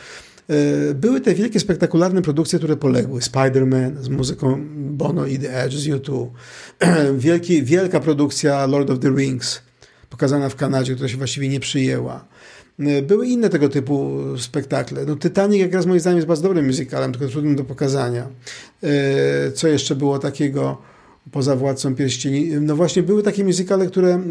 yy, 0.49 0.55
były 0.95 1.21
te 1.21 1.35
wielkie, 1.35 1.59
spektakularne 1.59 2.21
produkcje, 2.21 2.59
które 2.59 2.77
poległy. 2.77 3.19
Spider-Man 3.19 4.01
z 4.01 4.09
muzyką 4.09 4.61
Bono 4.75 5.25
i 5.25 5.39
The 5.39 5.63
Edge 5.63 5.73
z 5.73 5.87
U2. 5.87 6.27
Wielki, 7.17 7.63
wielka 7.63 7.99
produkcja 7.99 8.65
Lord 8.65 8.89
of 8.89 8.99
the 8.99 9.09
Rings 9.09 9.66
pokazana 10.09 10.49
w 10.49 10.55
Kanadzie, 10.55 10.93
która 10.93 11.09
się 11.09 11.17
właściwie 11.17 11.49
nie 11.49 11.59
przyjęła. 11.59 12.25
E, 12.79 13.01
były 13.01 13.27
inne 13.27 13.49
tego 13.49 13.69
typu 13.69 14.19
spektakle. 14.37 15.05
No, 15.05 15.15
Titanic 15.15 15.61
jak 15.61 15.73
raz 15.73 15.85
moim 15.85 15.99
zdaniem 15.99 16.17
jest 16.17 16.27
bardzo 16.27 16.43
dobrym 16.43 16.65
musicalem, 16.65 17.11
tylko 17.11 17.27
trudnym 17.27 17.55
do 17.55 17.63
pokazania. 17.63 18.27
E, 18.83 19.51
co 19.51 19.67
jeszcze 19.67 19.95
było 19.95 20.19
takiego 20.19 20.77
poza 21.31 21.55
Władcą 21.55 21.95
Pierścieni? 21.95 22.49
No 22.61 22.75
właśnie 22.75 23.03
były 23.03 23.23
takie 23.23 23.43
musicale, 23.43 23.87
które 23.87 24.21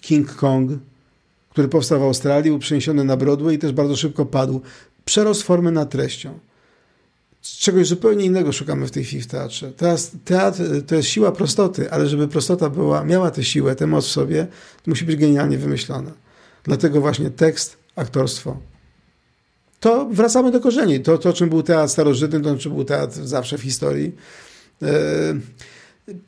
King 0.00 0.34
Kong, 0.34 0.70
który 1.50 1.68
powstał 1.68 2.00
w 2.00 2.02
Australii, 2.02 2.50
był 2.50 2.58
przeniesiony 2.58 3.04
na 3.04 3.16
Broadway 3.16 3.54
i 3.54 3.58
też 3.58 3.72
bardzo 3.72 3.96
szybko 3.96 4.26
padł. 4.26 4.60
Przerost 5.04 5.42
formy 5.42 5.72
nad 5.72 5.90
treścią 5.90 6.38
czegoś 7.42 7.86
zupełnie 7.86 8.24
innego 8.24 8.52
szukamy 8.52 8.86
w 8.86 8.90
tej 8.90 9.04
chwili 9.04 9.22
w 9.22 9.26
teatrze. 9.26 9.72
Teraz 9.72 10.10
teatr 10.24 10.62
to 10.86 10.94
jest 10.94 11.08
siła 11.08 11.32
prostoty, 11.32 11.90
ale 11.90 12.06
żeby 12.06 12.28
prostota 12.28 12.70
była, 12.70 13.04
miała 13.04 13.30
tę 13.30 13.44
siłę, 13.44 13.76
tę 13.76 13.86
moc 13.86 14.06
w 14.06 14.10
sobie, 14.10 14.46
to 14.82 14.90
musi 14.90 15.04
być 15.04 15.16
genialnie 15.16 15.58
wymyślona. 15.58 16.12
Dlatego 16.64 17.00
właśnie 17.00 17.30
tekst, 17.30 17.76
aktorstwo. 17.96 18.58
To 19.80 20.08
wracamy 20.12 20.50
do 20.50 20.60
korzeni. 20.60 21.00
To, 21.00 21.18
to 21.18 21.32
czym 21.32 21.48
był 21.48 21.62
teatr 21.62 21.92
starożytny, 21.92 22.40
to 22.40 22.56
czym 22.56 22.72
był 22.72 22.84
teatr 22.84 23.26
zawsze 23.26 23.58
w 23.58 23.62
historii. 23.62 24.12
Yy, 24.80 24.88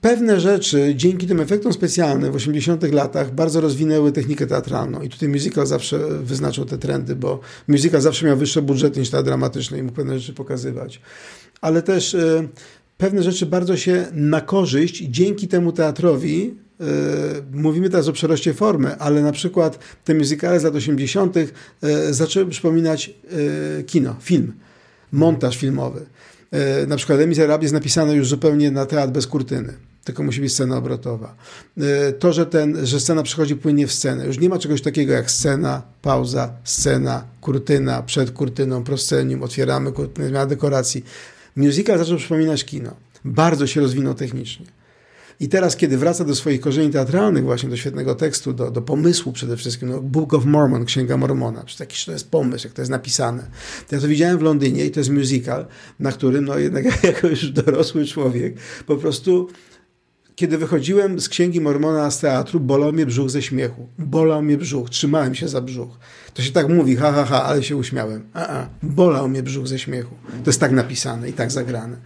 pewne 0.00 0.40
rzeczy 0.40 0.92
dzięki 0.96 1.26
tym 1.26 1.40
efektom 1.40 1.72
specjalnym 1.72 2.32
w 2.32 2.36
80 2.36 2.92
latach 2.92 3.34
bardzo 3.34 3.60
rozwinęły 3.60 4.12
technikę 4.12 4.46
teatralną 4.46 5.02
i 5.02 5.08
tutaj 5.08 5.28
musical 5.28 5.66
zawsze 5.66 5.98
wyznaczył 6.22 6.64
te 6.64 6.78
trendy, 6.78 7.16
bo 7.16 7.40
musical 7.68 8.00
zawsze 8.00 8.26
miał 8.26 8.36
wyższe 8.36 8.62
budżety 8.62 9.00
niż 9.00 9.10
teatr 9.10 9.24
dramatyczny 9.24 9.78
i 9.78 9.82
mógł 9.82 9.96
pewne 9.96 10.18
rzeczy 10.18 10.32
pokazywać. 10.32 11.00
Ale 11.60 11.82
też 11.82 12.14
y, 12.14 12.48
pewne 12.98 13.22
rzeczy 13.22 13.46
bardzo 13.46 13.76
się 13.76 14.06
na 14.12 14.40
korzyść 14.40 15.02
dzięki 15.02 15.48
temu 15.48 15.72
teatrowi 15.72 16.54
y, 16.80 16.84
mówimy 17.52 17.90
teraz 17.90 18.08
o 18.08 18.12
przeroście 18.12 18.54
formy, 18.54 18.98
ale 18.98 19.22
na 19.22 19.32
przykład 19.32 19.78
te 20.04 20.14
musicale 20.14 20.60
z 20.60 20.62
lat 20.62 20.74
80. 20.74 21.36
Y, 21.36 21.48
zaczęły 22.10 22.46
przypominać 22.46 23.14
kino, 23.86 24.16
film, 24.20 24.52
montaż 25.12 25.56
filmowy. 25.56 26.06
E, 26.52 26.86
na 26.86 26.96
przykład 26.96 27.18
Les 27.18 27.28
Miserables 27.28 27.62
jest 27.62 27.74
napisane 27.74 28.14
już 28.14 28.28
zupełnie 28.28 28.70
na 28.70 28.86
teatr 28.86 29.12
bez 29.12 29.26
kurtyny 29.26 29.74
tylko 30.04 30.22
musi 30.22 30.40
być 30.40 30.52
scena 30.52 30.76
obrotowa. 30.76 31.34
E, 31.78 32.12
to, 32.12 32.32
że, 32.32 32.46
ten, 32.46 32.86
że 32.86 33.00
scena 33.00 33.22
przychodzi 33.22 33.56
płynnie 33.56 33.86
w 33.86 33.92
scenę. 33.92 34.26
Już 34.26 34.38
nie 34.38 34.48
ma 34.48 34.58
czegoś 34.58 34.82
takiego 34.82 35.12
jak 35.12 35.30
scena, 35.30 35.82
pauza, 36.02 36.52
scena, 36.64 37.24
kurtyna, 37.40 38.02
przed 38.02 38.30
kurtyną, 38.30 38.84
proscenium, 38.84 39.42
otwieramy 39.42 39.92
kurtynę, 39.92 40.28
zmiana 40.28 40.46
dekoracji. 40.46 41.04
Musical 41.56 41.98
zaczął 41.98 42.16
przypominać 42.16 42.64
kino. 42.64 42.96
Bardzo 43.24 43.66
się 43.66 43.80
rozwinął 43.80 44.14
technicznie. 44.14 44.66
I 45.40 45.48
teraz, 45.48 45.76
kiedy 45.76 45.98
wraca 45.98 46.24
do 46.24 46.34
swoich 46.34 46.60
korzeni 46.60 46.90
teatralnych, 46.90 47.44
właśnie 47.44 47.68
do 47.68 47.76
świetnego 47.76 48.14
tekstu, 48.14 48.52
do, 48.52 48.70
do 48.70 48.82
pomysłu 48.82 49.32
przede 49.32 49.56
wszystkim, 49.56 49.88
no, 49.88 50.00
Book 50.00 50.34
of 50.34 50.44
Mormon, 50.44 50.84
Księga 50.84 51.16
Mormona, 51.16 51.64
czy 51.64 51.78
taki 51.78 52.06
to 52.06 52.12
jest 52.12 52.30
pomysł, 52.30 52.66
jak 52.66 52.74
to 52.74 52.82
jest 52.82 52.90
napisane. 52.90 53.50
To 53.88 53.94
ja 53.94 54.00
to 54.00 54.08
widziałem 54.08 54.38
w 54.38 54.42
Londynie 54.42 54.86
i 54.86 54.90
to 54.90 55.00
jest 55.00 55.10
musical, 55.10 55.66
na 56.00 56.12
którym, 56.12 56.44
no 56.44 56.58
jednak 56.58 56.84
jako 57.04 57.28
już 57.28 57.50
dorosły 57.50 58.06
człowiek, 58.06 58.54
po 58.86 58.96
prostu 58.96 59.48
kiedy 60.36 60.58
wychodziłem 60.58 61.20
z 61.20 61.28
Księgi 61.28 61.60
Mormona 61.60 62.10
z 62.10 62.20
teatru, 62.20 62.60
bolał 62.60 62.92
mnie 62.92 63.06
brzuch 63.06 63.30
ze 63.30 63.42
śmiechu. 63.42 63.88
Bolał 63.98 64.42
mnie 64.42 64.58
brzuch, 64.58 64.90
trzymałem 64.90 65.34
się 65.34 65.48
za 65.48 65.60
brzuch. 65.60 65.98
To 66.34 66.42
się 66.42 66.52
tak 66.52 66.68
mówi, 66.68 66.96
ha, 66.96 67.12
ha, 67.12 67.24
ha, 67.24 67.44
ale 67.44 67.62
się 67.62 67.76
uśmiałem. 67.76 68.24
A, 68.34 68.48
a, 68.48 68.68
bolał 68.82 69.28
mnie 69.28 69.42
brzuch 69.42 69.68
ze 69.68 69.78
śmiechu. 69.78 70.14
To 70.44 70.50
jest 70.50 70.60
tak 70.60 70.72
napisane 70.72 71.28
i 71.28 71.32
tak 71.32 71.50
zagrane. 71.50 71.96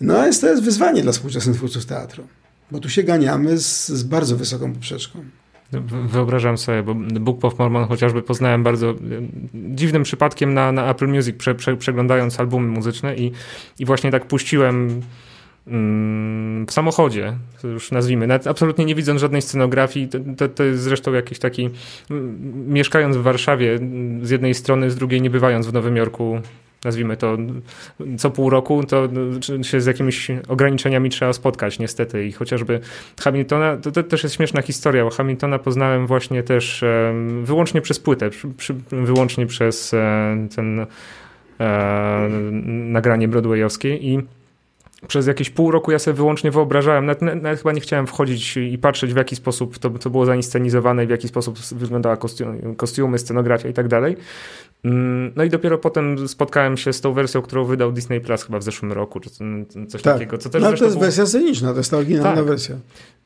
No, 0.00 0.26
jest, 0.26 0.40
to 0.40 0.48
jest 0.48 0.62
wyzwanie 0.62 1.02
dla 1.02 1.12
współczesnych 1.12 1.56
twórców 1.56 1.86
teatru. 1.86 2.24
Bo 2.70 2.78
tu 2.78 2.88
się 2.88 3.02
ganiamy 3.02 3.58
z, 3.58 3.88
z 3.88 4.02
bardzo 4.02 4.36
wysoką 4.36 4.72
poprzeczką. 4.72 5.24
Wyobrażam 6.08 6.58
sobie, 6.58 6.82
bo 6.82 6.94
Book 6.94 7.44
of 7.44 7.58
Mormon 7.58 7.88
chociażby 7.88 8.22
poznałem 8.22 8.62
bardzo 8.62 8.90
e, 8.90 8.94
dziwnym 9.54 10.02
przypadkiem 10.02 10.54
na, 10.54 10.72
na 10.72 10.90
Apple 10.90 11.08
Music, 11.08 11.36
prze, 11.36 11.54
prze, 11.54 11.76
przeglądając 11.76 12.40
albumy 12.40 12.68
muzyczne 12.68 13.16
i, 13.16 13.32
i 13.78 13.84
właśnie 13.84 14.10
tak 14.10 14.26
puściłem 14.26 15.02
mm, 15.66 16.66
w 16.66 16.72
samochodzie, 16.72 17.36
już 17.64 17.90
nazwijmy, 17.90 18.26
nawet 18.26 18.46
absolutnie 18.46 18.84
nie 18.84 18.94
widząc 18.94 19.20
żadnej 19.20 19.42
scenografii. 19.42 20.08
To, 20.08 20.18
to, 20.36 20.48
to, 20.48 20.64
jest 20.64 20.82
zresztą 20.82 21.12
jakiś 21.12 21.38
taki, 21.38 21.70
mieszkając 22.66 23.16
w 23.16 23.22
Warszawie 23.22 23.78
z 24.22 24.30
jednej 24.30 24.54
strony, 24.54 24.90
z 24.90 24.96
drugiej 24.96 25.22
nie 25.22 25.30
bywając 25.30 25.66
w 25.66 25.72
Nowym 25.72 25.96
Jorku 25.96 26.40
nazwijmy 26.84 27.16
to, 27.16 27.36
co 28.18 28.30
pół 28.30 28.50
roku, 28.50 28.84
to 28.84 29.08
się 29.62 29.80
z 29.80 29.86
jakimiś 29.86 30.30
ograniczeniami 30.48 31.10
trzeba 31.10 31.32
spotkać 31.32 31.78
niestety. 31.78 32.26
I 32.26 32.32
chociażby 32.32 32.80
Hamiltona, 33.20 33.76
to, 33.76 33.92
to 33.92 34.02
też 34.02 34.22
jest 34.22 34.34
śmieszna 34.34 34.62
historia, 34.62 35.04
bo 35.04 35.10
Hamiltona 35.10 35.58
poznałem 35.58 36.06
właśnie 36.06 36.42
też 36.42 36.84
wyłącznie 37.42 37.80
przez 37.80 38.00
płytę, 38.00 38.30
wyłącznie 38.90 39.46
przez 39.46 39.94
e, 39.94 40.48
ten 40.56 40.86
e, 41.60 42.28
nagranie 42.66 43.28
broadwayowskie 43.28 43.96
i 43.96 44.22
przez 45.06 45.26
jakieś 45.26 45.50
pół 45.50 45.70
roku 45.70 45.90
ja 45.90 45.98
sobie 45.98 46.14
wyłącznie 46.14 46.50
wyobrażałem, 46.50 47.06
nawet, 47.06 47.22
nawet, 47.22 47.58
chyba 47.58 47.72
nie 47.72 47.80
chciałem 47.80 48.06
wchodzić 48.06 48.56
i 48.56 48.78
patrzeć 48.78 49.14
w 49.14 49.16
jaki 49.16 49.36
sposób 49.36 49.78
to, 49.78 49.90
to 49.90 50.10
było 50.10 50.26
zainscenizowane 50.26 51.04
i 51.04 51.06
w 51.06 51.10
jaki 51.10 51.28
sposób 51.28 51.58
wyglądała 51.58 52.16
kostium, 52.16 52.74
kostiumy, 52.76 53.18
scenografia 53.18 53.68
i 53.68 53.72
tak 53.72 53.88
dalej. 53.88 54.16
Mm, 54.84 55.32
no 55.36 55.44
i 55.44 55.50
dopiero 55.50 55.78
potem 55.78 56.28
spotkałem 56.28 56.76
się 56.76 56.92
z 56.92 57.00
tą 57.00 57.12
wersją, 57.12 57.42
którą 57.42 57.64
wydał 57.64 57.92
Disney 57.92 58.20
Plus 58.20 58.42
chyba 58.42 58.58
w 58.58 58.62
zeszłym 58.62 58.92
roku, 58.92 59.20
czy 59.20 59.30
coś 59.88 60.02
tak. 60.02 60.14
takiego. 60.14 60.38
Co 60.38 60.50
też 60.50 60.62
no, 60.62 60.72
to 60.72 60.84
jest 60.84 60.96
był... 60.96 61.04
wersja 61.04 61.26
sceniczna, 61.26 61.72
to 61.72 61.78
jest 61.78 61.90
ta 61.90 61.96
oryginalna 61.96 62.36
tak. 62.36 62.44
wersja. 62.44 62.76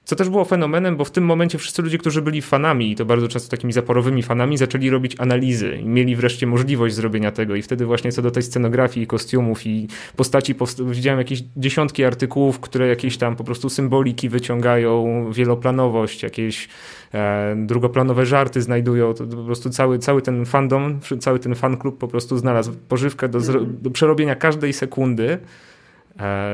Co 0.05 0.17
też 0.17 0.29
było 0.29 0.45
fenomenem, 0.45 0.97
bo 0.97 1.05
w 1.05 1.11
tym 1.11 1.25
momencie 1.25 1.59
wszyscy 1.59 1.83
ludzie, 1.83 1.99
którzy 1.99 2.23
byli 2.23 2.43
fanami, 2.43 2.91
i 2.91 2.97
to 2.97 3.05
bardzo 3.05 3.29
często 3.29 3.51
takimi 3.51 3.73
zaporowymi 3.73 4.23
fanami, 4.23 4.57
zaczęli 4.57 4.91
robić 4.91 5.17
analizy 5.19 5.77
i 5.77 5.85
mieli 5.85 6.17
wreszcie 6.17 6.47
możliwość 6.47 6.95
zrobienia 6.95 7.33
tego. 7.33 7.55
I 7.55 7.63
wtedy 7.63 7.87
właśnie 7.87 8.13
co 8.13 8.23
do 8.23 8.31
tej 8.31 8.43
scenografii, 8.43 9.07
kostiumów 9.07 9.67
i 9.67 9.89
postaci, 10.17 10.55
widziałem 10.87 11.19
jakieś 11.19 11.45
dziesiątki 11.57 12.05
artykułów, 12.05 12.61
które 12.61 12.89
jakieś 12.89 13.17
tam 13.17 13.37
po 13.37 13.45
prostu 13.45 13.71
symboliki 13.71 14.29
wyciągają, 14.29 15.27
wieloplanowość, 15.33 16.23
jakieś 16.23 16.69
e, 17.15 17.55
drugoplanowe 17.67 18.27
żarty 18.27 18.63
znajdują. 18.63 19.15
To, 19.15 19.27
po 19.27 19.45
prostu 19.45 19.71
cały, 19.71 19.99
cały 19.99 20.23
ten 20.23 20.47
fandom, 20.47 21.01
cały 21.21 21.39
ten 21.39 21.55
fan 21.55 21.77
klub 21.77 21.99
po 21.99 22.09
prostu 22.09 22.39
znalazł 22.39 22.73
pożywkę 22.89 23.29
do, 23.29 23.39
do 23.65 23.91
przerobienia 23.91 24.35
każdej 24.35 24.73
sekundy 24.73 25.39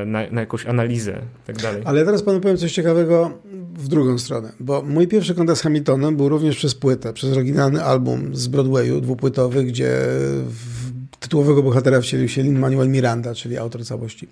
na, 0.05 0.31
na, 0.31 0.41
jakąś 0.41 0.65
analizę 0.65 1.21
i 1.43 1.47
tak 1.47 1.57
dalej. 1.57 1.81
Ale 1.85 2.05
teraz 2.05 2.23
panu 2.23 2.39
powiem 2.39 2.57
coś 2.57 2.71
ciekawego 2.71 3.31
w 3.73 3.87
drugą 3.87 4.17
stronę, 4.17 4.51
bo 4.59 4.81
mój 4.81 5.07
pierwszy 5.07 5.35
kontakt 5.35 5.59
z 5.59 5.61
Hamiltonem 5.61 6.17
był 6.17 6.29
również 6.29 6.55
przez 6.55 6.75
płytę, 6.75 7.13
przez 7.13 7.31
oryginalny 7.31 7.83
album 7.83 8.35
z 8.35 8.47
Broadwayu, 8.47 9.01
dwupłytowy, 9.01 9.63
gdzie 9.63 9.97
tytułowego 11.19 11.63
bohatera 11.63 12.01
wcielił 12.01 12.29
się 12.29 12.43
Lin-Manuel 12.43 12.89
Miranda, 12.89 13.35
czyli 13.35 13.57
autor 13.57 13.85
całości 13.85 14.27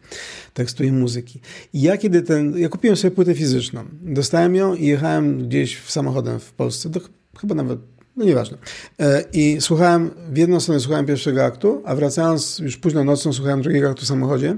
tekstu 0.53 0.83
i 0.83 0.91
muzyki. 0.91 1.39
I 1.73 1.81
ja 1.81 1.97
kiedy 1.97 2.21
ten, 2.21 2.57
ja 2.57 2.69
kupiłem 2.69 2.97
sobie 2.97 3.11
płytę 3.11 3.35
fizyczną, 3.35 3.83
dostałem 4.01 4.55
ją 4.55 4.75
i 4.75 4.85
jechałem 4.85 5.47
gdzieś 5.47 5.77
w 5.77 5.91
samochodem 5.91 6.39
w 6.39 6.51
Polsce, 6.51 6.89
to 6.89 6.99
chyba 7.37 7.55
nawet 7.55 7.79
no 8.17 8.25
nieważne. 8.25 8.57
E, 8.99 9.23
I 9.33 9.57
słuchałem, 9.59 10.09
w 10.31 10.37
jedną 10.37 10.59
stronę 10.59 10.79
słuchałem 10.79 11.05
pierwszego 11.05 11.45
aktu, 11.45 11.81
a 11.85 11.95
wracając 11.95 12.59
już 12.59 12.77
późno 12.77 13.03
nocą 13.03 13.33
słuchałem 13.33 13.61
drugiego 13.61 13.89
aktu 13.89 14.01
w 14.01 14.07
samochodzie 14.07 14.57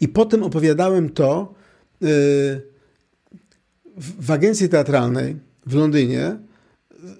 i 0.00 0.08
potem 0.08 0.42
opowiadałem 0.42 1.08
to 1.08 1.54
e, 2.02 2.06
w 4.20 4.30
agencji 4.30 4.68
teatralnej 4.68 5.36
w 5.66 5.74
Londynie, 5.74 6.36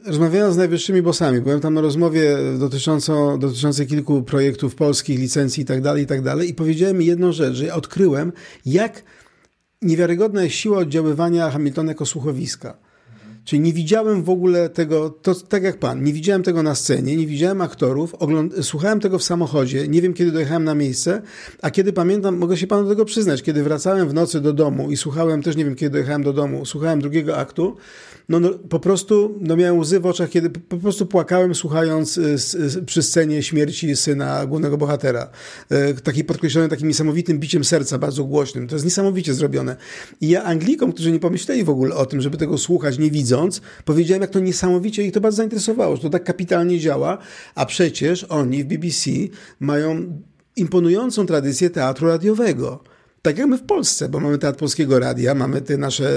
rozmawiając 0.07 0.55
z 0.55 0.59
najwyższymi 0.59 1.03
bossami. 1.03 1.41
Byłem 1.41 1.61
tam 1.61 1.74
na 1.74 1.80
rozmowie 1.80 2.36
dotyczącą, 2.59 3.38
dotyczącej 3.38 3.86
kilku 3.86 4.22
projektów 4.22 4.74
polskich, 4.74 5.18
licencji 5.18 5.62
i 5.62 5.66
tak 5.66 5.80
dalej, 5.80 6.03
i 6.03 6.07
tak 6.07 6.20
i 6.49 6.55
powiedziałem 6.55 6.99
mi 6.99 7.07
jedną 7.07 7.32
rzecz, 7.32 7.55
że 7.55 7.64
ja 7.64 7.74
odkryłem, 7.74 8.32
jak 8.66 9.03
niewiarygodna 9.82 10.45
jest 10.45 10.57
siła 10.57 10.78
oddziaływania 10.78 11.51
Hamiltona 11.51 11.91
jako 11.91 12.07
słuchowiska 12.07 12.89
Czyli 13.45 13.61
nie 13.61 13.72
widziałem 13.72 14.22
w 14.22 14.30
ogóle 14.30 14.68
tego, 14.68 15.11
to, 15.11 15.34
tak 15.34 15.62
jak 15.62 15.78
pan, 15.78 16.05
nie 16.05 16.12
widziałem 16.12 16.43
tego 16.43 16.62
na 16.62 16.74
scenie, 16.74 17.16
nie 17.16 17.26
widziałem 17.26 17.61
aktorów, 17.61 18.14
ogląd- 18.14 18.62
słuchałem 18.62 19.01
tego 19.01 19.18
w 19.18 19.22
samochodzie, 19.22 19.88
nie 19.88 20.03
wiem 20.03 20.14
kiedy 20.14 20.32
dojechałem 20.32 20.64
na 20.64 20.74
miejsce, 20.74 21.22
a 21.62 21.70
kiedy 21.70 21.93
pamiętam, 21.93 22.36
mogę 22.36 22.57
się 22.57 22.66
panu 22.66 22.82
do 22.82 22.88
tego 22.88 23.05
przyznać, 23.05 23.43
kiedy 23.43 23.62
wracałem 23.62 24.09
w 24.09 24.14
nocy 24.14 24.41
do 24.41 24.53
domu 24.53 24.91
i 24.91 24.97
słuchałem, 24.97 25.43
też 25.43 25.57
nie 25.57 25.64
wiem 25.64 25.74
kiedy 25.74 25.91
dojechałem 25.91 26.22
do 26.22 26.32
domu, 26.32 26.66
słuchałem 26.66 27.01
drugiego 27.01 27.36
aktu, 27.36 27.76
no, 28.31 28.41
no, 28.41 28.51
po 28.51 28.81
prostu 28.81 29.39
no, 29.41 29.57
miałem 29.57 29.78
łzy 29.78 30.01
w 30.01 30.07
oczach, 30.07 30.31
kiedy 30.31 30.51
po, 30.51 30.76
prostu 30.76 31.07
płakałem 31.07 31.55
słuchając 31.55 32.18
y, 32.18 32.37
y, 32.78 32.83
przy 32.83 33.03
scenie 33.03 33.43
śmierci 33.43 33.97
syna 33.97 34.47
głównego 34.47 34.76
bohatera. 34.76 35.31
Y, 35.72 36.01
taki 36.01 36.24
podkreślony 36.24 36.68
takim 36.68 36.89
niesamowitym 36.89 37.39
biciem 37.39 37.64
serca, 37.64 37.99
bardzo 37.99 38.24
głośnym. 38.24 38.68
To 38.68 38.74
jest 38.74 38.85
niesamowicie 38.85 39.35
zrobione. 39.35 39.76
I 40.20 40.28
ja 40.28 40.45
Anglikom, 40.45 40.93
którzy 40.93 41.12
nie 41.12 41.18
pomyśleli 41.18 41.64
w 41.64 41.70
ogóle 41.70 41.95
o 41.95 42.07
tym, 42.07 42.20
żeby 42.20 42.37
tego 42.37 42.59
słuchać 42.59 42.99
nie 42.99 43.11
widząc, 43.11 43.61
powiedziałem, 43.85 44.22
jak 44.22 44.31
to 44.31 44.41
niesamowicie 44.41 45.05
ich 45.05 45.12
to 45.12 45.20
bardzo 45.20 45.37
zainteresowało, 45.37 45.97
że 45.97 46.03
to 46.03 46.11
tak 46.11 46.24
kapitalnie 46.24 46.78
działa, 46.78 47.18
a 47.55 47.66
przecież 47.66 48.24
oni 48.24 48.64
w 48.64 48.66
BBC 48.66 49.11
mają 49.61 50.18
imponującą 50.57 51.26
tradycję 51.26 51.70
teatru 51.70 52.09
radiowego. 52.09 52.85
Tak 53.22 53.38
jak 53.38 53.46
my 53.46 53.58
w 53.58 53.62
Polsce, 53.62 54.08
bo 54.08 54.20
mamy 54.20 54.38
Teatr 54.38 54.58
Polskiego 54.58 54.98
Radia, 54.98 55.34
mamy 55.34 55.60
te 55.60 55.76
nasze 55.76 56.10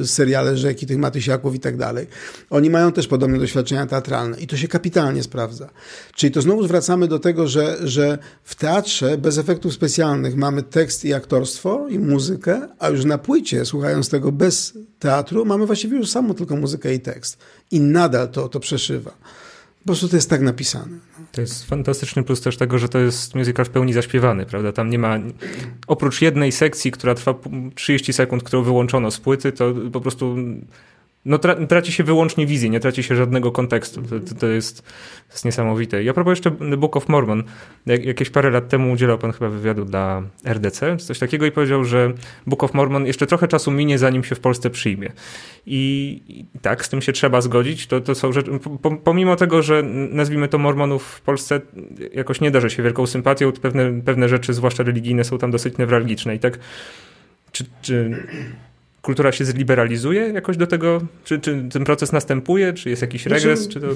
e, 0.00 0.06
seriale 0.06 0.56
Rzeki, 0.56 0.86
tych 0.86 0.98
Matysiaków 0.98 1.54
i 1.54 1.60
tak 1.60 1.76
dalej. 1.76 2.06
Oni 2.50 2.70
mają 2.70 2.92
też 2.92 3.08
podobne 3.08 3.38
doświadczenia 3.38 3.86
teatralne 3.86 4.40
i 4.40 4.46
to 4.46 4.56
się 4.56 4.68
kapitalnie 4.68 5.22
sprawdza. 5.22 5.70
Czyli 6.14 6.32
to 6.32 6.42
znowu 6.42 6.66
wracamy 6.66 7.08
do 7.08 7.18
tego, 7.18 7.48
że, 7.48 7.76
że 7.84 8.18
w 8.44 8.54
teatrze 8.54 9.18
bez 9.18 9.38
efektów 9.38 9.74
specjalnych 9.74 10.36
mamy 10.36 10.62
tekst 10.62 11.04
i 11.04 11.14
aktorstwo 11.14 11.88
i 11.88 11.98
muzykę, 11.98 12.68
a 12.78 12.88
już 12.88 13.04
na 13.04 13.18
płycie, 13.18 13.64
słuchając 13.64 14.08
tego 14.08 14.32
bez 14.32 14.72
teatru, 14.98 15.44
mamy 15.44 15.66
właściwie 15.66 15.96
już 15.96 16.10
samo 16.10 16.34
tylko 16.34 16.56
muzykę 16.56 16.94
i 16.94 17.00
tekst. 17.00 17.38
I 17.70 17.80
nadal 17.80 18.28
to, 18.28 18.48
to 18.48 18.60
przeszywa. 18.60 19.10
Po 19.84 19.86
prostu 19.86 20.08
to 20.08 20.16
jest 20.16 20.30
tak 20.30 20.40
napisane. 20.40 20.98
To 21.34 21.40
jest 21.40 21.64
fantastyczny 21.64 22.22
plus 22.22 22.40
też 22.40 22.56
tego, 22.56 22.78
że 22.78 22.88
to 22.88 22.98
jest 22.98 23.34
muzyka 23.34 23.64
w 23.64 23.70
pełni 23.70 23.92
zaśpiewany, 23.92 24.46
prawda? 24.46 24.72
Tam 24.72 24.90
nie 24.90 24.98
ma, 24.98 25.18
oprócz 25.86 26.22
jednej 26.22 26.52
sekcji, 26.52 26.90
która 26.90 27.14
trwa 27.14 27.34
30 27.74 28.12
sekund, 28.12 28.42
którą 28.42 28.62
wyłączono 28.62 29.10
z 29.10 29.20
płyty, 29.20 29.52
to 29.52 29.74
po 29.92 30.00
prostu 30.00 30.36
no, 31.24 31.38
tra 31.38 31.66
traci 31.66 31.92
się 31.92 32.04
wyłącznie 32.04 32.46
wizję, 32.46 32.70
nie 32.70 32.80
traci 32.80 33.02
się 33.02 33.16
żadnego 33.16 33.52
kontekstu. 33.52 34.02
To, 34.02 34.34
to, 34.40 34.46
jest, 34.46 34.82
to 35.28 35.32
jest 35.32 35.44
niesamowite. 35.44 36.04
I 36.04 36.08
a 36.08 36.12
propos 36.12 36.30
jeszcze 36.30 36.50
The 36.50 36.76
Book 36.76 36.96
of 36.96 37.08
Mormon. 37.08 37.44
Jak, 37.86 38.04
jakieś 38.04 38.30
parę 38.30 38.50
lat 38.50 38.68
temu 38.68 38.92
udzielał 38.92 39.18
pan 39.18 39.32
chyba 39.32 39.48
wywiadu 39.48 39.84
dla 39.84 40.22
RDC, 40.44 40.96
coś 40.96 41.18
takiego 41.18 41.46
i 41.46 41.50
powiedział, 41.50 41.84
że 41.84 42.12
Book 42.46 42.64
of 42.64 42.74
Mormon 42.74 43.06
jeszcze 43.06 43.26
trochę 43.26 43.48
czasu 43.48 43.70
minie, 43.70 43.98
zanim 43.98 44.24
się 44.24 44.34
w 44.34 44.40
Polsce 44.40 44.70
przyjmie. 44.70 45.12
I, 45.66 46.20
i 46.28 46.58
tak, 46.58 46.84
z 46.84 46.88
tym 46.88 47.02
się 47.02 47.12
trzeba 47.12 47.40
zgodzić. 47.40 47.86
To, 47.86 48.00
to 48.00 48.14
są 48.14 48.32
rzeczy, 48.32 48.50
pomimo 49.04 49.36
tego, 49.36 49.62
że 49.62 49.82
nazwijmy 50.10 50.48
to 50.48 50.58
Mormonów 50.58 51.04
w 51.04 51.20
Polsce 51.20 51.60
jakoś 52.12 52.40
nie 52.40 52.50
darzy 52.50 52.70
się 52.70 52.82
wielką 52.82 53.06
sympatią, 53.06 53.52
pewne, 53.52 54.02
pewne 54.02 54.28
rzeczy, 54.28 54.54
zwłaszcza 54.54 54.82
religijne, 54.82 55.24
są 55.24 55.38
tam 55.38 55.50
dosyć 55.50 55.78
newralgiczne. 55.78 56.34
I 56.34 56.38
tak, 56.38 56.58
czy, 57.52 57.64
czy 57.82 58.26
kultura 59.04 59.32
się 59.32 59.44
zliberalizuje 59.44 60.20
jakoś 60.22 60.56
do 60.56 60.66
tego? 60.66 61.00
Czy, 61.24 61.40
czy 61.40 61.68
ten 61.72 61.84
proces 61.84 62.12
następuje? 62.12 62.72
Czy 62.72 62.90
jest 62.90 63.02
jakiś 63.02 63.22
znaczy, 63.22 63.34
regres? 63.34 63.68
Czy 63.68 63.80
to... 63.80 63.86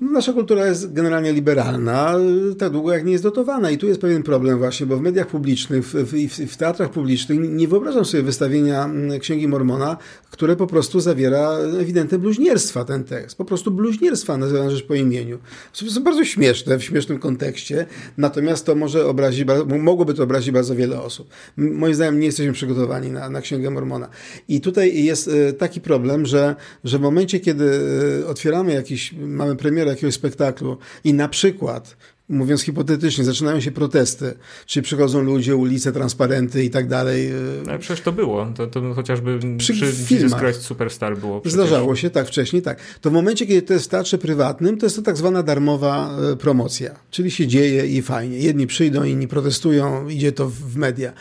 Nasza 0.00 0.32
kultura 0.32 0.66
jest 0.66 0.92
generalnie 0.92 1.32
liberalna, 1.32 2.14
tak 2.58 2.72
długo 2.72 2.92
jak 2.92 3.04
nie 3.04 3.12
jest 3.12 3.24
dotowana. 3.24 3.70
I 3.70 3.78
tu 3.78 3.86
jest 3.86 4.00
pewien 4.00 4.22
problem 4.22 4.58
właśnie, 4.58 4.86
bo 4.86 4.96
w 4.96 5.00
mediach 5.00 5.26
publicznych, 5.26 5.84
w, 5.84 5.94
w, 5.94 6.52
w 6.52 6.56
teatrach 6.56 6.90
publicznych 6.90 7.38
nie 7.40 7.68
wyobrażam 7.68 8.04
sobie 8.04 8.22
wystawienia 8.22 8.84
mm, 8.84 9.20
Księgi 9.20 9.48
Mormona, 9.48 9.96
które 10.30 10.56
po 10.56 10.66
prostu 10.66 11.00
zawiera 11.00 11.50
ewidentne 11.80 12.18
bluźnierstwa 12.18 12.84
ten 12.84 13.04
tekst. 13.04 13.36
Po 13.36 13.44
prostu 13.44 13.70
bluźnierstwa 13.70 14.36
nazywane 14.36 14.70
rzecz 14.70 14.86
po 14.86 14.94
imieniu. 14.94 15.38
Są 15.72 16.02
bardzo 16.02 16.24
śmieszne 16.24 16.78
w 16.78 16.84
śmiesznym 16.84 17.18
kontekście, 17.18 17.86
natomiast 18.16 18.66
to 18.66 18.74
może 18.74 19.06
obrazić, 19.06 19.44
mogłoby 19.78 20.14
to 20.14 20.22
obrazić 20.22 20.50
bardzo 20.50 20.74
wiele 20.74 21.02
osób. 21.02 21.28
Moim 21.56 21.94
zdaniem 21.94 22.20
nie 22.20 22.26
jesteśmy 22.26 22.52
przygotowani 22.52 23.10
na, 23.10 23.30
na 23.30 23.40
Księgę 23.40 23.70
Mormona. 23.70 24.08
I 24.48 24.60
tutaj 24.60 25.04
jest 25.04 25.28
e, 25.28 25.52
taki 25.52 25.80
problem, 25.80 26.26
że, 26.26 26.56
że 26.84 26.98
w 26.98 27.00
momencie, 27.00 27.40
kiedy 27.40 27.80
e, 28.22 28.26
otwieramy 28.26 28.72
jakiś, 28.72 29.12
mamy 29.12 29.56
premierę 29.56 29.89
jakiegoś 29.90 30.14
spektaklu 30.14 30.78
i 31.04 31.14
na 31.14 31.28
przykład 31.28 31.96
mówiąc 32.30 32.62
hipotetycznie, 32.62 33.24
zaczynają 33.24 33.60
się 33.60 33.70
protesty, 33.70 34.34
czy 34.66 34.82
przychodzą 34.82 35.20
ludzie, 35.20 35.56
ulice, 35.56 35.92
transparenty 35.92 36.64
i 36.64 36.70
tak 36.70 36.88
dalej. 36.88 37.32
Ale 37.68 37.78
przecież 37.78 38.00
to 38.00 38.12
było. 38.12 38.46
To, 38.56 38.66
to 38.66 38.94
chociażby 38.94 39.38
przy, 39.58 39.72
przy 39.72 40.14
Jesus 40.14 40.34
Christ 40.34 40.62
Superstar 40.62 41.18
było. 41.18 41.40
Przecież. 41.40 41.54
Zdarzało 41.54 41.96
się, 41.96 42.10
tak, 42.10 42.26
wcześniej 42.26 42.62
tak. 42.62 42.78
To 43.00 43.10
w 43.10 43.12
momencie, 43.12 43.46
kiedy 43.46 43.62
to 43.62 43.72
jest 43.72 43.86
w 43.86 43.88
teatrze 43.88 44.18
prywatnym, 44.18 44.78
to 44.78 44.86
jest 44.86 44.96
to 44.96 45.02
tak 45.02 45.16
zwana 45.16 45.42
darmowa 45.42 46.18
e, 46.32 46.36
promocja. 46.36 46.94
Czyli 47.10 47.30
się 47.30 47.46
dzieje 47.46 47.86
i 47.86 48.02
fajnie. 48.02 48.38
Jedni 48.38 48.66
przyjdą, 48.66 49.04
inni 49.04 49.28
protestują, 49.28 50.08
idzie 50.08 50.32
to 50.32 50.48
w 50.48 50.76
media. 50.76 51.12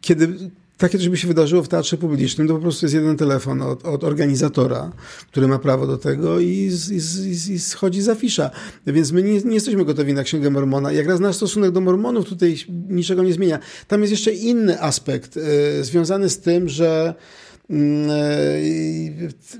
Kiedy 0.00 0.28
takie 0.78 0.98
coś 0.98 1.08
by 1.08 1.16
się 1.16 1.28
wydarzyło 1.28 1.62
w 1.62 1.68
teatrze 1.68 1.96
publicznym, 1.96 2.48
to 2.48 2.54
po 2.54 2.60
prostu 2.60 2.86
jest 2.86 2.94
jeden 2.94 3.16
telefon 3.16 3.62
od, 3.62 3.84
od 3.84 4.04
organizatora, 4.04 4.92
który 5.30 5.48
ma 5.48 5.58
prawo 5.58 5.86
do 5.86 5.98
tego 5.98 6.40
i, 6.40 6.46
i, 6.46 6.94
i, 6.94 7.52
i 7.52 7.58
schodzi 7.58 8.02
za 8.02 8.14
fisza. 8.14 8.50
Więc 8.86 9.12
my 9.12 9.22
nie, 9.22 9.40
nie, 9.40 9.54
jesteśmy 9.54 9.84
gotowi 9.84 10.14
na 10.14 10.24
Księgę 10.24 10.50
Mormona. 10.50 10.92
Jak 10.92 11.06
raz 11.06 11.20
nasz 11.20 11.36
stosunek 11.36 11.70
do 11.70 11.80
Mormonów 11.80 12.28
tutaj 12.28 12.56
niczego 12.88 13.22
nie 13.22 13.32
zmienia. 13.32 13.58
Tam 13.88 14.00
jest 14.00 14.10
jeszcze 14.10 14.32
inny 14.32 14.82
aspekt 14.82 15.36
y, 15.36 15.84
związany 15.84 16.28
z 16.28 16.38
tym, 16.38 16.68
że 16.68 17.14
y, 17.70 17.74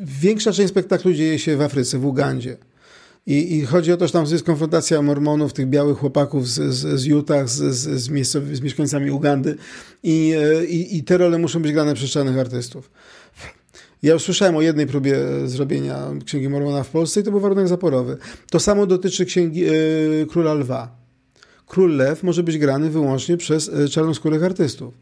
większa 0.00 0.52
część 0.52 0.68
spektaklu 0.68 1.12
dzieje 1.12 1.38
się 1.38 1.56
w 1.56 1.62
Afryce, 1.62 1.98
w 1.98 2.06
Ugandzie. 2.06 2.56
I, 3.28 3.56
I, 3.56 3.66
chodzi 3.66 3.92
o 3.92 3.96
to, 3.96 4.06
że 4.06 4.12
tam 4.12 4.24
jest 4.26 4.44
konfrontacja 4.44 5.02
mormonów, 5.02 5.52
tych 5.52 5.66
białych 5.66 5.98
chłopaków 5.98 6.48
z, 6.48 6.74
z, 6.74 7.00
z 7.00 7.04
Utah, 7.04 7.48
z, 7.48 7.74
z, 7.74 8.00
z, 8.28 8.56
z 8.56 8.60
mieszkańcami 8.60 9.10
Ugandy 9.10 9.56
I, 10.02 10.34
e, 10.38 10.64
i, 10.64 10.96
i 10.96 11.04
te 11.04 11.18
role 11.18 11.38
muszą 11.38 11.62
być 11.62 11.72
grane 11.72 11.94
przez 11.94 12.10
czarnych 12.10 12.38
artystów. 12.38 12.90
Ja 14.02 14.12
już 14.12 14.22
słyszałem 14.22 14.56
o 14.56 14.60
jednej 14.62 14.86
próbie 14.86 15.16
zrobienia 15.46 16.10
Księgi 16.24 16.48
Mormona 16.48 16.82
w 16.82 16.88
Polsce 16.88 17.20
i 17.20 17.22
to 17.22 17.30
był 17.30 17.40
warunek 17.40 17.68
zaporowy. 17.68 18.16
To 18.50 18.60
samo 18.60 18.86
dotyczy 18.86 19.26
Księgi 19.26 19.64
e, 19.64 19.72
Króla 20.30 20.54
Lwa. 20.54 20.96
Król 21.66 21.96
Lew 21.96 22.22
może 22.22 22.42
być 22.42 22.58
grany 22.58 22.90
wyłącznie 22.90 23.36
przez 23.36 23.68
e, 23.68 23.88
czarnoskórych 23.88 24.44
artystów. 24.44 24.94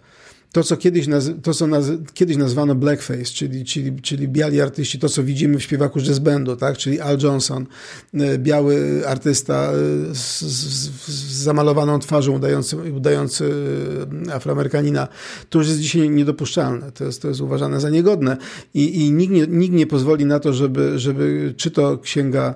To, 0.52 0.62
co 0.62 0.76
kiedyś, 0.76 1.06
naz 1.06 1.30
to, 1.42 1.54
co 1.54 1.66
naz 1.66 1.86
kiedyś 2.14 2.36
nazwano 2.36 2.74
blackface, 2.74 3.24
czyli, 3.24 3.64
czyli, 3.64 4.02
czyli 4.02 4.28
biali 4.28 4.60
artyści, 4.60 4.98
to, 4.98 5.08
co 5.08 5.22
widzimy 5.22 5.58
w 5.58 5.62
śpiewaku 5.62 6.00
jazz 6.00 6.18
bandu, 6.18 6.56
tak? 6.56 6.76
czyli 6.76 7.00
Al 7.00 7.18
Johnson, 7.22 7.66
e, 8.14 8.38
biały 8.38 9.02
artysta 9.06 9.72
e, 9.72 10.14
z, 10.14 10.40
z, 10.40 10.90
z 11.06 11.42
zamalowaną 11.42 11.98
twarzą, 11.98 12.32
udający, 12.32 12.76
udający 12.76 13.54
e, 14.28 14.34
Afroamerykanina, 14.34 15.08
to 15.50 15.58
już 15.58 15.68
jest 15.68 15.80
dzisiaj 15.80 16.10
niedopuszczalne. 16.10 16.92
To 16.92 17.04
jest, 17.04 17.22
to 17.22 17.28
jest 17.28 17.40
uważane 17.40 17.80
za 17.80 17.90
niegodne 17.90 18.36
i, 18.74 19.06
i 19.06 19.12
nikt, 19.12 19.32
nie, 19.32 19.46
nikt 19.46 19.74
nie 19.74 19.86
pozwoli 19.86 20.24
na 20.24 20.40
to, 20.40 20.52
żeby, 20.52 20.98
żeby 20.98 21.54
czy 21.56 21.70
to 21.70 21.98
księga, 21.98 22.54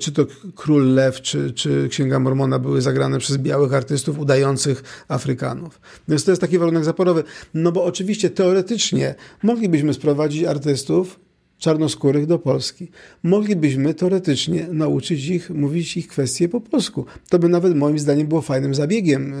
czy 0.00 0.12
to 0.12 0.26
Król 0.54 0.94
Lew, 0.94 1.22
czy, 1.22 1.52
czy 1.52 1.88
Księga 1.88 2.18
Mormona 2.18 2.58
były 2.58 2.82
zagrane 2.82 3.18
przez 3.18 3.36
białych 3.36 3.74
artystów 3.74 4.18
udających 4.18 5.04
Afrykanów. 5.08 5.80
Więc 6.08 6.24
to 6.24 6.30
jest 6.30 6.40
taki 6.40 6.58
warunek 6.58 6.84
zaporowy 6.96 7.24
no 7.54 7.72
bo 7.72 7.84
oczywiście 7.84 8.30
teoretycznie 8.30 9.14
moglibyśmy 9.42 9.94
sprowadzić 9.94 10.44
artystów 10.44 11.20
czarnoskórych 11.58 12.26
do 12.26 12.38
Polski. 12.38 12.90
Moglibyśmy 13.22 13.94
teoretycznie 13.94 14.66
nauczyć 14.72 15.28
ich 15.28 15.50
mówić 15.50 15.96
ich 15.96 16.08
kwestie 16.08 16.48
po 16.48 16.60
polsku. 16.60 17.04
To 17.28 17.38
by 17.38 17.48
nawet 17.48 17.76
moim 17.76 17.98
zdaniem 17.98 18.26
było 18.26 18.42
fajnym 18.42 18.74
zabiegiem 18.74 19.34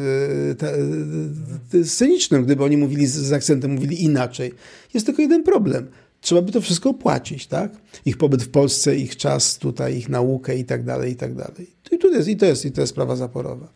yy, 1.72 1.84
scenicznym, 1.84 2.44
gdyby 2.44 2.64
oni 2.64 2.76
mówili 2.76 3.06
z, 3.06 3.14
z 3.14 3.32
akcentem, 3.32 3.70
mówili 3.70 4.04
inaczej. 4.04 4.52
Jest 4.94 5.06
tylko 5.06 5.22
jeden 5.22 5.42
problem. 5.42 5.86
Trzeba 6.20 6.42
by 6.42 6.52
to 6.52 6.60
wszystko 6.60 6.90
opłacić, 6.90 7.46
tak? 7.46 7.72
Ich 8.04 8.16
pobyt 8.16 8.42
w 8.42 8.48
Polsce, 8.48 8.96
ich 8.96 9.16
czas 9.16 9.58
tutaj, 9.58 9.96
ich 9.96 10.08
naukę 10.08 10.56
i 10.56 10.64
tak 10.64 10.84
dalej, 10.84 11.12
i 11.12 11.16
tak 11.16 11.34
dalej. 11.34 11.66
I, 11.92 11.98
tu 11.98 12.12
jest, 12.12 12.28
i, 12.28 12.36
to 12.36 12.46
jest, 12.46 12.64
i 12.64 12.72
to 12.72 12.80
jest 12.80 12.92
sprawa 12.92 13.16
zaporowa. 13.16 13.68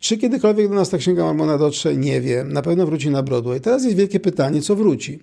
Czy 0.00 0.18
kiedykolwiek 0.18 0.68
do 0.68 0.74
nas 0.74 0.90
ta 0.90 0.98
księga 0.98 1.24
Mormona 1.24 1.58
dotrze? 1.58 1.96
Nie 1.96 2.20
wiem. 2.20 2.52
Na 2.52 2.62
pewno 2.62 2.86
wróci 2.86 3.10
na 3.10 3.22
Broadway. 3.22 3.60
Teraz 3.60 3.84
jest 3.84 3.96
wielkie 3.96 4.20
pytanie, 4.20 4.62
co 4.62 4.76
wróci. 4.76 5.22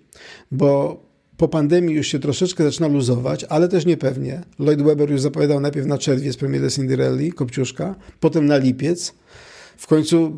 Bo 0.51 1.03
po 1.37 1.47
pandemii 1.47 1.95
już 1.95 2.07
się 2.07 2.19
troszeczkę 2.19 2.63
zaczyna 2.63 2.87
luzować, 2.87 3.43
ale 3.43 3.67
też 3.67 3.85
niepewnie. 3.85 4.41
Lloyd 4.59 4.81
Webber 4.81 5.11
już 5.11 5.21
zapowiadał 5.21 5.59
najpierw 5.59 5.87
na 5.87 5.97
czerwiec 5.97 6.37
premierę 6.37 6.69
Cinderelli, 6.69 7.31
Kopciuszka, 7.31 7.95
potem 8.19 8.45
na 8.45 8.57
lipiec. 8.57 9.13
W 9.77 9.87
końcu 9.87 10.33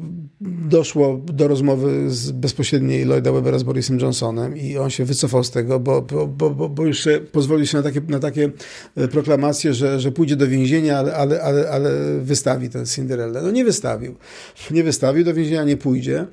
doszło 0.70 1.22
do 1.26 1.48
rozmowy 1.48 2.10
z 2.10 2.32
bezpośredniej 2.32 3.06
Lloyda 3.06 3.32
Webbera 3.32 3.60
z 3.60 3.64
Borisem 3.64 4.00
Johnsonem 4.00 4.58
i 4.58 4.78
on 4.78 4.90
się 4.90 5.06
wycofał 5.06 5.44
z 5.44 5.52
tego, 5.52 5.80
bo, 5.80 6.02
bo, 6.02 6.28
bo, 6.28 6.70
bo 6.70 6.86
już 6.86 7.08
pozwolił 7.32 7.66
się 7.66 7.78
na 7.78 7.84
takie, 7.84 8.02
na 8.08 8.20
takie 8.20 8.52
e, 8.96 9.08
proklamacje, 9.08 9.74
że, 9.74 10.00
że 10.00 10.12
pójdzie 10.12 10.36
do 10.36 10.48
więzienia, 10.48 10.98
ale, 10.98 11.16
ale, 11.16 11.42
ale, 11.42 11.70
ale 11.70 12.20
wystawi 12.20 12.70
ten 12.70 12.86
Cinderella. 12.86 13.42
No 13.42 13.52
nie 13.52 13.66
wystawił. 13.66 14.16
Nie 14.72 14.84
wystawił, 14.84 15.26
do 15.26 15.34
więzienia 15.34 15.64
nie 15.64 15.78
pójdzie 15.78 16.28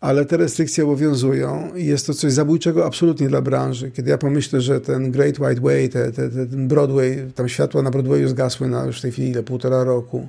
ale 0.00 0.24
te 0.24 0.36
restrykcje 0.36 0.84
obowiązują 0.84 1.74
i 1.76 1.86
jest 1.86 2.06
to 2.06 2.14
coś 2.14 2.32
zabójczego 2.32 2.86
absolutnie 2.86 3.28
dla 3.28 3.42
branży. 3.42 3.90
Kiedy 3.90 4.10
ja 4.10 4.18
pomyślę, 4.18 4.60
że 4.60 4.80
ten 4.80 5.10
Great 5.10 5.38
White 5.38 5.60
Way, 5.60 5.88
te, 5.88 6.12
te, 6.12 6.30
ten 6.30 6.68
Broadway, 6.68 7.32
tam 7.34 7.48
światła 7.48 7.82
na 7.82 7.90
Broadwayu 7.90 8.28
zgasły 8.28 8.68
na 8.68 8.84
już 8.84 8.98
w 8.98 9.02
tej 9.02 9.12
chwili 9.12 9.28
ile, 9.28 9.42
półtora 9.42 9.84
roku, 9.84 10.28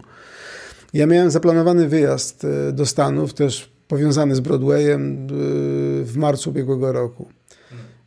ja 0.93 1.05
miałem 1.07 1.31
zaplanowany 1.31 1.87
wyjazd 1.87 2.45
e, 2.45 2.71
do 2.71 2.85
Stanów, 2.85 3.33
też 3.33 3.71
powiązany 3.87 4.35
z 4.35 4.39
Broadwayem 4.39 5.01
e, 5.01 5.27
w 6.03 6.13
marcu 6.15 6.49
ubiegłego 6.49 6.91
roku. 6.91 7.27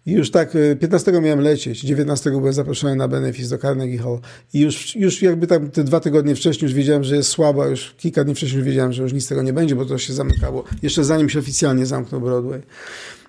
I 0.07 0.13
już 0.13 0.31
tak, 0.31 0.57
15 0.81 1.11
e, 1.11 1.21
miałem 1.21 1.41
lecieć, 1.41 1.81
19 1.81 2.31
byłem 2.31 2.53
zaproszony 2.53 2.97
na 2.97 3.09
benefis 3.09 3.49
do 3.49 3.59
Carnegie 3.59 3.99
Hall 3.99 4.19
i 4.55 4.61
już, 4.61 4.97
już 4.97 5.23
jakby 5.23 5.47
tam 5.47 5.71
te 5.71 5.85
dwa 5.85 6.01
tygodnie 6.01 6.35
wcześniej 6.35 6.63
już 6.63 6.75
wiedziałem, 6.75 7.05
że 7.05 7.17
jest 7.17 7.29
słaba, 7.29 7.67
już 7.67 7.95
kilka 7.99 8.25
dni 8.25 8.35
wcześniej 8.35 8.59
już 8.59 8.67
wiedziałem, 8.67 8.93
że 8.93 9.03
już 9.03 9.13
nic 9.13 9.25
z 9.25 9.29
tego 9.29 9.43
nie 9.43 9.53
będzie, 9.53 9.77
bo 9.77 9.85
to 9.85 9.99
się 9.99 10.13
zamykało, 10.13 10.65
jeszcze 10.83 11.05
zanim 11.05 11.29
się 11.29 11.39
oficjalnie 11.39 11.87
zamknął 11.87 12.21
Broadway. 12.21 12.63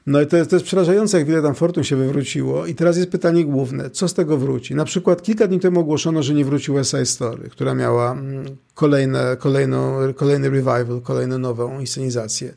No 0.05 0.21
i 0.21 0.27
to 0.27 0.37
jest, 0.37 0.49
to 0.49 0.55
jest 0.55 0.65
przerażające, 0.65 1.17
jak 1.17 1.27
wiele 1.27 1.41
tam 1.41 1.55
fortun 1.55 1.83
się 1.83 1.95
wywróciło. 1.95 2.65
I 2.65 2.75
teraz 2.75 2.97
jest 2.97 3.09
pytanie 3.09 3.45
główne, 3.45 3.89
co 3.89 4.07
z 4.07 4.13
tego 4.13 4.37
wróci? 4.37 4.75
Na 4.75 4.85
przykład 4.85 5.23
kilka 5.23 5.47
dni 5.47 5.59
temu 5.59 5.79
ogłoszono, 5.79 6.23
że 6.23 6.33
nie 6.33 6.45
wróci 6.45 6.71
West 6.71 6.91
Side 6.91 7.05
Story, 7.05 7.49
która 7.49 7.75
miała 7.75 8.11
mm, 8.11 8.45
kolejne, 8.73 9.37
kolejną, 9.39 9.97
kolejny 10.15 10.49
revival, 10.49 11.01
kolejną 11.03 11.37
nową 11.37 11.79
inscenizację. 11.79 12.53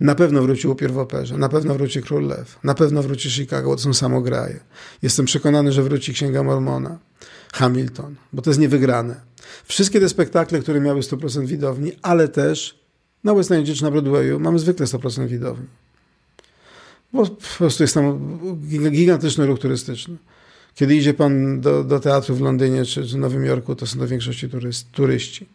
Na 0.00 0.14
pewno 0.14 0.42
wróci 0.42 0.68
Upiór 0.68 0.92
w 0.92 0.98
operze, 0.98 1.38
na 1.38 1.48
pewno 1.48 1.74
wróci 1.74 2.02
Król 2.02 2.26
Lew, 2.26 2.58
na 2.64 2.74
pewno 2.74 3.02
wróci 3.02 3.30
Chicago, 3.30 3.68
bo 3.68 3.76
to 3.76 3.82
są 3.82 3.94
samograje. 3.94 4.60
Jestem 5.02 5.26
przekonany, 5.26 5.72
że 5.72 5.82
wróci 5.82 6.12
Księga 6.12 6.42
Mormona, 6.42 6.98
Hamilton, 7.52 8.14
bo 8.32 8.42
to 8.42 8.50
jest 8.50 8.60
niewygrane. 8.60 9.20
Wszystkie 9.64 10.00
te 10.00 10.08
spektakle, 10.08 10.60
które 10.60 10.80
miały 10.80 11.00
100% 11.00 11.46
widowni, 11.46 11.92
ale 12.02 12.28
też 12.28 12.84
na 13.24 13.34
West 13.34 13.52
End 13.52 13.68
czy 13.68 13.82
na 13.82 13.90
Broadwayu 13.90 14.40
mamy 14.40 14.58
zwykle 14.58 14.86
100% 14.86 15.26
widowni. 15.26 15.66
Bo 17.14 17.26
po 17.26 17.58
prostu 17.58 17.82
jest 17.82 17.94
tam 17.94 18.38
gigantyczny 18.90 19.46
ruch 19.46 19.58
turystyczny. 19.58 20.16
Kiedy 20.74 20.96
idzie 20.96 21.14
pan 21.14 21.60
do, 21.60 21.84
do 21.84 22.00
teatru 22.00 22.34
w 22.34 22.40
Londynie 22.40 22.84
czy, 22.84 23.02
w 23.02 23.16
Nowym 23.16 23.44
Jorku, 23.44 23.76
to 23.76 23.86
są 23.86 23.98
w 23.98 24.08
większości 24.08 24.48
turyst, 24.48 24.92
turyści. 24.92 25.46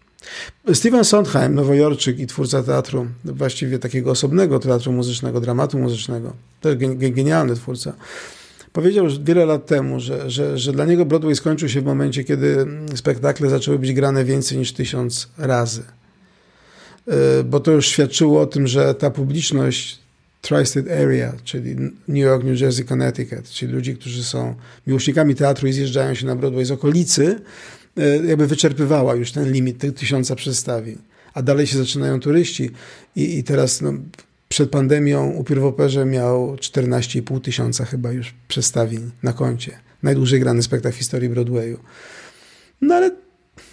Steven 0.73 1.03
Sondheim, 1.03 1.55
nowojorczyk 1.55 2.19
i 2.19 2.27
twórca 2.27 2.63
teatru, 2.63 3.07
właściwie 3.25 3.79
takiego 3.79 4.11
osobnego 4.11 4.59
teatru 4.59 4.91
muzycznego, 4.91 5.41
dramatu 5.41 5.79
muzycznego, 5.79 6.33
też 6.61 6.75
genialny 6.95 7.55
twórca, 7.55 7.93
powiedział 8.73 9.05
już 9.05 9.19
wiele 9.19 9.45
lat 9.45 9.65
temu, 9.65 9.99
że, 9.99 10.29
że, 10.29 10.57
że 10.57 10.71
dla 10.71 10.85
niego 10.85 11.05
Broadway 11.05 11.35
skończył 11.35 11.69
się 11.69 11.81
w 11.81 11.85
momencie, 11.85 12.23
kiedy 12.23 12.65
spektakle 12.95 13.49
zaczęły 13.49 13.79
być 13.79 13.93
grane 13.93 14.25
więcej 14.25 14.57
niż 14.57 14.73
tysiąc 14.73 15.29
razy. 15.37 15.83
E, 17.07 17.43
bo 17.43 17.59
to 17.59 17.71
już 17.71 17.87
świadczyło 17.87 18.41
o 18.41 18.45
tym, 18.45 18.67
że 18.67 18.95
ta 18.95 19.09
publiczność 19.09 19.99
Tri-State 20.41 21.03
Area, 21.03 21.33
czyli 21.43 21.75
New 22.07 22.23
York, 22.23 22.43
New 22.43 22.61
Jersey, 22.61 22.85
Connecticut, 22.85 23.49
czyli 23.49 23.73
ludzi, 23.73 23.95
którzy 23.95 24.23
są 24.23 24.55
miłośnikami 24.87 25.35
teatru 25.35 25.67
i 25.67 25.73
zjeżdżają 25.73 26.13
się 26.13 26.25
na 26.25 26.35
Broadway 26.35 26.65
z 26.65 26.71
okolicy, 26.71 27.39
e, 27.97 28.17
jakby 28.25 28.47
wyczerpywała 28.47 29.15
już 29.15 29.31
ten 29.31 29.51
limit 29.51 29.77
tych 29.77 29.93
tysiąca 29.93 30.35
przedstawień. 30.35 30.97
A 31.33 31.41
dalej 31.41 31.67
się 31.67 31.77
zaczynają 31.77 32.19
turyści 32.19 32.71
i, 33.15 33.37
i 33.37 33.43
teraz 33.43 33.81
no, 33.81 33.93
przed 34.49 34.69
pandemią 34.69 35.29
upiór 35.29 35.59
w 35.59 35.65
operze 35.65 36.05
miał 36.05 36.55
14,5 36.55 37.41
tysiąca 37.41 37.85
chyba 37.85 38.11
już 38.11 38.33
przedstawień 38.47 39.11
na 39.23 39.33
koncie. 39.33 39.79
Najdłużej 40.03 40.39
grany 40.39 40.63
spektakl 40.63 40.95
w 40.95 40.99
historii 40.99 41.29
Broadwayu. 41.29 41.79
No 42.81 42.95
ale, 42.95 43.11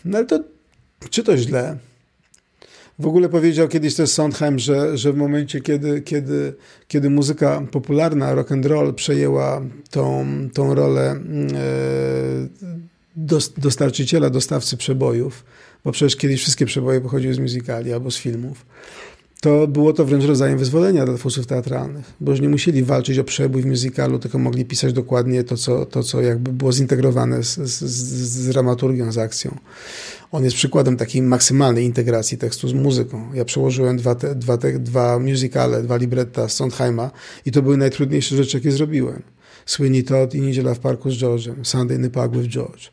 no 0.04 0.18
ale 0.18 0.26
to 0.26 0.44
czy 1.10 1.22
to 1.22 1.36
źle? 1.36 1.76
W 2.98 3.06
ogóle 3.06 3.28
powiedział 3.28 3.68
kiedyś 3.68 3.94
też 3.94 4.10
Sondheim, 4.10 4.58
że, 4.58 4.98
że 4.98 5.12
w 5.12 5.16
momencie, 5.16 5.60
kiedy, 5.60 6.02
kiedy, 6.02 6.54
kiedy 6.88 7.10
muzyka 7.10 7.62
popularna, 7.70 8.34
rock 8.34 8.52
and 8.52 8.66
roll 8.66 8.94
przejęła 8.94 9.62
tą, 9.90 10.26
tą 10.54 10.74
rolę 10.74 11.10
e, 11.10 11.18
dostarczyciela, 13.56 14.30
dostawcy 14.30 14.76
przebojów, 14.76 15.44
bo 15.84 15.92
przecież 15.92 16.16
kiedyś 16.16 16.40
wszystkie 16.40 16.66
przeboje 16.66 17.00
pochodziły 17.00 17.34
z 17.34 17.38
muzykali 17.38 17.92
albo 17.92 18.10
z 18.10 18.16
filmów, 18.16 18.66
to 19.46 19.66
było 19.66 19.92
to 19.92 20.04
wręcz 20.04 20.24
rodzajem 20.24 20.58
wyzwolenia 20.58 21.04
dla 21.06 21.14
twórców 21.14 21.46
teatralnych, 21.46 22.12
bo 22.20 22.30
już 22.30 22.40
nie 22.40 22.48
musieli 22.48 22.84
walczyć 22.84 23.18
o 23.18 23.24
przebój 23.24 23.62
w 23.62 23.66
musicalu, 23.66 24.18
tylko 24.18 24.38
mogli 24.38 24.64
pisać 24.64 24.92
dokładnie 24.92 25.44
to, 25.44 25.56
co, 25.56 25.86
to, 25.86 26.02
co 26.02 26.22
jakby 26.22 26.52
było 26.52 26.72
zintegrowane 26.72 27.42
z, 27.42 27.56
z, 27.56 27.84
z 27.84 28.48
dramaturgią, 28.48 29.12
z 29.12 29.18
akcją. 29.18 29.58
On 30.32 30.44
jest 30.44 30.56
przykładem 30.56 30.96
takiej 30.96 31.22
maksymalnej 31.22 31.84
integracji 31.84 32.38
tekstu 32.38 32.68
z 32.68 32.72
muzyką. 32.72 33.34
Ja 33.34 33.44
przełożyłem 33.44 33.96
dwa, 33.96 34.14
te, 34.14 34.34
dwa, 34.34 34.58
te, 34.58 34.78
dwa 34.78 35.18
musicale, 35.18 35.82
dwa 35.82 35.96
libretta 35.96 36.48
z 36.48 36.52
Sondheima 36.52 37.10
i 37.46 37.52
to 37.52 37.62
były 37.62 37.76
najtrudniejsze 37.76 38.36
rzeczy, 38.36 38.56
jakie 38.56 38.72
zrobiłem. 38.72 39.22
Sweeney 39.66 40.04
Todd 40.04 40.34
i 40.34 40.40
Niedziela 40.40 40.74
w 40.74 40.78
parku 40.78 41.10
z 41.10 41.14
George'em, 41.14 41.54
Sunday 41.62 41.96
in 41.96 42.02
the 42.02 42.10
Park 42.10 42.32
with 42.32 42.48
George. 42.48 42.90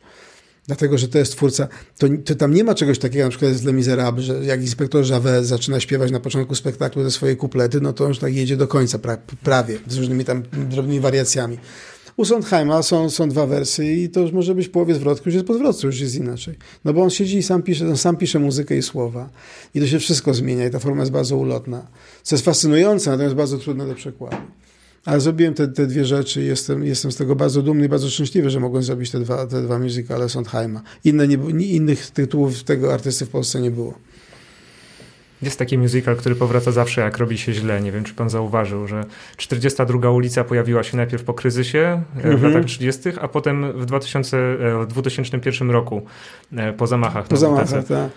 Dlatego, 0.66 0.98
że 0.98 1.08
to 1.08 1.18
jest 1.18 1.32
twórca, 1.32 1.68
to, 1.98 2.06
to 2.24 2.34
tam 2.34 2.54
nie 2.54 2.64
ma 2.64 2.74
czegoś 2.74 2.98
takiego, 2.98 3.24
na 3.24 3.30
przykład 3.30 3.52
jest 3.52 3.64
Les 3.64 3.74
Miserables, 3.74 4.24
że 4.24 4.44
jak 4.44 4.60
inspektor 4.60 5.10
Javert 5.10 5.44
zaczyna 5.44 5.80
śpiewać 5.80 6.10
na 6.10 6.20
początku 6.20 6.54
spektaklu 6.54 7.04
te 7.04 7.10
swoje 7.10 7.36
kuplety, 7.36 7.80
no 7.80 7.92
to 7.92 8.08
już 8.08 8.18
tak 8.18 8.34
jedzie 8.34 8.56
do 8.56 8.68
końca, 8.68 8.98
pra, 8.98 9.16
prawie, 9.42 9.78
z 9.88 9.96
różnymi 9.96 10.24
tam 10.24 10.42
drobnymi 10.52 11.00
wariacjami. 11.00 11.58
U 12.16 12.24
Sondheima 12.24 12.82
są, 12.82 13.10
są 13.10 13.28
dwa 13.28 13.46
wersy 13.46 13.86
i 13.86 14.08
to 14.08 14.20
już 14.20 14.32
może 14.32 14.54
być 14.54 14.68
połowie 14.68 14.94
zwrotki, 14.94 15.22
już 15.26 15.34
jest 15.34 15.46
podwrotce, 15.46 15.86
już 15.86 16.00
jest 16.00 16.14
inaczej. 16.14 16.58
No 16.84 16.92
bo 16.92 17.02
on 17.02 17.10
siedzi 17.10 17.36
i 17.36 17.42
sam 17.42 17.62
pisze, 17.62 17.88
on 17.88 17.96
sam 17.96 18.16
pisze 18.16 18.38
muzykę 18.38 18.76
i 18.76 18.82
słowa. 18.82 19.30
I 19.74 19.80
to 19.80 19.86
się 19.86 19.98
wszystko 19.98 20.34
zmienia 20.34 20.66
i 20.66 20.70
ta 20.70 20.78
forma 20.78 21.02
jest 21.02 21.12
bardzo 21.12 21.36
ulotna. 21.36 21.86
Co 22.22 22.34
jest 22.34 22.44
fascynujące, 22.44 23.10
natomiast 23.10 23.34
bardzo 23.34 23.58
trudne 23.58 23.86
do 23.86 23.94
przekładu. 23.94 24.36
Ale 25.04 25.20
zrobiłem 25.20 25.54
te, 25.54 25.68
te 25.68 25.86
dwie 25.86 26.04
rzeczy 26.04 26.42
i 26.42 26.46
jestem, 26.46 26.84
jestem 26.84 27.12
z 27.12 27.16
tego 27.16 27.36
bardzo 27.36 27.62
dumny 27.62 27.86
i 27.86 27.88
bardzo 27.88 28.10
szczęśliwy, 28.10 28.50
że 28.50 28.60
mogłem 28.60 28.82
zrobić 28.82 29.10
te 29.10 29.20
dwa, 29.20 29.46
te 29.46 29.62
dwa 29.62 29.78
musicale 29.78 30.28
Sondheima. 30.28 30.82
Inne 31.04 31.28
nie, 31.28 31.36
innych 31.66 32.10
tytułów 32.10 32.64
tego 32.64 32.94
artysty 32.94 33.26
w 33.26 33.30
Polsce 33.30 33.60
nie 33.60 33.70
było. 33.70 33.94
Jest 35.42 35.58
taki 35.58 35.78
musical, 35.78 36.16
który 36.16 36.34
powraca 36.34 36.72
zawsze, 36.72 37.00
jak 37.00 37.18
robi 37.18 37.38
się 37.38 37.52
źle. 37.52 37.80
Nie 37.80 37.92
wiem, 37.92 38.04
czy 38.04 38.14
pan 38.14 38.30
zauważył, 38.30 38.86
że 38.86 39.04
42 39.36 40.10
ulica 40.10 40.44
pojawiła 40.44 40.82
się 40.82 40.96
najpierw 40.96 41.24
po 41.24 41.34
kryzysie 41.34 42.02
mm 42.16 42.36
-hmm. 42.36 42.38
w 42.38 42.42
latach 42.42 42.64
30., 42.64 43.00
a 43.20 43.28
potem 43.28 43.80
w, 43.80 43.86
2000, 43.86 44.36
e, 44.36 44.84
w 44.84 44.86
2001 44.86 45.70
roku 45.70 46.02
e, 46.56 46.72
po 46.72 46.86
zamachach. 46.86 47.28
Po 47.28 47.36
zamachach, 47.36 47.86
tak. 47.86 48.10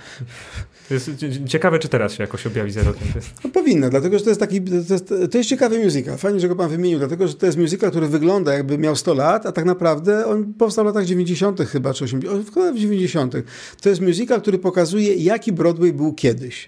Jest 0.91 1.11
ciekawe, 1.47 1.79
czy 1.79 1.89
teraz 1.89 2.13
się 2.13 2.23
jakoś 2.23 2.47
objawi 2.47 2.71
za 2.71 2.83
rokiem. 2.83 3.07
No 3.43 3.49
powinna, 3.49 3.89
dlatego 3.89 4.17
że 4.17 4.23
to 4.23 4.29
jest 4.29 4.39
taki, 4.39 4.61
to 4.61 4.93
jest, 4.93 5.13
to 5.31 5.37
jest 5.37 5.49
ciekawy. 5.49 5.79
Fajnie, 6.17 6.39
że 6.39 6.47
go 6.47 6.55
pan 6.55 6.69
wymienił, 6.69 6.99
dlatego 6.99 7.27
że 7.27 7.33
to 7.33 7.45
jest 7.45 7.57
musical, 7.57 7.89
który 7.89 8.07
wygląda 8.07 8.53
jakby 8.53 8.77
miał 8.77 8.95
100 8.95 9.13
lat, 9.13 9.45
a 9.45 9.51
tak 9.51 9.65
naprawdę 9.65 10.25
on 10.25 10.53
powstał 10.53 10.85
w 10.85 10.87
latach 10.87 11.05
90. 11.05 11.61
chyba, 11.61 11.93
czy 11.93 12.03
80. 12.03 12.49
w 12.75 12.79
90. 12.79 13.33
To 13.81 13.89
jest 13.89 14.01
musical, 14.01 14.41
który 14.41 14.59
pokazuje, 14.59 15.15
jaki 15.15 15.51
Broadway 15.51 15.93
był 15.93 16.13
kiedyś. 16.13 16.67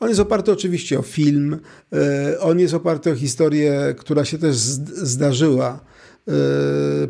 On 0.00 0.08
jest 0.08 0.20
oparty 0.20 0.52
oczywiście 0.52 0.98
o 0.98 1.02
film, 1.02 1.58
e, 1.92 2.40
on 2.40 2.60
jest 2.60 2.74
oparty 2.74 3.10
o 3.10 3.14
historię, 3.14 3.94
która 3.98 4.24
się 4.24 4.38
też 4.38 4.56
zdarzyła 4.56 5.80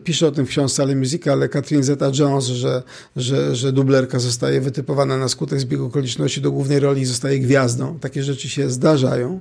pisze 0.04 0.26
o 0.26 0.30
tym 0.30 0.46
w 0.46 0.48
książce 0.48 0.82
Ale 0.82 0.96
Musical 0.96 1.48
Catherine 1.48 1.84
Zeta-Jones, 1.84 2.44
że, 2.44 2.82
że, 3.16 3.56
że 3.56 3.72
dublerka 3.72 4.18
zostaje 4.18 4.60
wytypowana 4.60 5.18
na 5.18 5.28
skutek 5.28 5.60
zbiegu 5.60 5.84
okoliczności 5.84 6.40
do 6.40 6.52
głównej 6.52 6.80
roli 6.80 7.02
i 7.02 7.04
zostaje 7.04 7.38
gwiazdą. 7.38 7.98
Takie 7.98 8.22
rzeczy 8.22 8.48
się 8.48 8.70
zdarzają. 8.70 9.40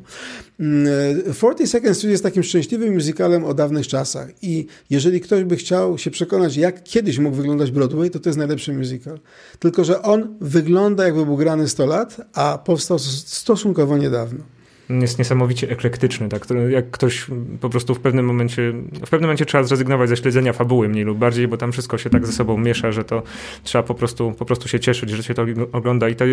40 0.57 1.45
mm, 1.45 1.67
Seconds 1.67 2.01
to 2.01 2.07
jest 2.07 2.23
takim 2.23 2.43
szczęśliwym 2.43 2.93
musicalem 2.93 3.45
o 3.45 3.53
dawnych 3.53 3.87
czasach 3.87 4.29
i 4.41 4.67
jeżeli 4.89 5.21
ktoś 5.21 5.43
by 5.43 5.55
chciał 5.55 5.97
się 5.97 6.11
przekonać, 6.11 6.57
jak 6.57 6.83
kiedyś 6.83 7.17
mógł 7.17 7.35
wyglądać 7.35 7.71
Broadway, 7.71 8.09
to 8.09 8.19
to 8.19 8.29
jest 8.29 8.37
najlepszy 8.37 8.73
musical. 8.73 9.19
Tylko, 9.59 9.83
że 9.83 10.01
on 10.01 10.37
wygląda 10.41 11.05
jakby 11.05 11.25
był 11.25 11.37
grany 11.37 11.67
100 11.67 11.85
lat, 11.85 12.21
a 12.33 12.57
powstał 12.57 12.99
stosunkowo 12.99 13.97
niedawno 13.97 14.56
jest 14.89 15.19
niesamowicie 15.19 15.69
eklektyczny, 15.69 16.29
tak? 16.29 16.47
Jak 16.69 16.91
ktoś 16.91 17.27
po 17.61 17.69
prostu 17.69 17.95
w 17.95 17.99
pewnym 17.99 18.25
momencie, 18.25 18.73
w 19.05 19.09
pewnym 19.09 19.21
momencie 19.21 19.45
trzeba 19.45 19.63
zrezygnować 19.63 20.09
ze 20.09 20.17
śledzenia 20.17 20.53
fabuły 20.53 20.89
mniej 20.89 21.03
lub 21.03 21.17
bardziej, 21.17 21.47
bo 21.47 21.57
tam 21.57 21.71
wszystko 21.71 21.97
się 21.97 22.09
tak 22.09 22.25
ze 22.25 22.31
sobą 22.31 22.57
miesza, 22.57 22.91
że 22.91 23.03
to 23.03 23.23
trzeba 23.63 23.83
po 23.83 23.93
prostu, 23.93 24.31
po 24.31 24.45
prostu 24.45 24.67
się 24.67 24.79
cieszyć, 24.79 25.09
że 25.09 25.23
się 25.23 25.33
to 25.33 25.45
ogląda 25.71 26.09
i 26.09 26.15
to 26.15 26.25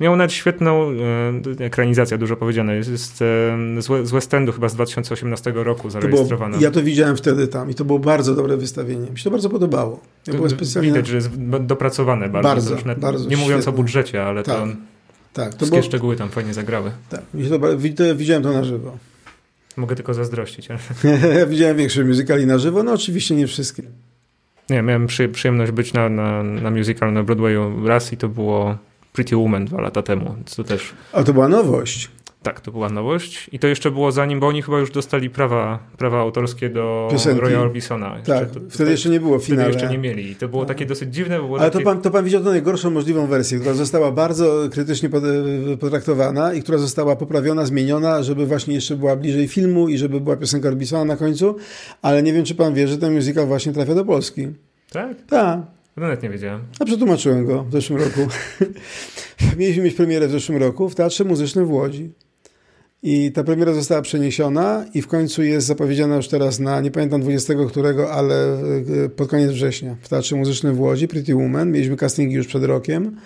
miało 0.00 0.16
nawet 0.16 0.32
świetną 0.32 0.90
e, 1.60 1.64
ekranizację, 1.64 2.18
dużo 2.18 2.36
powiedziane, 2.36 2.76
jest, 2.76 2.90
jest 2.90 3.22
e, 3.22 3.82
z 3.82 4.10
West 4.10 4.34
Endu 4.34 4.52
chyba 4.52 4.68
z 4.68 4.74
2018 4.74 5.52
roku 5.54 5.90
zarejestrowana. 5.90 6.58
ja 6.60 6.70
to 6.70 6.82
widziałem 6.82 7.16
wtedy 7.16 7.48
tam 7.48 7.70
i 7.70 7.74
to 7.74 7.84
było 7.84 7.98
bardzo 7.98 8.34
dobre 8.34 8.56
wystawienie. 8.56 9.10
Mi 9.10 9.18
się 9.18 9.24
to 9.24 9.30
bardzo 9.30 9.50
podobało. 9.50 10.00
Ja 10.26 10.34
to, 10.34 10.48
specjalnie... 10.48 10.90
Widać, 10.90 11.06
że 11.06 11.14
jest 11.14 11.30
dopracowane 11.60 12.28
bardzo. 12.28 12.74
Bardzo, 12.74 13.00
bardzo 13.00 13.28
Nie 13.28 13.36
mówiąc 13.36 13.62
świetne. 13.62 13.78
o 13.78 13.82
budżecie, 13.82 14.24
ale 14.24 14.42
tak. 14.42 14.56
to... 14.56 14.66
Tak, 15.38 15.50
to 15.50 15.56
Wszystkie 15.56 15.76
było... 15.76 15.82
szczegóły 15.82 16.16
tam 16.16 16.28
fajnie 16.28 16.54
zagrały. 16.54 16.90
Tak, 17.08 17.22
widziałem 18.16 18.42
to 18.42 18.52
na 18.52 18.64
żywo. 18.64 18.98
Mogę 19.76 19.96
tylko 19.96 20.14
zazdrościć. 20.14 20.68
Ja 20.68 21.46
widziałem 21.46 21.76
większe 21.76 22.04
musicali 22.04 22.46
na 22.46 22.58
żywo, 22.58 22.82
no 22.82 22.92
oczywiście 22.92 23.34
nie 23.34 23.46
wszystkie. 23.46 23.82
Nie, 24.70 24.82
miałem 24.82 25.06
przyjemność 25.32 25.72
być 25.72 25.92
na, 25.92 26.08
na, 26.08 26.42
na 26.42 26.70
musical 26.70 27.12
na 27.12 27.22
Broadwayu 27.22 27.86
raz 27.86 28.12
i 28.12 28.16
to 28.16 28.28
było 28.28 28.76
Pretty 29.12 29.36
Woman 29.36 29.64
dwa 29.64 29.80
lata 29.80 30.02
temu, 30.02 30.34
więc 30.36 30.56
to 30.56 30.64
też... 30.64 30.92
A 31.12 31.22
to 31.22 31.32
była 31.32 31.48
nowość. 31.48 32.10
Tak, 32.42 32.60
to 32.60 32.72
była 32.72 32.88
nowość. 32.88 33.50
I 33.52 33.58
to 33.58 33.66
jeszcze 33.66 33.90
było 33.90 34.12
zanim, 34.12 34.40
bo 34.40 34.46
oni 34.46 34.62
chyba 34.62 34.78
już 34.78 34.90
dostali 34.90 35.30
prawa, 35.30 35.78
prawa 35.98 36.20
autorskie 36.20 36.68
do 36.68 37.08
Piosenki. 37.10 37.40
Roya 37.40 37.60
Orbisona. 37.60 38.16
tak, 38.26 38.50
to, 38.50 38.60
wtedy 38.70 38.90
jeszcze 38.90 39.08
nie 39.08 39.20
było 39.20 39.38
finale. 39.38 39.62
Wtedy 39.62 39.84
jeszcze 39.84 39.92
nie 39.92 39.98
mieli. 39.98 40.30
I 40.30 40.36
to 40.36 40.48
było 40.48 40.64
takie 40.64 40.86
dosyć 40.86 41.14
dziwne. 41.14 41.36
Ale 41.36 41.58
takie... 41.58 41.78
to, 41.78 41.84
pan, 41.84 42.00
to 42.00 42.10
pan 42.10 42.24
widział 42.24 42.44
tę 42.44 42.50
najgorszą 42.50 42.90
możliwą 42.90 43.26
wersję, 43.26 43.58
która 43.58 43.74
została 43.74 44.12
bardzo 44.12 44.68
krytycznie 44.70 45.08
potraktowana 45.80 46.54
i 46.54 46.62
która 46.62 46.78
została 46.78 47.16
poprawiona, 47.16 47.66
zmieniona, 47.66 48.22
żeby 48.22 48.46
właśnie 48.46 48.74
jeszcze 48.74 48.96
była 48.96 49.16
bliżej 49.16 49.48
filmu 49.48 49.88
i 49.88 49.98
żeby 49.98 50.20
była 50.20 50.36
piosenka 50.36 50.68
Orbisona 50.68 51.04
na 51.04 51.16
końcu. 51.16 51.56
Ale 52.02 52.22
nie 52.22 52.32
wiem, 52.32 52.44
czy 52.44 52.54
pan 52.54 52.74
wie, 52.74 52.88
że 52.88 52.98
ten 52.98 53.14
musical 53.14 53.46
właśnie 53.46 53.72
trafia 53.72 53.94
do 53.94 54.04
Polski. 54.04 54.48
Tak? 54.90 55.16
Tak. 55.28 55.60
No 55.96 56.02
nawet 56.02 56.22
nie 56.22 56.30
wiedziałem. 56.30 56.60
A 56.80 56.84
przetłumaczyłem 56.84 57.46
go 57.46 57.64
w 57.64 57.72
zeszłym 57.72 57.98
roku. 57.98 58.20
Mieliśmy 59.58 59.82
mieć 59.82 59.94
premierę 59.94 60.28
w 60.28 60.30
zeszłym 60.30 60.58
roku 60.58 60.88
w 60.88 60.94
Teatrze 60.94 61.24
Muzycznym 61.24 61.66
w 61.66 61.70
Łodzi. 61.72 62.10
I 63.02 63.32
ta 63.32 63.44
premiera 63.44 63.74
została 63.74 64.02
przeniesiona 64.02 64.84
i 64.94 65.02
w 65.02 65.06
końcu 65.06 65.42
jest 65.42 65.66
zapowiedziana 65.66 66.16
już 66.16 66.28
teraz 66.28 66.58
na, 66.58 66.80
nie 66.80 66.90
pamiętam 66.90 67.20
20 67.20 67.54
którego, 67.68 68.12
ale 68.12 68.60
e, 69.04 69.08
pod 69.08 69.28
koniec 69.28 69.50
września 69.50 69.96
w 70.00 70.08
Teatrze 70.08 70.36
Muzycznym 70.36 70.74
w 70.74 70.80
Łodzi, 70.80 71.08
Pretty 71.08 71.34
Woman. 71.34 71.72
Mieliśmy 71.72 71.96
castingi 71.96 72.34
już 72.34 72.46
przed 72.46 72.64
rokiem. 72.64 73.16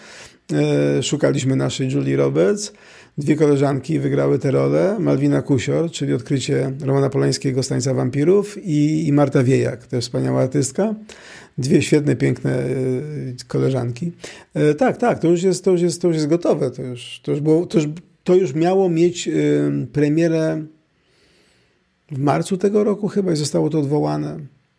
E, 0.52 1.02
szukaliśmy 1.02 1.56
naszej 1.56 1.90
Julie 1.90 2.16
Roberts. 2.16 2.72
Dwie 3.18 3.36
koleżanki 3.36 3.98
wygrały 3.98 4.38
tę 4.38 4.50
rolę. 4.50 4.96
Malwina 5.00 5.42
Kusior, 5.42 5.90
czyli 5.90 6.12
odkrycie 6.14 6.72
Romana 6.84 7.10
Polańskiego 7.10 7.62
Stańca 7.62 7.94
Wampirów 7.94 8.58
i, 8.64 9.06
i 9.06 9.12
Marta 9.12 9.42
Wiejak, 9.42 9.92
jest 9.92 10.06
wspaniała 10.06 10.42
artystka. 10.42 10.94
Dwie 11.58 11.82
świetne, 11.82 12.16
piękne 12.16 12.58
e, 12.58 12.70
koleżanki. 13.48 14.12
Tak, 14.78 14.96
tak, 14.96 15.18
to 15.18 15.28
już 15.28 15.42
jest, 15.42 15.64
to 15.64 15.70
już 15.70 15.80
jest, 15.80 16.02
to 16.02 16.08
już 16.08 16.16
jest 16.16 16.28
gotowe. 16.28 16.70
To 16.70 16.82
już, 16.82 17.20
to 17.22 17.30
już, 17.30 17.40
było, 17.40 17.66
to 17.66 17.78
już 17.78 17.88
to 18.24 18.34
już 18.34 18.54
miało 18.54 18.88
mieć 18.88 19.28
premierę 19.92 20.64
w 22.12 22.18
marcu 22.18 22.56
tego 22.56 22.84
roku 22.84 23.08
chyba 23.08 23.32
i 23.32 23.36
zostało 23.36 23.70
to 23.70 23.78
odwołane. 23.78 24.38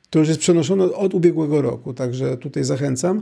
To 0.10 0.20
już 0.20 0.28
jest 0.28 0.40
przenoszone 0.40 0.84
od 0.84 1.14
ubiegłego 1.14 1.62
roku, 1.62 1.94
także 1.94 2.38
tutaj 2.38 2.64
zachęcam. 2.64 3.18
E, 3.18 3.22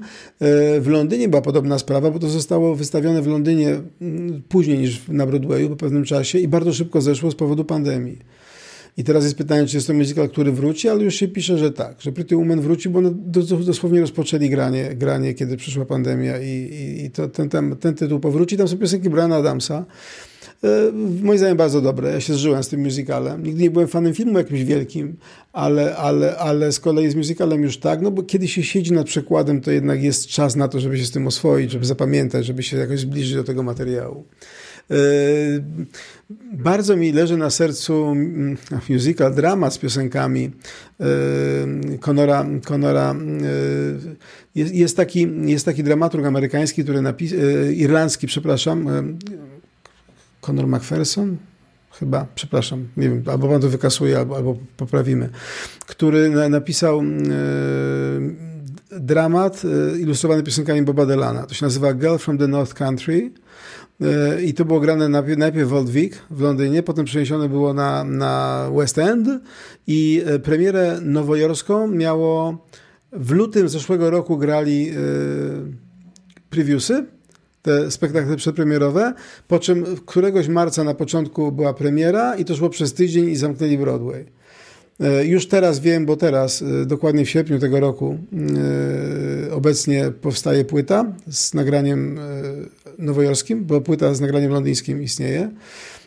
w 0.82 0.88
Londynie 0.88 1.30
była 1.30 1.42
podobna 1.42 1.80
sprawa, 1.80 2.12
bo 2.12 2.20
to 2.20 2.30
zostało 2.30 2.76
wystawione 2.76 3.22
w 3.22 3.28
Londynie 3.28 3.82
mm, 4.02 4.42
później 4.50 4.78
niż 4.78 5.08
na 5.08 5.26
Broadwayu 5.26 5.70
po 5.70 5.76
pewnym 5.76 6.04
czasie 6.04 6.40
i 6.40 6.48
bardzo 6.48 6.74
szybko 6.74 7.02
zeszło 7.02 7.32
z 7.32 7.36
powodu 7.36 7.66
pandemii. 7.66 8.18
I 8.98 9.04
teraz 9.04 9.24
jest 9.24 9.36
pytanie, 9.36 9.68
czy 9.68 9.78
jest 9.78 9.88
to 9.88 9.94
musical, 9.94 10.30
który 10.30 10.52
wróci, 10.52 10.90
ale 10.90 11.04
już 11.04 11.16
się 11.16 11.28
pisze, 11.28 11.58
że 11.58 11.72
tak, 11.72 12.02
że 12.02 12.12
Pretty 12.12 12.36
Woman 12.36 12.62
wróci, 12.62 12.90
bo 12.90 13.02
dosłownie 13.66 14.02
rozpoczęli 14.02 14.50
granie, 14.50 14.96
granie 14.96 15.34
kiedy 15.34 15.58
przyszła 15.58 15.86
pandemia 15.86 16.40
i, 16.40 16.48
i, 16.48 17.06
i 17.06 17.12
to, 17.12 17.28
ten, 17.28 17.50
ten, 17.50 17.76
ten 17.76 17.96
tytuł 17.96 18.20
powróci. 18.20 18.58
Tam 18.58 18.68
są 18.68 18.78
piosenki 18.78 19.10
Briana 19.10 19.36
Adamsa, 19.36 19.86
moim 21.22 21.38
zdaniem 21.38 21.58
bardzo 21.58 21.82
dobre. 21.82 22.12
Ja 22.12 22.22
się 22.22 22.34
zżyłem 22.34 22.64
z 22.64 22.70
tym 22.70 22.82
musicalem. 22.82 23.44
Nigdy 23.44 23.64
nie 23.64 23.72
byłem 23.72 23.88
fanem 23.88 24.14
filmu 24.14 24.38
jakimś 24.38 24.64
wielkim, 24.64 25.18
ale, 25.54 25.96
ale, 25.98 26.38
ale 26.38 26.72
z 26.72 26.80
kolei 26.80 27.10
z 27.10 27.16
musicalem 27.16 27.64
już 27.64 27.78
tak, 27.78 28.02
no 28.02 28.12
bo 28.12 28.24
kiedy 28.24 28.48
się 28.48 28.64
siedzi 28.64 28.94
nad 28.94 29.08
przekładem, 29.08 29.62
to 29.62 29.72
jednak 29.72 30.04
jest 30.04 30.28
czas 30.28 30.56
na 30.56 30.68
to, 30.68 30.80
żeby 30.80 30.98
się 30.98 31.06
z 31.06 31.12
tym 31.12 31.28
oswoić, 31.28 31.72
żeby 31.72 31.86
zapamiętać, 31.86 32.46
żeby 32.46 32.64
się 32.64 32.78
jakoś 32.78 33.00
zbliżyć 33.00 33.36
do 33.36 33.44
tego 33.44 33.64
materiału. 33.64 34.26
E, 34.92 34.96
bardzo 36.54 36.98
mi 36.98 37.12
leży 37.12 37.38
na 37.38 37.50
sercu 37.50 38.08
mm, 38.08 38.58
musical, 38.90 39.36
drama 39.36 39.72
z 39.72 39.78
piosenkami 39.78 40.52
e, 41.00 41.06
Conora. 42.08 42.46
Conora 42.66 43.16
e, 43.16 43.16
jest, 44.56 44.76
jest, 44.76 44.98
taki, 44.98 45.28
jest 45.46 45.66
taki 45.66 45.84
dramaturg 45.84 46.26
amerykański, 46.26 46.84
który 46.84 47.02
napis, 47.02 47.34
irlandzki, 47.76 48.28
przepraszam, 48.28 48.88
Conor 50.42 50.68
McPherson, 50.68 51.38
chyba, 51.92 52.28
przepraszam, 52.36 52.88
nie 52.98 53.10
wiem, 53.10 53.24
albo 53.26 53.48
pan 53.48 53.62
to 53.62 53.70
wykasuje, 53.70 54.18
albo, 54.18 54.36
albo 54.36 54.58
poprawimy, 54.78 55.30
który 55.88 56.50
napisał 56.50 57.02
dramat 59.00 59.62
ilustrowany 60.00 60.44
piosenkami 60.44 60.82
Boba 60.82 61.06
Delana. 61.06 61.46
To 61.46 61.54
się 61.54 61.66
nazywa 61.66 61.94
Girl 61.94 62.18
from 62.18 62.38
the 62.38 62.48
North 62.48 62.74
Country. 62.74 63.32
E, 64.02 64.42
I 64.42 64.54
to 64.54 64.66
było 64.66 64.80
grane 64.80 65.10
najpierw 65.38 65.70
w 65.70 65.74
Old 65.74 65.90
Vic 65.90 66.14
w 66.30 66.42
Londynie, 66.42 66.84
potem 66.84 67.06
przeniesione 67.06 67.50
było 67.50 67.74
na, 67.74 68.04
na 68.04 68.66
West 68.76 68.98
End. 68.98 69.28
I 69.88 70.24
e, 70.26 70.40
premierę 70.40 71.00
nowojorską 71.02 71.88
miało 71.88 72.66
w 73.12 73.32
lutym 73.32 73.70
zeszłego 73.70 74.10
roku 74.10 74.38
grali 74.38 74.92
previewsy, 76.50 77.06
te 77.62 77.92
spektakle 77.92 78.36
przedpremierowe, 78.36 79.14
po 79.48 79.60
czym 79.60 79.86
któregoś 80.06 80.48
marca 80.48 80.84
na 80.84 80.94
początku 80.94 81.52
była 81.52 81.74
premiera 81.74 82.36
i 82.36 82.46
to 82.46 82.56
szło 82.56 82.70
przez 82.70 82.94
tydzień 82.94 83.30
i 83.30 83.36
zamknęli 83.36 83.78
Broadway. 83.78 84.26
Już 85.24 85.48
teraz 85.48 85.80
wiem, 85.80 86.06
bo 86.06 86.18
teraz, 86.18 86.64
dokładnie 86.86 87.26
w 87.26 87.30
sierpniu 87.30 87.60
tego 87.60 87.80
roku, 87.80 88.18
obecnie 89.52 90.12
powstaje 90.22 90.66
płyta 90.66 91.06
z 91.28 91.54
nagraniem 91.54 92.20
nowojorskim, 92.98 93.66
bo 93.66 93.82
płyta 93.82 94.14
z 94.14 94.22
nagraniem 94.22 94.52
londyńskim 94.52 95.04
istnieje. 95.04 95.50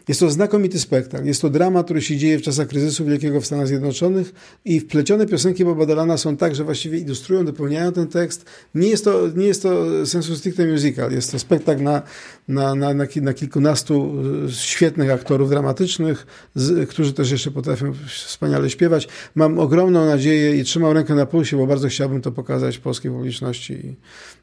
Jest 0.08 0.20
to 0.20 0.30
znakomity 0.30 0.78
spektakl. 0.78 1.26
Jest 1.26 1.42
to 1.42 1.50
drama, 1.50 1.84
który 1.84 2.02
się 2.02 2.16
dzieje 2.16 2.38
w 2.38 2.42
czasach 2.42 2.68
kryzysu 2.68 3.04
wielkiego 3.04 3.40
w 3.40 3.46
Stanach 3.46 3.68
Zjednoczonych 3.68 4.32
i 4.64 4.80
wplecione 4.80 5.26
piosenki 5.26 5.64
Boba 5.64 5.86
Dylana 5.86 6.16
są 6.16 6.36
tak, 6.36 6.54
że 6.54 6.64
właściwie 6.64 6.98
ilustrują, 6.98 7.44
dopełniają 7.44 7.92
ten 7.92 8.08
tekst. 8.08 8.44
Nie 8.74 8.88
jest 8.88 9.04
to, 9.04 9.28
nie 9.36 9.46
jest 9.46 9.62
to 9.62 10.06
sensu 10.06 10.36
stricte 10.36 10.66
musical. 10.66 11.12
Jest 11.12 11.32
to 11.32 11.38
spektakl 11.38 11.82
na, 11.82 12.02
na, 12.48 12.74
na, 12.74 12.94
na, 12.94 13.04
na 13.22 13.34
kilkunastu 13.34 14.14
e, 14.46 14.52
świetnych 14.52 15.10
aktorów 15.10 15.50
dramatycznych, 15.50 16.26
z, 16.54 16.90
którzy 16.90 17.12
też 17.12 17.30
jeszcze 17.30 17.50
potrafią 17.50 17.92
wspaniale 18.08 18.70
śpiewać. 18.70 19.08
Mam 19.34 19.58
ogromną 19.58 20.06
nadzieję 20.06 20.56
i 20.56 20.64
trzymam 20.64 20.92
rękę 20.92 21.14
na 21.14 21.26
pulsie, 21.26 21.56
bo 21.56 21.66
bardzo 21.66 21.88
chciałbym 21.88 22.20
to 22.20 22.32
pokazać 22.32 22.78
polskiej 22.78 23.10
publiczności 23.10 23.72
i 23.72 23.94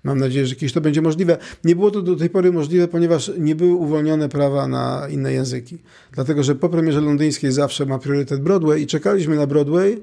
mam 0.04 0.20
nadzieję, 0.20 0.46
że 0.46 0.56
kiedyś 0.56 0.74
to 0.74 0.82
będzie 0.82 1.02
możliwe. 1.02 1.38
Nie 1.64 1.76
było 1.76 1.92
to 1.92 2.02
do 2.02 2.16
tej 2.16 2.30
pory 2.30 2.52
możliwe, 2.52 2.88
ponieważ 2.88 3.32
nie 3.38 3.56
były 3.56 3.74
uwolnione 3.74 4.30
prawa 4.30 4.68
na 4.68 5.08
inne 5.10 5.34
języki. 5.34 5.78
Dlatego, 6.12 6.44
że 6.44 6.56
po 6.56 6.70
premierze 6.70 7.02
londyńskiej 7.02 7.52
zawsze 7.52 7.86
ma 7.86 8.00
priorytet 8.00 8.42
Broadway 8.42 8.82
i 8.82 8.88
czekaliśmy 8.88 9.36
na 9.36 9.48
Broadway 9.48 10.02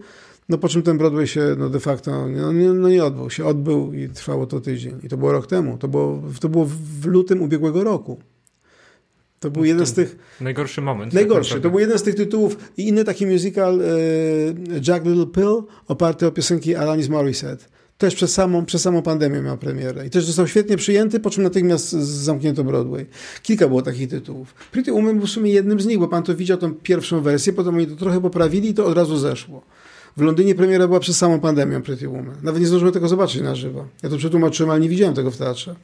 No 0.48 0.58
po 0.58 0.68
czym 0.68 0.82
ten 0.82 0.98
Broadway 0.98 1.26
się 1.26 1.56
no 1.58 1.68
de 1.68 1.80
facto 1.80 2.28
no, 2.28 2.52
nie, 2.52 2.72
no 2.72 2.88
nie 2.88 3.04
odbył 3.04 3.30
się. 3.30 3.44
Odbył 3.44 3.92
i 3.92 4.08
trwało 4.08 4.46
to 4.46 4.60
tydzień. 4.60 5.00
I 5.02 5.08
to 5.08 5.16
było 5.16 5.32
rok 5.32 5.46
temu. 5.46 5.78
To 5.78 5.88
było, 5.88 6.22
to 6.40 6.48
było 6.48 6.66
w 7.00 7.06
lutym 7.06 7.42
ubiegłego 7.42 7.84
roku. 7.84 8.18
To 9.40 9.50
był 9.50 9.64
jeden 9.64 9.86
z 9.86 9.92
tych. 9.92 10.16
Najgorszy 10.40 10.80
moment. 10.80 11.12
Najgorszy. 11.12 11.52
Tak 11.52 11.62
to 11.62 11.70
był 11.70 11.78
jeden 11.78 11.98
z 11.98 12.02
tych 12.02 12.14
tytułów. 12.14 12.56
I 12.76 12.88
inny 12.88 13.04
taki 13.04 13.26
musical, 13.26 13.80
e, 13.80 13.84
Jack 14.88 15.04
Little 15.04 15.26
Pill, 15.26 15.62
oparty 15.88 16.26
o 16.26 16.30
piosenki 16.30 16.74
Alanis 16.74 17.08
Morissette. 17.08 17.64
Też 17.98 18.14
przez 18.14 18.32
samą, 18.32 18.64
przez 18.64 18.82
samą 18.82 19.02
pandemię 19.02 19.42
miał 19.42 19.58
premierę. 19.58 20.06
I 20.06 20.10
też 20.10 20.24
został 20.24 20.46
świetnie 20.46 20.76
przyjęty, 20.76 21.20
po 21.20 21.30
czym 21.30 21.42
natychmiast 21.42 21.90
zamknięto 21.90 22.64
Broadway. 22.64 23.06
Kilka 23.42 23.68
było 23.68 23.82
takich 23.82 24.08
tytułów. 24.08 24.54
Pretty 24.72 24.92
Woman 24.92 25.18
był 25.18 25.26
w 25.26 25.30
sumie 25.30 25.52
jednym 25.52 25.80
z 25.80 25.86
nich, 25.86 25.98
bo 25.98 26.08
pan 26.08 26.22
to 26.22 26.34
widział 26.34 26.58
tą 26.58 26.74
pierwszą 26.74 27.20
wersję, 27.20 27.52
potem 27.52 27.74
oni 27.74 27.86
to 27.86 27.96
trochę 27.96 28.20
poprawili 28.20 28.68
i 28.68 28.74
to 28.74 28.86
od 28.86 28.96
razu 28.96 29.16
zeszło. 29.16 29.62
W 30.18 30.20
Londynie 30.20 30.54
premiera 30.54 30.86
była 30.86 31.00
przez 31.00 31.16
samą 31.16 31.40
pandemię 31.40 31.80
Pretty 31.80 32.08
Woman. 32.08 32.34
Nawet 32.42 32.60
nie 32.60 32.66
zdążyłem 32.66 32.94
tego 32.94 33.08
zobaczyć 33.08 33.42
na 33.42 33.54
żywo. 33.54 33.86
Ja 34.02 34.08
to 34.08 34.16
przetłumaczyłem, 34.16 34.70
ale 34.70 34.80
nie 34.80 34.88
widziałem 34.88 35.14
tego 35.14 35.30
w 35.30 35.36
teatrze. 35.36 35.74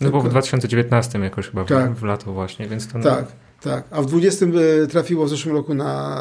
No 0.00 0.10
bo 0.10 0.20
w 0.20 0.28
2019 0.28 1.18
jakoś 1.18 1.48
chyba, 1.48 1.64
tak. 1.64 1.94
w, 1.94 2.02
lato 2.02 2.32
właśnie, 2.32 2.68
więc 2.68 2.88
to... 2.88 3.00
Tak, 3.00 3.24
tak. 3.60 3.84
A 3.90 4.02
w 4.02 4.06
20 4.06 4.46
e, 4.46 4.86
trafiło 4.86 5.26
w 5.26 5.28
zeszłym 5.28 5.54
roku 5.54 5.74
na 5.74 6.18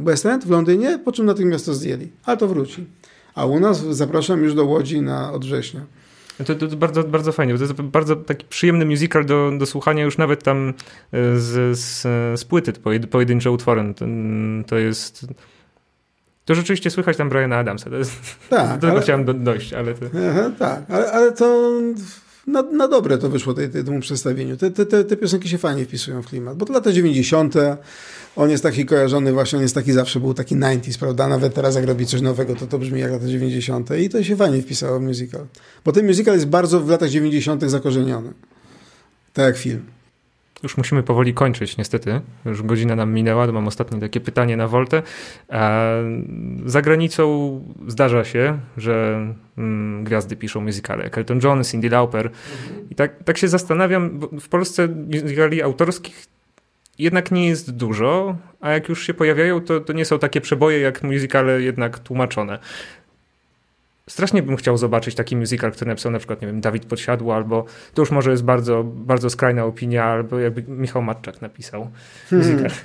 West 0.00 0.26
End 0.26 0.44
w 0.44 0.50
Londynie, 0.50 0.98
po 1.04 1.12
czym 1.12 1.26
natychmiast 1.26 1.66
to 1.66 1.74
zdjęli. 1.74 2.12
Ale 2.24 2.36
to 2.36 2.48
wróci. 2.48 2.86
A 3.34 3.46
u 3.46 3.60
nas 3.60 3.84
zapraszam 3.84 4.42
już 4.42 4.54
do 4.54 4.64
Łodzi 4.64 5.02
na 5.02 5.32
od 5.32 5.44
września. 5.44 5.80
To, 6.46 6.54
to, 6.54 6.68
to, 6.68 6.76
bardzo, 6.76 7.04
bardzo 7.04 7.32
fajnie, 7.32 7.52
bo 7.52 7.58
to 7.58 7.64
jest 7.64 7.82
bardzo 7.82 8.16
taki 8.16 8.46
przyjemny 8.46 8.84
musical 8.84 9.26
do, 9.26 9.52
do 9.58 9.66
słuchania 9.66 10.04
już 10.04 10.18
nawet 10.18 10.42
tam 10.42 10.68
e, 10.68 10.72
z, 11.38 11.78
z, 11.78 12.02
z 12.40 12.44
płyty 12.44 12.72
pojedyncze 13.10 13.50
utwory. 13.50 13.94
To, 13.96 14.06
to 14.66 14.78
jest... 14.78 15.26
To 16.46 16.54
rzeczywiście 16.54 16.90
słychać 16.90 17.16
tam 17.16 17.28
Briana 17.28 17.56
Adamsa. 17.56 17.90
To 17.90 17.96
jest, 17.96 18.12
tak, 18.50 18.74
do 18.74 18.80
tego 18.80 18.92
ale, 18.92 19.02
chciałem 19.02 19.24
do, 19.24 19.34
dojść, 19.34 19.72
ale 19.72 19.94
to... 19.94 20.06
Aha, 20.30 20.50
tak, 20.58 20.82
ale, 20.88 21.12
ale 21.12 21.32
to 21.32 21.72
na, 22.46 22.62
na 22.62 22.88
dobre 22.88 23.18
to 23.18 23.28
wyszło 23.28 23.54
tej, 23.54 23.68
tej, 23.68 23.84
temu 23.84 24.00
przedstawieniu. 24.00 24.56
Te, 24.56 24.70
te, 24.70 25.04
te 25.04 25.16
piosenki 25.16 25.48
się 25.48 25.58
fajnie 25.58 25.84
wpisują 25.84 26.22
w 26.22 26.26
klimat, 26.26 26.56
bo 26.56 26.66
to 26.66 26.72
lata 26.72 26.92
90. 26.92 27.54
On 28.36 28.50
jest 28.50 28.62
taki 28.62 28.86
kojarzony 28.86 29.32
właśnie, 29.32 29.56
on 29.56 29.62
jest 29.62 29.74
taki 29.74 29.92
zawsze, 29.92 30.20
był 30.20 30.34
taki 30.34 30.56
90s, 30.56 30.98
prawda? 30.98 31.28
Nawet 31.28 31.54
teraz 31.54 31.74
jak 31.74 31.84
robi 31.84 32.06
coś 32.06 32.20
nowego, 32.20 32.54
to 32.54 32.66
to 32.66 32.78
brzmi 32.78 33.00
jak 33.00 33.10
lata 33.10 33.26
90. 33.26 33.90
I 33.98 34.08
to 34.08 34.22
się 34.24 34.36
fajnie 34.36 34.62
wpisało 34.62 34.98
w 34.98 35.02
musical. 35.02 35.46
Bo 35.84 35.92
ten 35.92 36.06
musical 36.06 36.34
jest 36.34 36.46
bardzo 36.46 36.80
w 36.80 36.90
latach 36.90 37.08
90. 37.08 37.64
zakorzeniony. 37.64 38.32
Tak 39.32 39.46
jak 39.46 39.56
film. 39.56 39.95
Już 40.62 40.76
musimy 40.76 41.02
powoli 41.02 41.34
kończyć, 41.34 41.76
niestety. 41.76 42.20
Już 42.44 42.62
godzina 42.62 42.96
nam 42.96 43.12
minęła, 43.12 43.46
mam 43.46 43.68
ostatnie 43.68 44.00
takie 44.00 44.20
pytanie 44.20 44.56
na 44.56 44.68
Voltę. 44.68 45.02
Za 46.66 46.82
granicą 46.82 47.60
zdarza 47.86 48.24
się, 48.24 48.58
że 48.76 49.26
mm, 49.58 50.04
gwiazdy 50.04 50.36
piszą 50.36 50.60
muzykale, 50.60 51.04
jak 51.04 51.18
Elton 51.18 51.40
John, 51.42 51.64
Cindy 51.64 51.90
Lauper. 51.90 52.30
I 52.90 52.94
tak, 52.94 53.24
tak 53.24 53.38
się 53.38 53.48
zastanawiam, 53.48 54.20
w 54.40 54.48
Polsce 54.48 54.88
muzykali 54.88 55.62
autorskich 55.62 56.26
jednak 56.98 57.30
nie 57.30 57.48
jest 57.48 57.70
dużo, 57.70 58.36
a 58.60 58.70
jak 58.70 58.88
już 58.88 59.06
się 59.06 59.14
pojawiają, 59.14 59.60
to, 59.60 59.80
to 59.80 59.92
nie 59.92 60.04
są 60.04 60.18
takie 60.18 60.40
przeboje 60.40 60.80
jak 60.80 61.02
muzykale 61.02 61.62
jednak 61.62 61.98
tłumaczone. 61.98 62.58
Strasznie 64.10 64.42
bym 64.42 64.56
chciał 64.56 64.78
zobaczyć 64.78 65.14
taki 65.14 65.36
musical, 65.36 65.72
który 65.72 65.88
napisał 65.88 66.12
na 66.12 66.18
przykład, 66.18 66.42
nie 66.42 66.46
wiem, 66.46 66.60
Dawid 66.60 66.86
Podsiadło, 66.86 67.34
albo 67.34 67.64
to 67.94 68.02
już 68.02 68.10
może 68.10 68.30
jest 68.30 68.44
bardzo, 68.44 68.84
bardzo 68.84 69.30
skrajna 69.30 69.64
opinia, 69.64 70.04
albo 70.04 70.38
jakby 70.38 70.62
Michał 70.62 71.02
Matczak 71.02 71.42
napisał 71.42 71.90
hmm. 72.30 72.50
musical. 72.50 72.70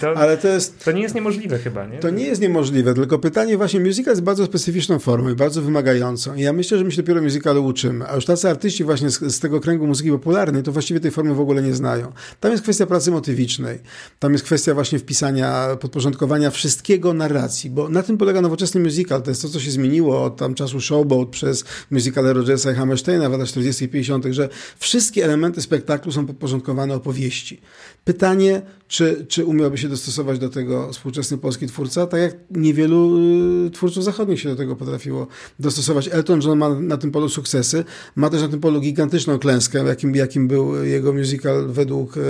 To, 0.00 0.16
Ale 0.16 0.38
to 0.38 0.48
jest... 0.48 0.84
To 0.84 0.92
nie 0.92 1.02
jest 1.02 1.14
niemożliwe 1.14 1.58
chyba, 1.58 1.86
nie? 1.86 1.98
To 1.98 2.10
nie 2.10 2.26
jest 2.26 2.40
niemożliwe, 2.40 2.94
tylko 2.94 3.18
pytanie 3.18 3.56
właśnie, 3.56 3.80
musical 3.80 4.12
jest 4.12 4.22
bardzo 4.22 4.44
specyficzną 4.46 4.98
formą 4.98 5.34
bardzo 5.34 5.62
wymagającą. 5.62 6.34
I 6.34 6.40
ja 6.40 6.52
myślę, 6.52 6.78
że 6.78 6.84
my 6.84 6.92
się 6.92 7.02
dopiero 7.02 7.22
musicalu 7.22 7.64
uczymy. 7.64 8.08
A 8.08 8.14
już 8.14 8.24
tacy 8.24 8.50
artyści 8.50 8.84
właśnie 8.84 9.10
z, 9.10 9.20
z, 9.20 9.40
tego 9.40 9.60
kręgu 9.60 9.86
muzyki 9.86 10.10
popularnej, 10.10 10.62
to 10.62 10.72
właściwie 10.72 11.00
tej 11.00 11.10
formy 11.10 11.34
w 11.34 11.40
ogóle 11.40 11.62
nie 11.62 11.74
znają. 11.74 12.12
Tam 12.40 12.52
jest 12.52 12.62
kwestia 12.62 12.86
pracy 12.86 13.10
motywicznej. 13.10 13.78
Tam 14.18 14.32
jest 14.32 14.44
kwestia 14.44 14.74
właśnie 14.74 14.98
wpisania, 14.98 15.76
podporządkowania 15.80 16.50
wszystkiego 16.50 17.14
narracji, 17.14 17.70
bo 17.70 17.88
na 17.88 18.02
tym 18.02 18.18
polega 18.18 18.40
nowoczesny 18.40 18.80
musical. 18.80 19.22
To 19.22 19.30
jest 19.30 19.42
to, 19.42 19.48
co 19.48 19.60
się 19.60 19.70
zmieniło 19.70 20.24
od 20.24 20.36
tam 20.36 20.51
tam 20.52 20.66
czasu 20.66 20.80
Showboat 20.80 21.28
przez 21.28 21.64
musicale 21.90 22.32
Rogersa 22.32 22.72
i 22.72 22.74
Hammersteina 22.74 23.28
w 23.28 23.32
latach 23.32 23.48
40 23.48 23.84
i 23.84 23.88
50., 23.88 24.24
że 24.30 24.48
wszystkie 24.78 25.24
elementy 25.24 25.62
spektaklu 25.62 26.12
są 26.12 26.26
podporządkowane 26.26 26.94
opowieści. 26.94 27.60
Pytanie, 28.04 28.62
czy, 28.88 29.26
czy 29.28 29.44
umiałby 29.44 29.78
się 29.78 29.88
dostosować 29.88 30.38
do 30.38 30.48
tego 30.48 30.92
współczesny 30.92 31.38
polski 31.38 31.66
twórca, 31.66 32.06
tak 32.06 32.20
jak 32.20 32.34
niewielu 32.50 33.18
y, 33.66 33.70
twórców 33.70 34.04
zachodnich 34.04 34.40
się 34.40 34.48
do 34.48 34.56
tego 34.56 34.76
potrafiło 34.76 35.26
dostosować. 35.58 36.08
Elton 36.12 36.40
John 36.42 36.58
ma 36.58 36.68
na 36.68 36.96
tym 36.96 37.10
polu 37.10 37.28
sukcesy, 37.28 37.84
ma 38.16 38.30
też 38.30 38.42
na 38.42 38.48
tym 38.48 38.60
polu 38.60 38.80
gigantyczną 38.80 39.38
klęskę, 39.38 39.84
jakim, 39.84 40.14
jakim 40.14 40.48
był 40.48 40.84
jego 40.84 41.12
musical 41.12 41.66
według, 41.68 42.16
y, 42.16 42.20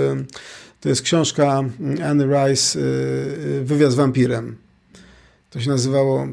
to 0.81 0.89
jest 0.89 1.01
książka 1.01 1.63
Anne 2.03 2.25
Rice, 2.25 2.79
y, 2.79 3.63
Wywiad 3.63 3.91
z 3.91 3.95
wampirem. 3.95 4.55
To 5.49 5.59
się 5.59 5.69
nazywało 5.69 6.27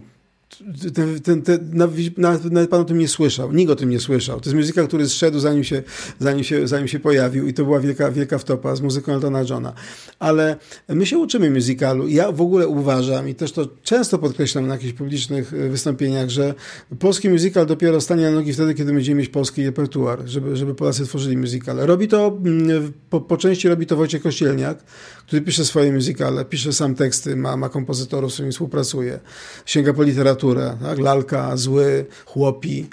ten, 0.95 1.21
ten, 1.21 1.43
ten, 1.43 1.71
nawet, 1.73 2.19
nawet 2.45 2.71
pan 2.71 2.81
o 2.81 2.85
tym 2.85 2.99
nie 2.99 3.09
słyszał, 3.09 3.53
nikt 3.53 3.73
o 3.73 3.77
tym 3.77 3.91
nie 3.91 4.01
słyszał. 4.01 4.41
To 4.41 4.51
jest 4.51 4.57
muzyka, 4.57 4.87
który 4.87 5.09
zszedł 5.09 5.39
zanim 5.39 5.65
się, 5.65 5.83
zanim 6.19 6.45
się, 6.45 6.69
zanim 6.69 6.89
się 6.89 7.01
pojawił 7.01 7.47
i 7.47 7.55
to 7.55 7.65
była 7.65 7.81
wielka, 7.81 8.11
wielka 8.11 8.39
wtopa 8.39 8.77
z 8.77 8.81
muzyką 8.81 9.13
Eltona 9.13 9.43
Johna. 9.51 9.73
Ale 10.19 10.57
my 10.89 11.07
się 11.07 11.19
uczymy 11.19 11.51
muzykalu. 11.51 12.09
Ja 12.09 12.33
w 12.33 12.41
ogóle 12.41 12.69
uważam 12.69 13.29
i 13.29 13.35
też 13.35 13.53
to 13.53 13.69
często 13.83 14.19
podkreślam 14.19 14.67
na 14.67 14.75
jakichś 14.75 14.93
publicznych 14.93 15.55
e, 15.55 15.69
wystąpieniach, 15.69 16.29
że 16.31 16.55
polski 16.99 17.31
musical 17.31 17.67
dopiero 17.67 18.01
stanie 18.01 18.25
na 18.25 18.31
nogi 18.31 18.53
wtedy, 18.53 18.75
kiedy 18.75 18.93
będziemy 18.93 19.21
mieć 19.21 19.29
polski 19.29 19.67
repertuar, 19.67 20.23
żeby, 20.25 20.57
żeby 20.57 20.75
Polacy 20.75 21.05
tworzyli 21.05 21.37
musical. 21.37 21.77
Robi 21.77 22.09
to, 22.09 22.39
mm, 22.45 22.93
po, 23.11 23.21
po 23.21 23.37
części 23.37 23.69
robi 23.69 23.87
to 23.87 23.97
Wojciech 23.97 24.23
Kościelniak, 24.23 24.85
który 25.27 25.43
pisze 25.43 25.65
swoje 25.65 25.93
musicale, 25.93 26.45
pisze 26.45 26.73
sam 26.73 26.95
teksty, 26.95 27.37
ma, 27.37 27.57
ma 27.57 27.69
kompozytorów, 27.69 28.31
z 28.31 28.35
którymi 28.35 28.53
współpracuje, 28.53 29.21
sięga 29.67 29.93
po 29.93 30.03
literaturę, 30.03 30.50
tak? 30.55 30.99
lalka, 30.99 31.57
zły, 31.57 32.07
chłopi. 32.27 32.87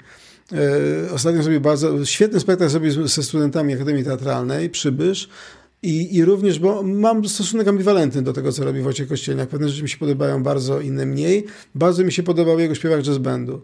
Yy, 0.52 0.58
ostatnio 1.14 1.42
zrobił 1.42 1.60
bardzo 1.60 2.04
świetny 2.04 2.40
spektakl 2.40 2.70
zrobił 2.70 3.08
ze 3.08 3.22
studentami 3.22 3.74
Akademii 3.74 4.04
Teatralnej, 4.04 4.70
Przybysz, 4.70 5.28
i, 5.82 6.16
I 6.16 6.24
również, 6.24 6.58
bo 6.58 6.82
mam 6.82 7.28
stosunek 7.28 7.68
ambiwalentny 7.68 8.22
do 8.22 8.32
tego, 8.32 8.52
co 8.52 8.64
robi 8.64 8.80
Wojciech 8.80 9.08
Kościelniak. 9.08 9.48
Pewne 9.48 9.68
rzeczy 9.68 9.82
mi 9.82 9.88
się 9.88 9.98
podobają 9.98 10.42
bardzo, 10.42 10.80
inne 10.80 11.06
mniej. 11.06 11.46
Bardzo 11.74 12.04
mi 12.04 12.12
się 12.12 12.22
podobał 12.22 12.58
jego 12.58 12.74
śpiewak 12.74 13.02
jazz 13.02 13.18
bandu. 13.18 13.60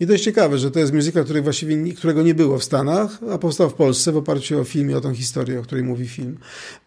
I 0.00 0.06
to 0.06 0.12
jest 0.12 0.24
ciekawe, 0.24 0.58
że 0.58 0.70
to 0.70 0.78
jest 0.78 0.92
muzyka, 0.92 1.24
właściwie, 1.42 1.94
którego 1.94 2.22
nie 2.22 2.34
było 2.34 2.58
w 2.58 2.64
Stanach, 2.64 3.18
a 3.30 3.38
powstał 3.38 3.70
w 3.70 3.74
Polsce 3.74 4.12
w 4.12 4.16
oparciu 4.16 4.60
o 4.60 4.64
film 4.64 4.90
i 4.90 4.94
o 4.94 5.00
tą 5.00 5.14
historię, 5.14 5.60
o 5.60 5.62
której 5.62 5.84
mówi 5.84 6.08
film. 6.08 6.38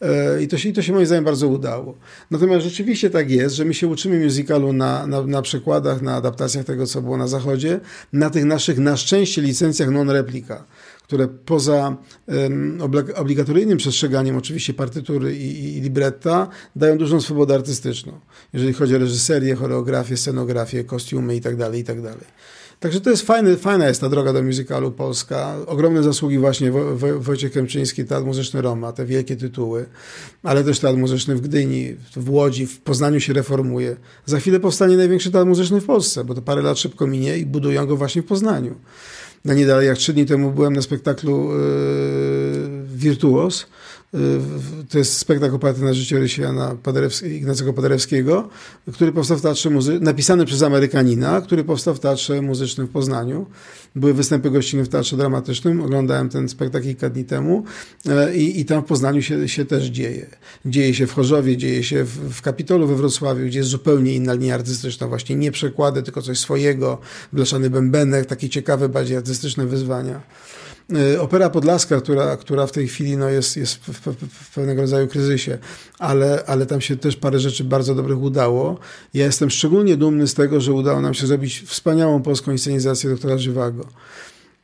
E, 0.02 0.44
I 0.44 0.48
to 0.48 0.58
się, 0.58 0.70
i 0.70 0.74
to 0.74 0.82
się 0.82 0.94
moim 0.94 1.06
zdaniem 1.06 1.24
bardzo 1.24 1.48
udało. 1.48 1.98
Natomiast 2.32 2.66
rzeczywiście 2.66 3.10
tak 3.10 3.32
jest, 3.32 3.56
że 3.56 3.66
my 3.66 3.74
się 3.74 3.88
uczymy 3.88 4.24
musicalu 4.24 4.74
na, 4.74 5.08
na, 5.08 5.22
na 5.22 5.42
przekładach, 5.42 6.02
na 6.02 6.16
adaptacjach 6.16 6.66
tego, 6.66 6.88
co 6.88 7.02
było 7.02 7.18
na 7.18 7.28
Zachodzie, 7.28 7.80
na 8.14 8.30
tych 8.30 8.46
naszych, 8.46 8.78
na 8.78 8.98
szczęście, 8.98 9.42
licencjach 9.42 9.90
non-replika 9.90 10.66
które 11.04 11.28
poza 11.28 11.98
um, 12.28 12.80
obligatoryjnym 13.16 13.78
przestrzeganiem 13.78 14.38
oczywiście 14.38 14.74
partytury 14.74 15.36
i, 15.36 15.78
i, 15.78 15.82
libretta 15.82 16.48
dają 16.76 16.98
dużą 16.98 17.22
swobodę 17.22 17.56
artystyczną, 17.56 18.20
jeżeli 18.54 18.74
chodzi 18.74 18.96
o 18.96 19.00
reżyserię, 19.00 19.56
choreografię, 19.56 20.18
scenografię, 20.18 20.84
kostiumy 20.84 21.36
itd., 21.36 21.66
tak 21.66 21.76
itd. 21.76 22.16
Tak 22.84 22.92
Także 22.92 23.02
to 23.02 23.10
jest 23.10 23.28
fajna 23.64 23.88
jest 23.88 24.02
ta 24.02 24.10
droga 24.10 24.34
do 24.34 24.44
musicalu 24.44 24.92
polska. 24.92 25.56
Ogromne 25.68 26.04
zasługi 26.04 26.38
właśnie 26.38 26.72
Wo, 26.72 26.96
Wo, 26.96 27.20
Wojciech 27.20 27.52
Kępczyński, 27.52 28.06
Teatr 28.06 28.26
Muzyczny 28.26 28.62
Roma, 28.62 28.94
te 28.94 29.06
wielkie 29.06 29.36
tytuły, 29.36 29.86
ale 30.44 30.64
też 30.64 30.80
Teatr 30.80 30.98
Muzyczny 30.98 31.36
w 31.36 31.42
Gdyni, 31.42 31.96
w 32.16 32.30
Łodzi, 32.30 32.68
w 32.68 32.80
Poznaniu 32.82 33.20
się 33.20 33.34
reformuje. 33.34 33.96
Za 34.26 34.40
chwilę 34.40 34.60
powstanie 34.60 34.98
największy 34.98 35.32
teatr 35.32 35.48
muzyczny 35.48 35.82
w 35.82 35.86
Polsce, 35.86 36.24
bo 36.24 36.36
to 36.36 36.42
parę 36.42 36.62
lat 36.62 36.80
szybko 36.80 37.08
minie 37.08 37.38
i 37.38 37.46
budują 37.46 37.86
go 37.86 37.98
właśnie 37.98 38.22
w 38.22 38.26
Poznaniu. 38.26 38.76
Na 39.46 39.54
nie 39.54 39.66
dalej 39.66 39.88
jak 39.88 39.98
trzy 39.98 40.14
dni 40.14 40.26
temu 40.26 40.52
byłem 40.52 40.74
na 40.74 40.82
spektaklu 40.82 41.50
yy, 41.52 41.60
Wirtuos, 42.96 43.66
to 44.90 44.98
jest 44.98 45.18
spektakl 45.18 45.56
oparty 45.56 45.82
na 45.82 45.94
życiorysie 45.94 46.42
Jana 46.42 46.76
Ignacego 47.26 47.74
Paderewskiego, 47.74 48.50
który 48.94 49.12
powstał 49.12 49.38
w 49.38 49.42
Teatrze 49.42 49.70
Muzy- 49.70 50.02
napisany 50.02 50.46
przez 50.46 50.64
Amerykanina, 50.64 51.42
który 51.42 51.64
powstał 51.64 51.96
w 51.96 52.00
Teatrze 52.00 52.42
Muzycznym 52.42 52.88
w 52.88 52.90
Poznaniu. 52.90 53.46
Były 53.96 54.14
występy 54.14 54.52
gościnne 54.52 54.84
w 54.84 54.90
Teatrze 54.90 55.18
Dramatycznym, 55.18 55.82
oglądałem 55.82 56.30
ten 56.30 56.50
spektakl 56.50 56.86
kilka 56.86 57.10
dni 57.10 57.26
temu 57.26 57.64
e, 58.10 58.36
i, 58.36 58.60
i 58.60 58.66
tam 58.66 58.82
w 58.82 58.86
Poznaniu 58.86 59.22
się, 59.22 59.50
się 59.50 59.66
też 59.66 59.84
dzieje. 59.86 60.26
Dzieje 60.66 60.94
się 60.94 61.08
w 61.08 61.14
Chorzowie, 61.14 61.58
dzieje 61.58 61.84
się 61.84 62.04
w, 62.04 62.10
w 62.10 62.42
Kapitolu 62.42 62.88
we 62.88 62.96
Wrocławiu, 62.96 63.46
gdzie 63.46 63.60
jest 63.60 63.70
zupełnie 63.70 64.14
inna 64.14 64.34
linia 64.34 64.56
artystyczna, 64.56 65.08
właśnie 65.08 65.36
nie 65.36 65.52
przekłady, 65.52 66.04
tylko 66.04 66.22
coś 66.22 66.40
swojego, 66.40 66.98
blaszany 67.34 67.70
bębenek, 67.70 68.26
takie 68.26 68.50
ciekawe, 68.50 68.90
bardziej 68.90 69.18
artystyczne 69.18 69.66
wyzwania. 69.66 70.22
Opera 71.20 71.50
Podlaska, 71.50 72.02
która, 72.02 72.38
która 72.38 72.68
w 72.68 72.72
tej 72.72 72.88
chwili 72.88 73.18
no, 73.18 73.30
jest, 73.30 73.58
jest 73.58 73.76
w, 73.76 73.90
w, 73.90 74.16
w 74.30 74.56
pewnego 74.56 74.82
rodzaju 74.82 75.08
kryzysie, 75.08 75.58
ale, 76.00 76.44
ale 76.48 76.66
tam 76.66 76.82
się 76.82 76.98
też 76.98 77.16
parę 77.16 77.40
rzeczy 77.40 77.64
bardzo 77.64 77.96
dobrych 77.96 78.22
udało. 78.22 78.80
Ja 79.14 79.26
jestem 79.26 79.50
szczególnie 79.50 79.98
dumny 79.98 80.28
z 80.28 80.34
tego, 80.34 80.62
że 80.62 80.74
udało 80.74 81.02
nam 81.02 81.14
się 81.14 81.28
zrobić 81.28 81.64
wspaniałą 81.68 82.22
polską 82.22 82.52
inscenizację 82.52 83.10
doktora 83.10 83.38
Żywago. 83.38 83.86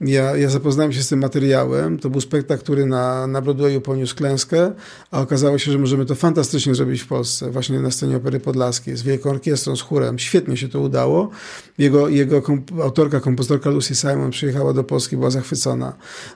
Ja, 0.02 0.38
ja 0.38 0.50
zapoznałem 0.50 0.94
się 0.94 1.04
z 1.04 1.08
tym 1.08 1.20
materiałem. 1.20 2.00
To 2.00 2.10
był 2.10 2.22
spektakl, 2.22 2.64
który 2.64 2.86
na, 2.86 3.28
na 3.28 3.42
Broadwayu 3.42 3.82
poniósł 3.82 4.16
klęskę, 4.16 4.74
a 5.12 5.22
okazało 5.22 5.58
się, 5.58 5.72
że 5.72 5.78
możemy 5.78 6.06
to 6.06 6.16
fantastycznie 6.16 6.76
zrobić 6.76 7.02
w 7.02 7.08
Polsce, 7.08 7.52
właśnie 7.52 7.80
na 7.80 7.92
scenie 7.92 8.18
Opery 8.18 8.40
Podlaskiej, 8.40 8.98
z 8.98 9.02
wielką 9.02 9.30
orkiestrą, 9.30 9.76
z 9.76 9.82
chórem. 9.82 10.20
Świetnie 10.20 10.58
się 10.58 10.70
to 10.70 10.80
udało. 10.80 11.30
Jego, 11.78 12.10
jego 12.10 12.42
komp 12.42 12.72
autorka, 12.82 13.20
kompozytorka 13.20 13.70
Lucy 13.70 13.96
Simon 13.96 14.32
przyjechała 14.32 14.74
do 14.74 14.84
Polski, 14.84 15.18
była 15.18 15.30
zachwycona. 15.30 15.94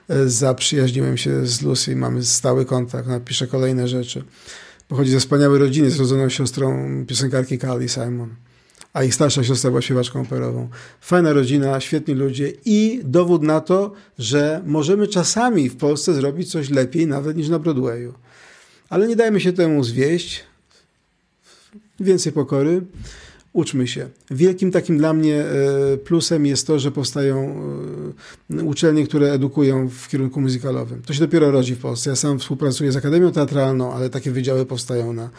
E, 0.08 0.28
zaprzyjaźniłem 0.28 1.16
się 1.16 1.46
z 1.46 1.62
Lucy, 1.62 1.96
mamy 1.96 2.24
stały 2.24 2.64
kontakt, 2.64 3.08
napiszę 3.08 3.46
kolejne 3.46 3.88
rzeczy. 3.88 4.24
Pochodzi 4.88 5.10
ze 5.10 5.20
wspaniałej 5.20 5.58
rodziny, 5.58 5.90
zrodzoną 5.90 6.28
siostrą 6.28 6.88
piosenkarki 7.06 7.58
Carly 7.58 7.88
Simon 7.88 8.34
a 8.94 9.04
ich 9.04 9.14
starsza 9.14 9.44
siostra 9.44 9.70
była 9.70 9.82
śpiewaczką 9.82 10.20
operową. 10.20 10.68
Fajna 11.00 11.32
rodzina, 11.32 11.80
świetni 11.80 12.14
ludzie 12.14 12.52
i 12.64 13.00
dowód 13.04 13.42
na 13.42 13.60
to, 13.60 13.92
że 14.18 14.62
możemy 14.66 15.08
czasami 15.08 15.68
w 15.68 15.76
Polsce 15.76 16.14
zrobić 16.14 16.50
coś 16.50 16.70
lepiej 16.70 17.06
nawet 17.06 17.36
niż 17.36 17.48
na 17.48 17.58
Broadwayu. 17.58 18.14
Ale 18.88 19.08
nie 19.08 19.16
dajmy 19.16 19.40
się 19.40 19.52
temu 19.52 19.84
zwieść. 19.84 20.44
Więcej 22.00 22.32
pokory 22.32 22.82
uczmy 23.54 23.88
się. 23.88 24.08
Wielkim 24.30 24.70
takim 24.70 24.98
dla 24.98 25.12
mnie 25.12 25.44
e, 25.44 25.96
plusem 25.96 26.46
jest 26.46 26.66
to, 26.66 26.78
że 26.78 26.90
powstają 26.90 27.56
e, 28.50 28.62
uczelnie, 28.62 29.06
które 29.06 29.32
edukują 29.32 29.88
w 29.88 30.08
kierunku 30.08 30.40
muzykalowym. 30.40 31.02
To 31.02 31.14
się 31.14 31.20
dopiero 31.20 31.50
rodzi 31.50 31.74
w 31.74 31.78
Polsce. 31.78 32.10
Ja 32.10 32.16
sam 32.16 32.38
współpracuję 32.38 32.92
z 32.92 32.96
Akademią 32.96 33.32
Teatralną, 33.32 33.92
ale 33.92 34.10
takie 34.10 34.30
wydziały 34.30 34.66
powstają 34.66 35.12
na 35.12 35.30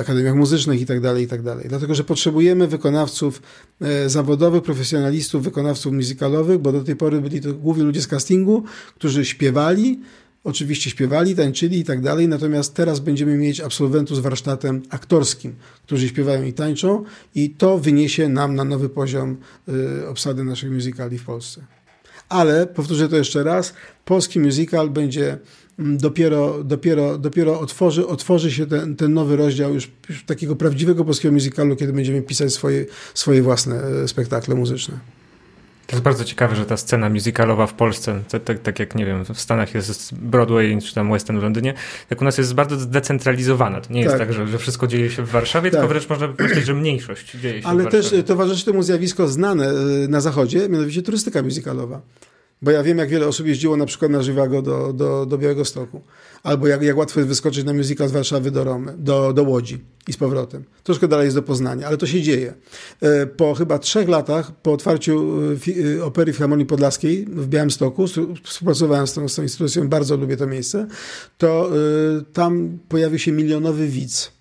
akademiach 0.00 0.34
muzycznych 0.34 0.80
i 0.80 0.86
tak 0.86 1.00
dalej, 1.00 1.24
i 1.24 1.28
tak 1.28 1.42
dalej. 1.42 1.66
Dlatego, 1.68 1.94
że 1.94 2.04
potrzebujemy 2.04 2.68
wykonawców 2.68 3.42
e, 3.80 4.08
zawodowych, 4.08 4.62
profesjonalistów, 4.62 5.42
wykonawców 5.42 5.92
muzykalowych, 5.92 6.58
bo 6.58 6.72
do 6.72 6.84
tej 6.84 6.96
pory 6.96 7.20
byli 7.20 7.40
to 7.40 7.54
głównie 7.54 7.84
ludzie 7.84 8.02
z 8.02 8.06
castingu, 8.06 8.64
którzy 8.94 9.24
śpiewali, 9.24 10.00
Oczywiście 10.48 10.90
śpiewali, 10.90 11.36
tańczyli 11.36 11.78
i 11.78 11.84
tak 11.84 12.00
dalej, 12.00 12.28
natomiast 12.28 12.74
teraz 12.74 13.00
będziemy 13.00 13.36
mieć 13.36 13.60
absolwentów 13.60 14.16
z 14.16 14.20
warsztatem 14.20 14.82
aktorskim, 14.90 15.54
którzy 15.82 16.08
śpiewają 16.08 16.42
i 16.42 16.52
tańczą 16.52 17.04
i 17.34 17.50
to 17.50 17.78
wyniesie 17.78 18.28
nam 18.28 18.54
na 18.54 18.64
nowy 18.64 18.88
poziom 18.88 19.36
y, 19.68 20.08
obsady 20.08 20.44
naszych 20.44 20.70
musicali 20.70 21.18
w 21.18 21.24
Polsce. 21.24 21.64
Ale, 22.28 22.66
powtórzę 22.66 23.08
to 23.08 23.16
jeszcze 23.16 23.44
raz, 23.44 23.74
polski 24.04 24.40
musical 24.40 24.90
będzie 24.90 25.38
mm, 25.78 25.98
dopiero, 25.98 26.64
dopiero, 26.64 27.18
dopiero 27.18 27.60
otworzy, 27.60 28.06
otworzy 28.06 28.52
się 28.52 28.66
ten, 28.66 28.96
ten 28.96 29.14
nowy 29.14 29.36
rozdział 29.36 29.74
już, 29.74 29.90
już 30.08 30.24
takiego 30.24 30.56
prawdziwego 30.56 31.04
polskiego 31.04 31.34
musicalu, 31.34 31.76
kiedy 31.76 31.92
będziemy 31.92 32.22
pisać 32.22 32.52
swoje, 32.52 32.86
swoje 33.14 33.42
własne 33.42 33.82
e, 33.82 34.08
spektakle 34.08 34.54
muzyczne. 34.54 35.17
To 35.88 35.96
jest 35.96 36.04
bardzo 36.04 36.24
ciekawe, 36.24 36.56
że 36.56 36.66
ta 36.66 36.76
scena 36.76 37.10
musicalowa 37.10 37.66
w 37.66 37.74
Polsce, 37.74 38.22
tak, 38.28 38.44
tak, 38.44 38.58
tak, 38.58 38.78
jak 38.78 38.94
nie 38.94 39.06
wiem, 39.06 39.24
w 39.24 39.40
Stanach 39.40 39.74
jest 39.74 40.14
Broadway 40.14 40.78
czy 40.82 40.94
tam 40.94 41.12
West 41.12 41.30
End 41.30 41.38
w 41.38 41.42
Londynie, 41.42 41.74
tak 42.08 42.20
u 42.20 42.24
nas 42.24 42.38
jest 42.38 42.54
bardzo 42.54 42.78
zdecentralizowana. 42.78 43.80
To 43.80 43.92
nie 43.92 44.00
jest 44.00 44.12
tak, 44.18 44.28
tak 44.28 44.32
że, 44.32 44.46
że 44.46 44.58
wszystko 44.58 44.86
dzieje 44.86 45.10
się 45.10 45.22
w 45.22 45.30
Warszawie, 45.30 45.70
tak. 45.70 45.80
tylko 45.80 45.88
wręcz 45.88 46.08
można 46.08 46.28
powiedzieć, 46.28 46.66
że 46.66 46.74
mniejszość 46.74 47.36
dzieje 47.36 47.62
się 47.62 47.68
Ale 47.68 47.80
w 47.80 47.84
Warszawie. 47.84 48.08
Ale 48.08 48.22
też 48.22 48.26
towarzyszy 48.26 48.64
temu 48.64 48.82
zjawisko 48.82 49.28
znane 49.28 49.70
y, 49.70 50.08
na 50.08 50.20
zachodzie, 50.20 50.68
mianowicie 50.68 51.02
turystyka 51.02 51.42
musicalowa. 51.42 52.00
Bo 52.62 52.70
ja 52.70 52.82
wiem, 52.82 52.98
jak 52.98 53.08
wiele 53.08 53.26
osób 53.26 53.46
jeździło 53.46 53.76
na 53.76 53.86
przykład 53.86 54.10
na 54.10 54.22
Żywago 54.22 54.62
do, 54.62 54.92
do, 54.92 55.26
do 55.26 55.38
Białego 55.38 55.64
Stoku. 55.64 56.02
Albo 56.42 56.66
jak, 56.66 56.82
jak 56.82 56.96
łatwo 56.96 57.20
jest 57.20 57.28
wyskoczyć 57.28 57.64
na 57.64 57.72
musical 57.72 58.08
z 58.08 58.12
Warszawy 58.12 58.50
do, 58.50 58.64
Romy, 58.64 58.94
do, 58.98 59.32
do 59.32 59.42
Łodzi 59.42 59.78
i 60.08 60.12
z 60.12 60.16
powrotem. 60.16 60.64
Troszkę 60.82 61.08
dalej 61.08 61.24
jest 61.24 61.36
do 61.36 61.42
Poznania, 61.42 61.86
ale 61.86 61.96
to 61.96 62.06
się 62.06 62.22
dzieje. 62.22 62.54
E, 63.00 63.26
po 63.26 63.54
chyba 63.54 63.78
trzech 63.78 64.08
latach, 64.08 64.52
po 64.62 64.72
otwarciu 64.72 65.40
e, 65.68 65.98
e, 65.98 66.04
Opery 66.04 66.32
Filharmonii 66.32 66.66
Podlaskiej 66.66 67.26
w 67.26 67.48
Białymstoku, 67.48 68.04
współpracowałem 68.44 69.06
z 69.06 69.14
tą, 69.14 69.28
z 69.28 69.34
tą 69.34 69.42
instytucją, 69.42 69.88
bardzo 69.88 70.16
lubię 70.16 70.36
to 70.36 70.46
miejsce, 70.46 70.86
to 71.38 71.70
tam 72.32 72.78
pojawił 72.88 73.18
się 73.18 73.32
milionowy 73.32 73.88
widz 73.88 74.37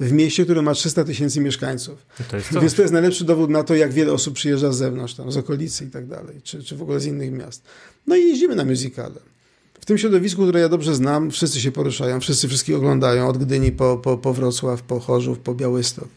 w 0.00 0.12
mieście, 0.12 0.44
które 0.44 0.62
ma 0.62 0.74
300 0.74 1.04
tysięcy 1.04 1.40
mieszkańców. 1.40 2.06
To 2.52 2.60
Więc 2.60 2.74
to 2.74 2.82
jest 2.82 2.92
najlepszy 2.92 3.24
dowód 3.24 3.50
na 3.50 3.62
to, 3.62 3.74
jak 3.74 3.92
wiele 3.92 4.12
osób 4.12 4.34
przyjeżdża 4.34 4.72
z 4.72 4.76
zewnątrz, 4.76 5.14
tam, 5.14 5.32
z 5.32 5.36
okolicy 5.36 5.84
i 5.84 5.88
tak 5.88 6.06
dalej, 6.06 6.40
czy, 6.42 6.64
czy 6.64 6.76
w 6.76 6.82
ogóle 6.82 7.00
z 7.00 7.06
innych 7.06 7.32
miast. 7.32 7.62
No 8.06 8.16
i 8.16 8.20
jeździmy 8.28 8.56
na 8.56 8.64
musicale. 8.64 9.20
W 9.80 9.84
tym 9.84 9.98
środowisku, 9.98 10.42
które 10.42 10.60
ja 10.60 10.68
dobrze 10.68 10.94
znam, 10.94 11.30
wszyscy 11.30 11.60
się 11.60 11.72
poruszają, 11.72 12.20
wszyscy 12.20 12.48
wszystkich 12.48 12.76
oglądają, 12.76 13.28
od 13.28 13.38
Gdyni 13.38 13.72
po, 13.72 13.96
po, 13.96 14.18
po 14.18 14.34
Wrocław, 14.34 14.82
po 14.82 15.00
Chorzów, 15.00 15.38
po 15.38 15.54
Białystok. 15.54 16.08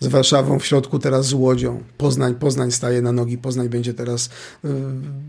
Z 0.00 0.06
Warszawą 0.06 0.58
w 0.58 0.66
środku, 0.66 0.98
teraz 0.98 1.26
z 1.26 1.32
Łodzią. 1.32 1.82
Poznań, 1.98 2.34
Poznań 2.34 2.72
staje 2.72 3.02
na 3.02 3.12
nogi. 3.12 3.38
Poznań 3.38 3.68
będzie 3.68 3.94
teraz 3.94 4.26
y, 4.26 4.68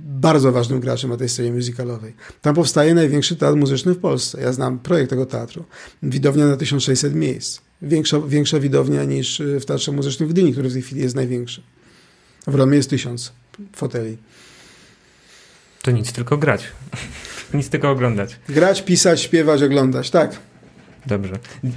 bardzo 0.05 0.51
ważnym 0.51 0.79
graczem 0.79 1.09
na 1.09 1.17
tej 1.17 1.29
scenie 1.29 1.51
musicalowej. 1.51 2.13
Tam 2.41 2.55
powstaje 2.55 2.93
największy 2.93 3.35
teatr 3.35 3.57
muzyczny 3.57 3.93
w 3.93 3.99
Polsce. 3.99 4.41
Ja 4.41 4.53
znam 4.53 4.79
projekt 4.79 5.09
tego 5.09 5.25
teatru. 5.25 5.63
Widownia 6.03 6.47
na 6.47 6.57
1600 6.57 7.15
miejsc 7.15 7.61
większa, 7.81 8.19
większa 8.19 8.59
widownia 8.59 9.03
niż 9.03 9.39
y, 9.39 9.59
w 9.59 9.65
Teatrze 9.65 9.91
Muzycznym 9.91 10.29
w 10.29 10.31
Gdyni, 10.31 10.51
który 10.51 10.69
w 10.69 10.73
tej 10.73 10.81
chwili 10.81 11.01
jest 11.01 11.15
największy. 11.15 11.61
W 12.47 12.55
Romie 12.55 12.77
jest 12.77 12.89
tysiąc 12.89 13.33
foteli. 13.75 14.17
To 15.81 15.91
nic, 15.91 16.11
tylko 16.11 16.37
grać. 16.37 16.63
nic 17.53 17.69
tylko 17.69 17.89
oglądać. 17.89 18.39
Grać, 18.49 18.81
pisać, 18.81 19.21
śpiewać, 19.21 19.63
oglądać, 19.63 20.09
tak. 20.09 20.39
Dobrze. 21.05 21.33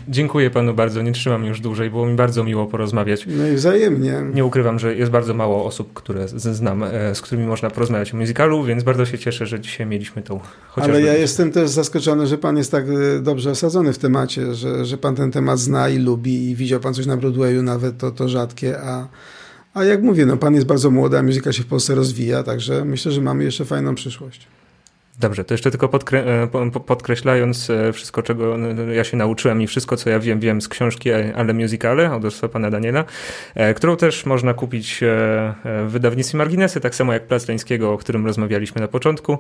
Dziękuję 0.09 0.51
panu 0.51 0.75
bardzo. 0.75 1.03
Nie 1.03 1.13
trzymam 1.13 1.45
już 1.45 1.61
dłużej. 1.61 1.91
Było 1.91 2.07
mi 2.07 2.17
bardzo 2.17 2.45
miło 2.45 2.67
porozmawiać. 2.67 3.27
No 3.27 3.49
i 3.49 3.55
wzajemnie. 3.55 4.23
Nie 4.35 4.45
ukrywam, 4.45 4.79
że 4.79 4.97
jest 4.97 5.11
bardzo 5.11 5.35
mało 5.35 5.65
osób, 5.65 5.93
które 5.95 6.29
znam, 6.29 6.83
e, 6.83 7.15
z 7.15 7.21
którymi 7.21 7.47
można 7.47 7.71
porozmawiać 7.71 8.15
o 8.15 8.17
muzykalu, 8.17 8.65
więc 8.65 8.83
bardzo 8.83 9.07
się 9.07 9.19
cieszę, 9.19 9.47
że 9.47 9.61
dzisiaj 9.61 9.87
mieliśmy 9.87 10.23
tą. 10.23 10.41
Ale 10.77 11.03
ja 11.03 11.15
jestem 11.15 11.53
też 11.53 11.71
zaskoczony, 11.71 12.27
że 12.27 12.39
pan 12.39 12.57
jest 12.57 12.71
tak 12.71 12.85
e, 12.89 13.21
dobrze 13.21 13.51
osadzony 13.51 13.93
w 13.93 13.99
temacie, 13.99 14.55
że, 14.55 14.85
że 14.85 14.99
pan 14.99 15.15
ten 15.15 15.31
temat 15.31 15.59
zna 15.59 15.89
i 15.89 15.99
lubi 15.99 16.51
i 16.51 16.57
widział 16.57 16.81
pan 16.81 16.95
coś 16.95 17.07
na 17.07 17.17
Broadwayu, 17.17 17.63
nawet 17.63 17.99
to, 17.99 18.11
to 18.11 18.29
rzadkie, 18.29 18.81
a, 18.81 19.09
a 19.75 19.85
jak 19.85 20.03
mówię, 20.03 20.27
no 20.27 20.37
pan 20.37 20.55
jest 20.55 20.67
bardzo 20.67 20.91
młody, 20.91 21.19
a 21.19 21.23
muzyka 21.23 21.53
się 21.53 21.63
w 21.63 21.67
Polsce 21.67 21.95
rozwija, 21.95 22.43
także 22.43 22.85
myślę, 22.85 23.13
że 23.13 23.21
mamy 23.21 23.45
jeszcze 23.45 23.65
fajną 23.65 23.95
przyszłość. 23.95 24.47
Dobrze, 25.21 25.45
to 25.45 25.55
jeszcze 25.55 25.71
tylko 25.71 25.89
podkre 25.89 26.25
e, 26.55 26.71
podkreślając 26.87 27.71
e, 27.71 27.93
wszystko, 27.93 28.23
czego 28.23 28.57
ja 28.93 29.05
się 29.05 29.17
nauczyłem 29.17 29.63
i 29.63 29.67
wszystko, 29.67 29.97
co 29.97 30.11
ja 30.11 30.19
wiem, 30.19 30.41
wiem 30.41 30.61
z 30.61 30.69
książki 30.69 31.11
Ale 31.13 31.55
Musicale 31.55 32.09
autorstwa 32.09 32.49
pana 32.49 32.71
Daniela, 32.71 33.05
e, 33.55 33.75
którą 33.75 33.97
też 33.97 34.27
można 34.27 34.55
kupić 34.55 35.01
w 35.65 35.89
wydawnictwie 35.89 36.39
Marginesy, 36.39 36.81
tak 36.81 36.95
samo 36.95 37.13
jak 37.13 37.27
Plac 37.27 37.49
Leńskiego, 37.49 37.93
o 37.93 37.99
którym 37.99 38.27
rozmawialiśmy 38.27 38.81
na 38.81 38.89
początku. 38.89 39.39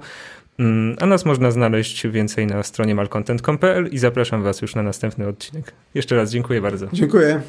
Mm, 0.59 0.97
a 1.01 1.07
nas 1.07 1.25
można 1.25 1.51
znaleźć 1.51 2.07
więcej 2.07 2.47
na 2.47 2.63
stronie 2.63 2.95
malcontent.pl 2.95 3.89
i 3.93 3.99
zapraszam 3.99 4.43
was 4.43 4.63
już 4.63 4.75
na 4.75 4.83
następny 4.83 5.29
odcinek. 5.29 5.73
Jeszcze 5.95 6.17
raz 6.17 6.31
dziękuję 6.31 6.61
bardzo. 6.61 6.87
Dziękuję. 6.93 7.41